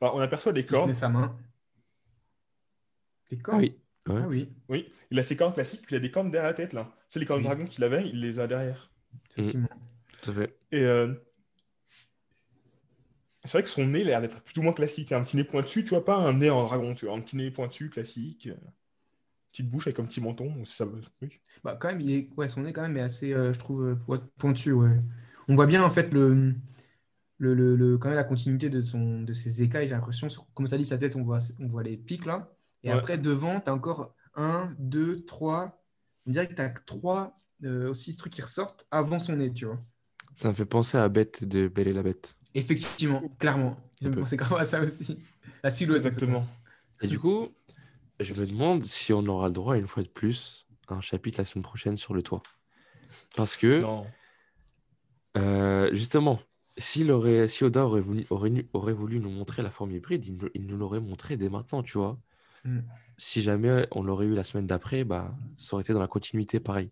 [0.01, 0.95] Bah, on aperçoit des cornes.
[0.95, 1.37] sa main.
[3.31, 4.21] Des Ah cornes oui, ouais.
[4.23, 6.55] Ah oui, Oui, il a ses cornes classiques, puis il a des cornes derrière la
[6.55, 6.95] tête là.
[7.09, 7.47] C'est les cornes Oui.
[7.47, 8.91] dragon qu'il avait, il les a derrière.
[9.37, 9.69] effectivement.
[10.23, 10.57] tout à fait.
[10.71, 11.15] Et euh,
[13.45, 15.13] c'est vrai que son nez il a l'air d'être plus ou moins classique.
[15.13, 17.37] Un petit nez pointu, tu vois, pas un nez en dragon, tu vois, un petit
[17.37, 18.47] nez pointu classique.
[18.49, 18.55] euh,
[19.53, 20.65] Petite bouche avec un petit menton.
[20.65, 20.85] Ça...
[21.23, 21.31] oui.
[21.65, 22.31] Bah, quand même, il est...
[22.37, 24.73] ouais, son nez, quand même, est assez, euh, je trouve, po- pointu.
[24.73, 24.99] Ouais.
[25.49, 26.55] On voit bien, en fait, le,
[27.39, 30.29] le, le, le- quand même, la continuité de, son, de ses écailles, j'ai l'impression.
[30.55, 32.53] Comme tu as dit, sa tête, on voit, on voit les pics, là.
[32.83, 32.97] Et Ouais.
[32.97, 35.83] après, devant, tu as encore un, deux, trois.
[36.27, 39.65] On dirait que tu as trois, euh, aussi trucs qui ressortent avant son nez, tu
[39.67, 39.81] vois.
[40.35, 42.37] Ça me fait penser à Bête de Belle et la Bête.
[42.55, 43.77] Effectivement, clairement.
[44.01, 45.19] Je me pensais grave à ça aussi.
[45.65, 46.05] La silhouette.
[46.07, 46.47] Exactement.
[47.03, 47.49] Et du coup,
[48.21, 51.39] je me demande si on aura le droit, une fois de plus, à un chapitre
[51.39, 52.43] la semaine prochaine sur le toit.
[53.37, 54.07] Parce que, Non.
[55.37, 56.41] euh, justement,
[56.79, 60.49] s'il aurait, si Oda aurait voulu, aurait, voulu nous montrer la forme hybride, il, nous-
[60.55, 62.19] il nous l'aurait montré dès maintenant, tu vois.
[62.65, 62.81] Mm.
[63.17, 66.61] Si jamais on l'aurait eu la semaine d'après, bah, ça aurait été dans la continuité
[66.61, 66.91] pareil.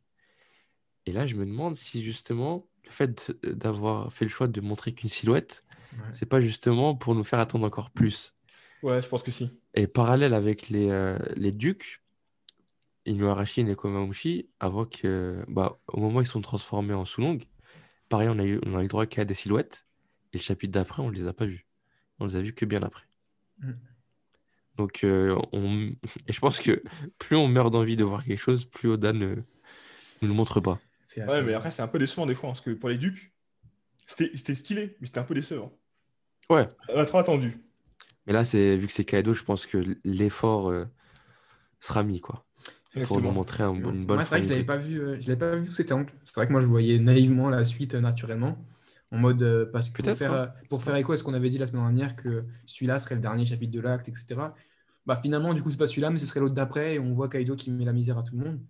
[1.07, 4.93] Et là, je me demande si justement, le fait d'avoir fait le choix de montrer
[4.93, 6.13] qu'une silhouette, Ouais.
[6.13, 8.35] c'est pas justement pour nous faire attendre encore plus.
[8.83, 9.51] Ouais, je pense que si.
[9.75, 12.03] Et parallèle avec les, euh, les ducs,
[13.07, 17.39] Inuarashi et Nekomamushi, avant que, bah, au moment où ils sont transformés en Sulong,
[18.09, 19.87] pareil, on a eu, on a eu le droit qu'à des silhouettes.
[20.33, 21.67] Et le chapitre d'après, on ne les a pas vus.
[22.19, 23.05] On les a vus que bien après.
[23.59, 23.73] Mm.
[24.77, 25.93] Donc, euh, on...
[26.27, 26.83] et je pense que
[27.19, 29.37] plus on meurt d'envie de voir quelque chose, plus Oda ne
[30.23, 30.81] ne nous le montre pas.
[31.17, 33.33] Ouais, mais après, c'est un peu décevant des fois, hein, parce que pour les ducs,
[34.07, 35.73] c'était stylé, mais c'était un peu décevant.
[36.51, 36.69] Ouais.
[36.89, 37.59] On a trop attendu.
[38.27, 40.85] Mais là, c'est vu que c'est Kaido, je pense que l'effort euh,
[41.81, 42.46] sera mis, quoi.
[43.05, 45.29] Pour nous montrer un- une bonne c'est vrai que je l'avais pas vu, euh, je
[45.29, 46.13] l'avais pas vu cet angle.
[46.25, 48.57] C'est vrai que moi, je voyais naïvement la suite euh, naturellement,
[49.11, 50.53] en mode euh, parce que pour Peut-être, faire, hein.
[50.63, 53.15] euh, pour faire écho à ce qu'on avait dit la semaine dernière que celui-là serait
[53.17, 54.49] le dernier chapitre de l'acte, etc.
[55.07, 57.29] Bah finalement, du coup, c'est pas celui-là, mais ce serait l'autre d'après, et on voit
[57.29, 58.61] Kaido qui met la misère à tout le monde.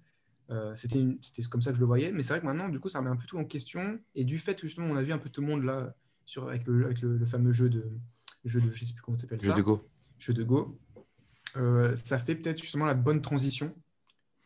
[0.50, 1.18] Euh, c'était une-
[1.50, 3.10] comme ça que je le voyais, mais c'est vrai que maintenant, du coup, ça remet
[3.10, 3.98] un peu tout en question.
[4.14, 6.48] Et du fait que justement, on a vu un peu tout le monde là sur
[6.48, 7.84] avec le, avec le, le fameux jeu de
[8.44, 9.82] jeu de je sais plus comment ça s'appelle Jeu de Go.
[10.18, 10.78] jeu de Go,
[11.56, 13.74] euh, ça fait peut-être justement la bonne transition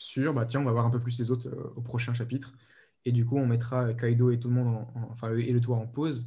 [0.00, 2.54] sur, bah tiens, on va voir un peu plus les autres euh, au prochain chapitre.
[3.04, 5.52] Et du coup, on mettra Kaido et tout le monde, en, en- enfin, le- et
[5.52, 6.26] le toit en pause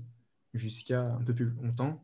[0.54, 2.04] jusqu'à un peu plus longtemps.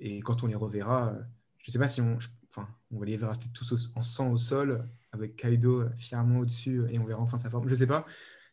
[0.00, 1.22] Et quand on les reverra, euh,
[1.58, 4.02] je sais pas si on, je- enfin, on va les verra peut-être tous au- en
[4.02, 7.68] sang au sol, avec Kaido euh, fièrement au-dessus, et on verra enfin sa forme.
[7.68, 8.04] Je sais pas.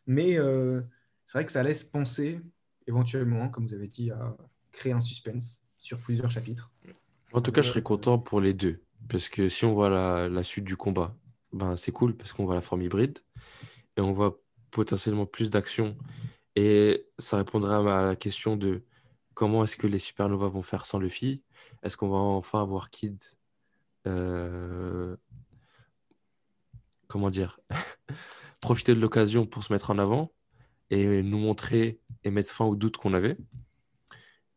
[0.06, 0.82] Mais euh,
[1.26, 2.40] c'est vrai que ça laisse penser,
[2.86, 4.36] éventuellement, comme vous avez dit, à
[4.70, 6.70] créer un suspense sur plusieurs chapitres.
[7.32, 8.82] En tout cas, je serais content pour les deux.
[9.08, 11.16] Parce que si on voit la, la suite du combat,
[11.52, 13.18] ben, c'est cool parce qu'on voit la forme hybride
[13.96, 14.40] et on voit
[14.70, 15.96] potentiellement plus d'action.
[16.54, 18.84] Et ça répondra à la question de
[19.34, 21.42] comment est-ce que les supernovas vont faire sans Luffy?
[21.82, 23.22] Est-ce qu'on va enfin avoir Kid
[24.06, 25.16] euh,
[27.06, 27.60] Comment dire
[28.60, 30.32] Profiter de l'occasion pour se mettre en avant
[30.90, 33.36] et nous montrer et mettre fin aux doutes qu'on avait?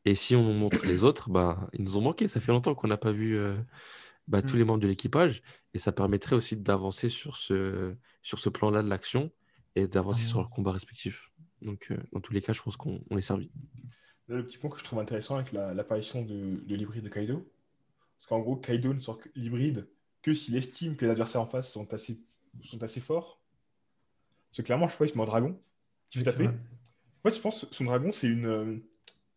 [0.06, 2.28] Et si on montre les autres, bah, ils nous ont manqué.
[2.28, 3.56] Ça fait longtemps qu'on n'a pas vu euh,
[4.30, 4.60] bah, tous Mm.
[4.60, 5.41] les membres de l'équipage.
[5.73, 9.31] Et ça permettrait aussi d'avancer sur ce, sur ce plan-là de l'action
[9.76, 10.30] et d'avancer Ah.
[10.30, 11.31] sur leurs combats respectifs.
[11.61, 13.51] Donc, euh, dans tous les cas, je pense qu'on on est servi.
[14.30, 17.10] Là, le petit point que je trouve intéressant avec la- l'apparition de, de l'hybride de
[17.10, 17.51] Kaido,
[18.18, 19.89] parce qu'en gros, Kaido ne sort que- l'hybride
[20.22, 22.19] que s'il estime que les adversaires en face sont assez,
[22.64, 23.41] sont assez forts.
[24.51, 25.60] C'est clairement, je pas, il se met en dragon,
[26.10, 26.49] qui fait C'est taper.
[27.23, 28.77] Moi, je pense que son dragon, c'est une, euh,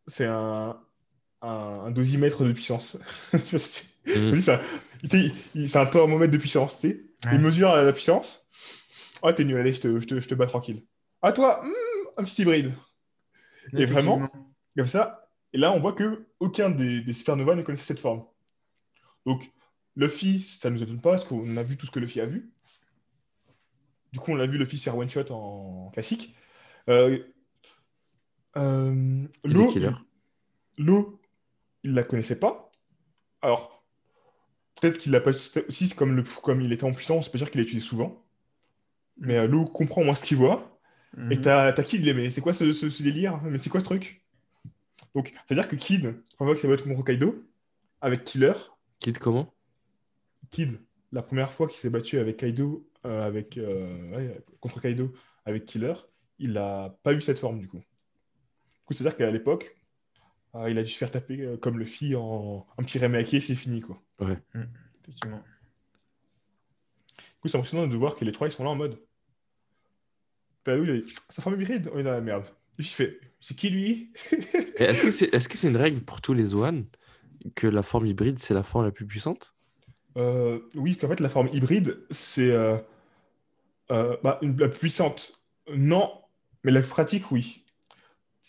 [0.07, 0.81] c'est un,
[1.43, 2.97] un, un dosimètre de puissance.
[4.07, 4.41] Mm.
[4.41, 4.61] C'est un-
[5.55, 6.83] il- thermomètre de puissance.
[6.83, 7.01] Ouais.
[7.33, 8.45] Il mesure la, puissance.
[9.23, 10.85] Oh, t'es nul, allez, je te, je te, je te bats tranquille.
[11.21, 11.71] À toi, hmm,
[12.19, 12.73] un petit hybride.
[13.77, 14.29] Et vraiment.
[14.77, 15.29] Comme ça.
[15.53, 18.25] Et là, on voit que aucun des, des supernovas ne connaissait cette forme.
[19.27, 19.51] Donc,
[19.97, 22.27] Luffy, ça ne nous étonne pas, parce qu'on a vu tout ce que Luffy a
[22.27, 22.51] vu.
[24.13, 26.35] Du coup, on l'a vu Luffy faire one shot en classique.
[26.89, 27.19] Euh,
[28.57, 29.91] euh, L'eau, killers.
[30.79, 31.21] l'eau,
[31.83, 32.71] il la connaissait pas.
[33.41, 33.82] Alors,
[34.83, 35.33] peut-être qu'il l'a pas.
[35.35, 37.87] Si, c'est comme, le, comme il était en puissance, c'est pas sûr qu'il l'a utilisé
[37.87, 38.25] souvent.
[39.19, 40.81] Mais euh, l'eau comprend moins ce qu'il voit.
[41.31, 41.43] Et Mhm.
[41.43, 43.41] t'as t'as Kid, mais c'est quoi ce, ce- ce délire?
[43.45, 44.23] Mais c'est quoi ce truc?
[45.15, 47.45] Donc, c'est-à-dire que Kid, on voit que ça va être contre Kaido,
[48.01, 48.55] avec Killer.
[49.01, 49.53] Kid comment?
[50.51, 50.81] Kid,
[51.13, 55.13] la première fois qu'il s'est battu avec Kaido, euh, avec, euh, ouais, contre Kaido
[55.45, 55.95] avec Killer,
[56.39, 57.79] il n'a pas eu cette forme du coup.
[57.79, 57.85] Du
[58.87, 59.77] coup, c'est-à-dire qu'à l'époque,
[60.55, 63.33] euh, il a dû se faire taper euh, comme le fille en un petit remake
[63.35, 64.03] et c'est fini quoi.
[64.21, 65.43] Effectivement.
[67.19, 68.99] Du coup, c'est impressionnant de voir que les trois ils sont là en mode.
[70.65, 72.45] T'as vu, il a dit, sa forme hybride, on est dans la merde.
[72.79, 74.13] J'ai fait, c'est qui lui?
[74.77, 76.85] Est-ce que c'est est -ce c'est une règle pour tous les Zoan
[77.55, 79.55] que la forme hybride, c'est la forme la plus puissante?
[80.17, 82.77] Euh, oui, qu'en fait, la forme hybride, c'est euh,
[83.91, 85.33] euh, bah, une, la plus puissante.
[85.75, 86.11] Non,
[86.65, 87.62] mais la pratique, oui.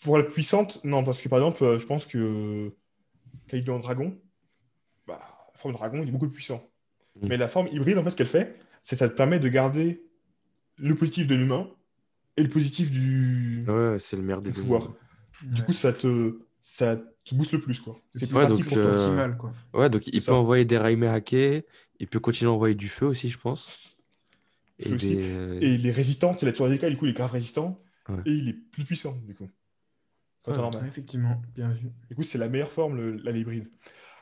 [0.04, 2.70] Pour la puissante, non, parce que par exemple, euh, je pense que
[3.48, 4.14] Kaido en dragon,
[5.06, 5.18] bah,
[5.50, 6.62] la forme dragon, il est beaucoup plus puissant.
[7.20, 7.28] Mm.
[7.28, 9.48] Mais la forme hybride, en fait, ce qu'elle fait, c'est que ça te permet de
[9.48, 10.04] garder
[10.76, 11.70] le positif de l'humain
[12.36, 14.92] et le positif du, Ouais, c'est le des du pouvoir.
[15.42, 17.98] Du coup, ça te, ça te booste le plus, quoi.
[18.14, 19.54] C'est Ouais, pratique donc, pour euh, optimal, quoi.
[19.72, 20.34] Ouais, donc il peut ça.
[20.34, 21.64] envoyer des Raime hackés,
[21.98, 23.96] il peut continuer à envoyer du feu aussi, je pense.
[24.78, 25.62] Et des...
[25.62, 27.80] Et il est résistant, c'est la tour radical, du coup, il est grave résistant.
[28.08, 28.20] Ouais.
[28.26, 29.48] Et il est plus puissant, du coup.
[30.44, 30.82] Quand Ouais, t'es normal.
[30.82, 31.90] Ouais, effectivement, bien vu.
[32.08, 33.68] Du coup, c'est la meilleure forme, le- la hybride.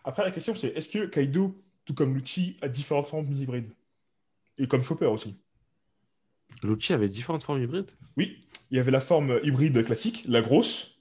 [0.04, 3.72] Après, la question, c'est est-ce que Kaido, tout comme Lucci, a différentes formes hybrides
[4.58, 5.36] Et comme Chopper aussi.
[6.62, 7.90] Lucci avait différentes formes hybrides?
[8.16, 10.98] Oui, il y avait la forme hybride classique, la grosse.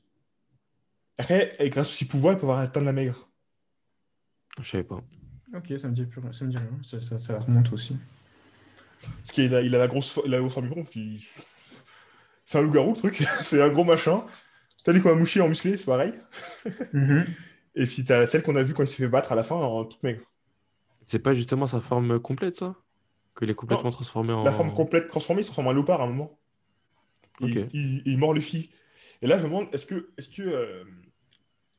[1.17, 3.29] Après, et grâce à ses pouvoirs, il peut avoir atteindre la maigre.
[4.59, 5.03] Je savais pas.
[5.53, 6.21] Ok, ça me dit, plus...
[6.33, 6.79] ça me dit rien.
[6.83, 7.97] Ça, ça, ça remonte aussi.
[9.01, 10.89] Parce qu'il a, il a la grosse, la grosse forme hybride.
[10.89, 11.27] qui-
[12.45, 13.23] C'est un loup-garou, le truc.
[13.43, 14.25] c'est un gros machin.
[14.83, 16.13] T'as dit qu'on a mouché en musclé, c'est pareil.
[16.93, 17.25] Mhm.
[17.75, 19.55] Et puis t'as celle qu'on a vue quand il s'est fait battre à la fin
[19.55, 20.21] en toute maigre.
[21.07, 22.75] C'est pas justement sa forme complète, ça?
[23.37, 24.43] Qu'il est complètement Non, transformé en.
[24.43, 26.37] La forme complète transformée, il se transforme en léopard à un moment.
[27.39, 27.69] Il, Ok.
[27.73, 28.71] il- il mord Luffy.
[29.21, 30.83] Et là, je me demande, est-ce que, est-ce que euh,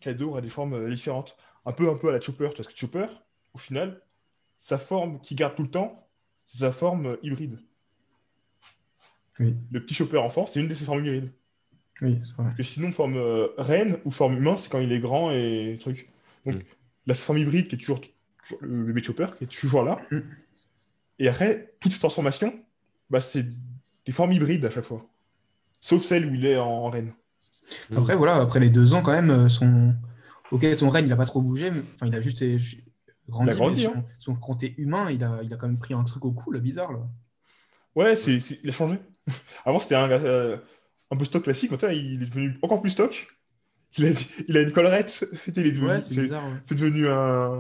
[0.01, 1.37] Kaido aura des formes euh, différentes?
[1.66, 2.49] Un peu, un peu à la Chopper.
[2.57, 3.07] Parce que Chopper,
[3.53, 4.01] au final,
[4.57, 6.09] sa forme qu'il garde tout le temps,
[6.47, 7.59] c'est sa forme euh, hybride.
[9.41, 9.55] Oui.
[9.70, 11.33] Le petit Chopper enfant, c'est une de ses formes hybrides.
[12.01, 12.52] Oui, c'est vrai.
[12.56, 16.09] Que sinon, forme euh, reine ou forme humain, c'est quand il est grand et truc.
[16.47, 16.59] Donc, Mm.
[17.06, 19.97] la forme hybride qui est toujours, toujours le bébé Chopper, qui est toujours là.
[20.10, 20.20] Mm.
[21.20, 22.55] Et après, toutes ces transformations,
[23.10, 23.47] bah, c'est
[24.05, 25.06] des formes hybrides à chaque fois.
[25.81, 27.12] Sauf celle où il est en, en reine.
[27.90, 27.98] Mm.
[27.98, 29.94] Après, voilà, après les deux ans, quand même, euh, son...
[30.51, 31.81] Ok, son règne, il n'a pas trop bougé, mais...
[31.94, 32.59] enfin, il a juste euh,
[33.28, 33.51] grandi.
[33.51, 34.36] Il a grandi, mais son,
[34.78, 35.40] humain, il a...
[35.43, 36.98] il a quand même pris un truc au cou, le bizarre, là.
[37.94, 38.98] Ouais, c'est, c'est- il a changé.
[39.64, 40.56] Avant, c'était un, gars, euh,
[41.13, 41.71] un peu stock classique.
[41.71, 43.29] Maintenant, il est devenu encore plus stock.
[43.99, 44.11] Il a,
[44.49, 45.25] il a une collerette.
[45.49, 46.59] Il est devenu, Ouais, c'est c'est, bizarre, ouais.
[46.65, 47.59] c'est devenu un,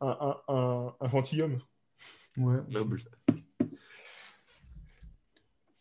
[0.00, 1.60] un, un, un, un gentilhomme.
[2.36, 2.58] Ouais.
[2.70, 3.02] Noble.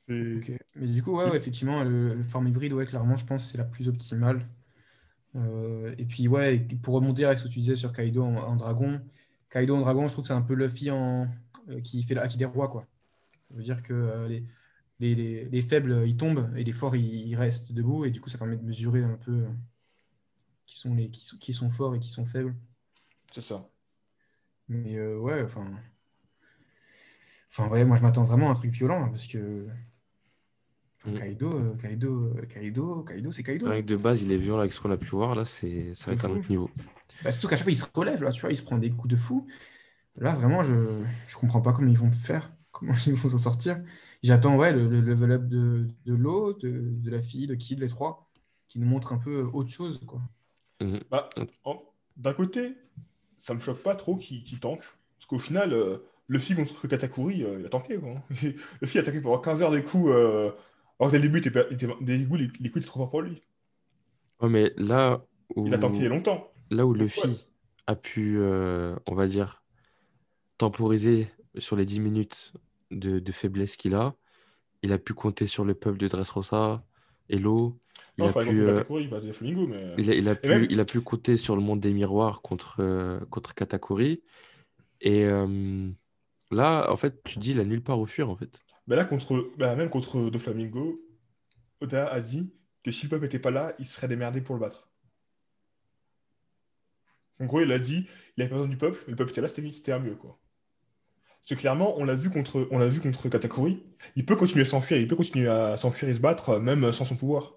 [0.07, 0.51] C'est- Ok.
[0.75, 3.51] Mais du coup, ouais, ouais, effectivement, le, le forme hybride, ouais, clairement, je pense que
[3.51, 4.41] c'est la plus optimale.
[5.35, 8.55] Euh, et puis, ouais, pour remonter avec ce que tu disais sur Kaido en, en
[8.55, 9.01] dragon,
[9.49, 11.27] Kaido en dragon, je trouve que c'est un peu Luffy en,
[11.69, 12.87] euh, qui fait l'acquis des rois, quoi.
[13.49, 14.45] Ça veut dire que euh, les,
[14.99, 18.05] les, les- les faibles, ils tombent et les forts, ils, ils restent debout.
[18.05, 19.49] Et du coup, ça permet de mesurer un peu euh,
[20.65, 22.55] qui sont, les, qui sont, qui sont forts et qui sont faibles.
[23.31, 23.69] c'est ça.
[24.69, 25.65] Mais euh, ouais, enfin.
[27.51, 29.67] Enfin, ouais, moi je m'attends vraiment à un truc violent hein, parce que.
[30.97, 31.19] enfin, Mm.
[31.19, 33.67] Kaido, euh, Kaido, Kaido, Kaido, c'est Kaido.
[33.67, 35.35] Avec de base, il est violent avec ce qu'on a pu voir.
[35.35, 36.39] Là, c'est ça va être un fou.
[36.39, 36.69] autre niveau.
[37.21, 38.91] Bah, surtout qu'à chaque fois il se relève, là, tu vois, il se prend des
[38.91, 39.47] coups de fou.
[40.17, 43.81] Là, vraiment, je, je comprends pas comment ils vont faire, comment ils vont s'en sortir.
[44.23, 47.79] J'attends, ouais, le, le level up de, de l'eau, de, de la fille, de Kid,
[47.79, 48.29] les trois,
[48.67, 50.21] qui nous montrent un peu autre chose, quoi.
[50.81, 51.01] Mhm.
[51.11, 51.29] Bah,
[51.63, 51.81] en-
[52.17, 52.75] d'un côté,
[53.37, 54.81] ça me choque pas trop qu'il qu'il tank.
[55.17, 55.97] Parce qu'au final, euh,
[56.27, 57.97] Luffy contre Katakuri, euh, il a tanké.
[57.97, 58.21] Quoi.
[58.81, 60.09] Luffy a tanké pendant 15 heures des coups.
[60.11, 60.51] euh,
[60.99, 63.09] alors que dès le début, il était, dès le les, les coups étaient trop forts
[63.09, 63.41] pour lui.
[64.41, 65.23] Ouais, mais là
[65.55, 66.51] où, Il a tanké longtemps.
[66.71, 67.35] là où Luffy Ouais.
[67.87, 69.63] a pu, euh, on va dire,
[70.57, 71.27] temporiser
[71.57, 72.53] sur les 10 minutes
[72.91, 74.15] de, de faiblesse qu'il a,
[74.81, 76.83] il a pu compter sur le peuple de Dressrosa,
[77.29, 77.79] Hello.
[78.17, 79.93] Il Non, a pu, euh, Katakuri, Flamingo, mais...
[79.97, 82.41] Il a, il a pu, même- il a pu compter sur le monde des miroirs
[82.41, 84.21] contre, euh, contre Katakuri.
[85.01, 85.89] Et euh,
[86.51, 88.59] là, en fait, tu dis, il a nulle part où fuir, en fait.
[88.87, 90.99] Bah là, contre, bah, même contre Doflamingo,
[91.81, 92.51] Oda a dit
[92.83, 94.89] que si le peuple n'était pas là, il serait démerdé pour le battre.
[97.39, 99.41] En gros, il a dit il avait pas besoin du peuple, mais le peuple était
[99.41, 100.15] là, c'était c'était un mieux.
[100.15, 100.39] Quoi.
[101.41, 103.81] Parce que clairement, on l'a vu contre, on l'a vu contre Katakuri,
[104.15, 106.91] il peut continuer à s'enfuir, il peut continuer à s'enfuir et se battre, euh, même
[106.91, 107.53] sans son pouvoir.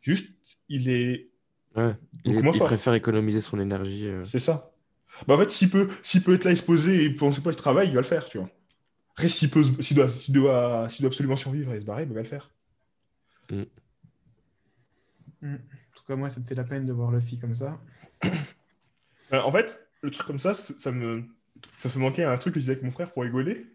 [0.00, 0.34] Juste,
[0.68, 1.30] il est.
[1.76, 1.94] Ouais.
[2.24, 2.66] Il, il fort.
[2.66, 4.08] préfère économiser son énergie.
[4.08, 4.24] euh.
[4.24, 4.72] C'est ça.
[5.26, 7.52] Bah, en fait, s'il peut, s'il peut être là et se poser et penser pas
[7.52, 8.50] ce travail, il va le faire, tu vois.
[9.12, 12.10] Après, s'il peut, s'il doit, s'il doit, s'il doit absolument survivre et se barrer, bah,
[12.10, 12.50] il va le faire.
[13.50, 13.62] Mm.
[15.42, 15.56] En
[15.96, 17.78] tout cas, moi, ça me fait la peine de voir Luffy comme ça.
[19.32, 21.24] Euh, en fait, le truc comme ça, ça me,
[21.76, 23.66] ça fait manquer un truc que je disais avec mon frère pour rigoler.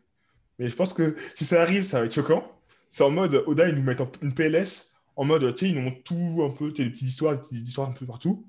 [0.58, 2.44] Mais je pense que si ça arrive, ça va être choquant.
[2.90, 5.76] C'est en mode, Oda, ils nous mettent en- une PLS, en mode, tu sais, ils
[5.76, 8.48] nous montrent tout un peu, tu des petites histoires, des petites histoires un peu partout.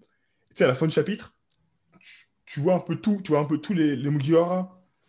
[0.51, 1.35] Tu sais, à la fin du chapitre,
[2.47, 4.11] tu, vois un peu tout, tu vois un peu tous les, les.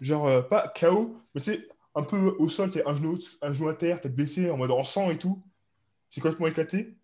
[0.01, 3.17] Genre, euh, pas KO, mais tu sais, un peu au sol, tu sais, un genou,
[3.41, 5.43] un genou à terre, tête baissée, en mode en sang et tout.
[6.09, 6.97] C'est complètement éclaté.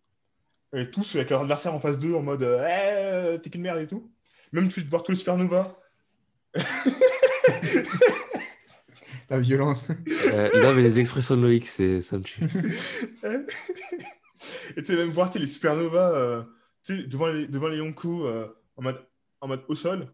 [0.73, 3.79] Et tous avec leur adversaire en face d'eux, en mode, euh, Eh, t'es qu'une merde
[3.79, 4.11] et tout.
[4.51, 5.79] Même tu de voir tous les supernova.
[9.30, 9.88] La violence.
[10.27, 12.44] Euh, non, mais les expressions de Loïc, c'est, ça me tue.
[14.77, 16.44] Et tu sais, même voir les supernovas euh,
[16.84, 19.03] tu sais, devant les, devant les Yonko euh, en, mode,
[19.41, 20.14] en mode au sol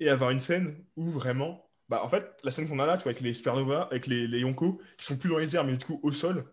[0.00, 1.62] et avoir une scène où vraiment.
[1.88, 4.26] Bah, en fait, la scène qu'on a là, tu vois, avec les supernovas, avec les,
[4.26, 6.44] les Yonko qui sont plus dans les airs, mais du coup au sol.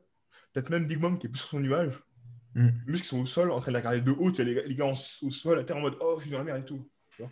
[0.54, 2.00] Peut-être même Big Mom qui est plus sur son nuage.
[2.54, 2.68] Mm.
[2.86, 4.54] Mais qui sont au sol, en train de la regarder de haut, tu sais, les,
[4.54, 6.44] gars- les gars en- au sol, à terre, en mode Oh, je suis dans la
[6.44, 6.88] mer et tout.
[7.16, 7.32] tu vois.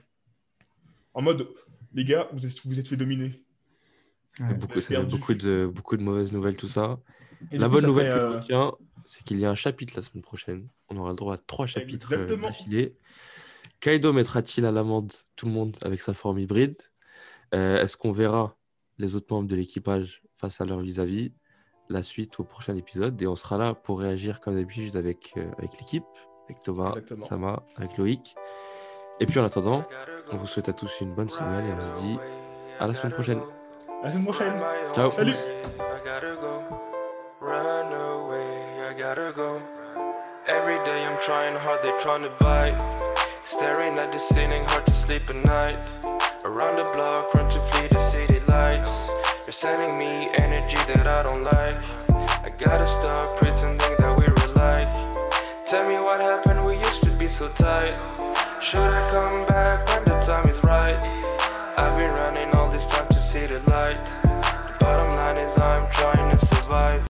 [1.14, 1.48] En mode
[1.94, 3.42] Les gars, vous êtes, vous êtes fait dominer.
[4.40, 4.54] Ouais.
[4.56, 5.12] Beaucoup, ça fait perdu.
[5.18, 7.00] beaucoup de, beaucoup de mauvaises nouvelles, tout ça.
[7.52, 8.72] Et La coup, bonne ça nouvelle fait, que euh, je retiens,
[9.06, 10.70] c'est qu'il y a un chapitre la semaine prochaine.
[10.90, 12.96] On aura le droit à trois chapitres euh, d'affilée.
[13.80, 16.78] Kaido mettra-t-il à l'amende tout le monde avec sa forme hybride
[17.54, 18.56] Euh, Est-ce qu'on verra
[18.98, 21.34] les autres membres de l'équipage face à leur vis-à-vis
[21.90, 23.20] La suite au prochain épisode?
[23.22, 26.06] Et on sera là pour réagir comme d'habitude avec, euh, avec l'équipe,
[26.48, 27.26] avec Thomas, Exactement.
[27.26, 28.36] Sama, avec Loïc.
[29.22, 29.84] Et puis en attendant,
[30.34, 32.18] on vous souhaite à tous une bonne semaine et on se dit
[32.80, 33.40] à la semaine prochaine.
[34.02, 34.60] À la semaine prochaine.
[34.96, 35.12] Ciao.
[35.12, 35.36] Salut.
[35.36, 36.64] I gotta go.
[37.40, 39.62] Run away, I gotta go.
[40.48, 42.82] Every day I'm trying hard, they trying to bite.
[43.44, 45.88] Staring at the ceiling, hard to sleep at night.
[46.44, 49.12] Around the block, run to flee the city lights.
[49.46, 51.78] You're sending me energy that I don't like.
[52.10, 54.90] I gotta stop pretending that we were like.
[55.68, 57.94] Tell me what happened, we used to be so tight.
[58.62, 60.96] Should I come back when the time is right?
[61.80, 63.98] I've been running all this time to see the light.
[64.22, 66.92] The bottom line is I'm trying to survive.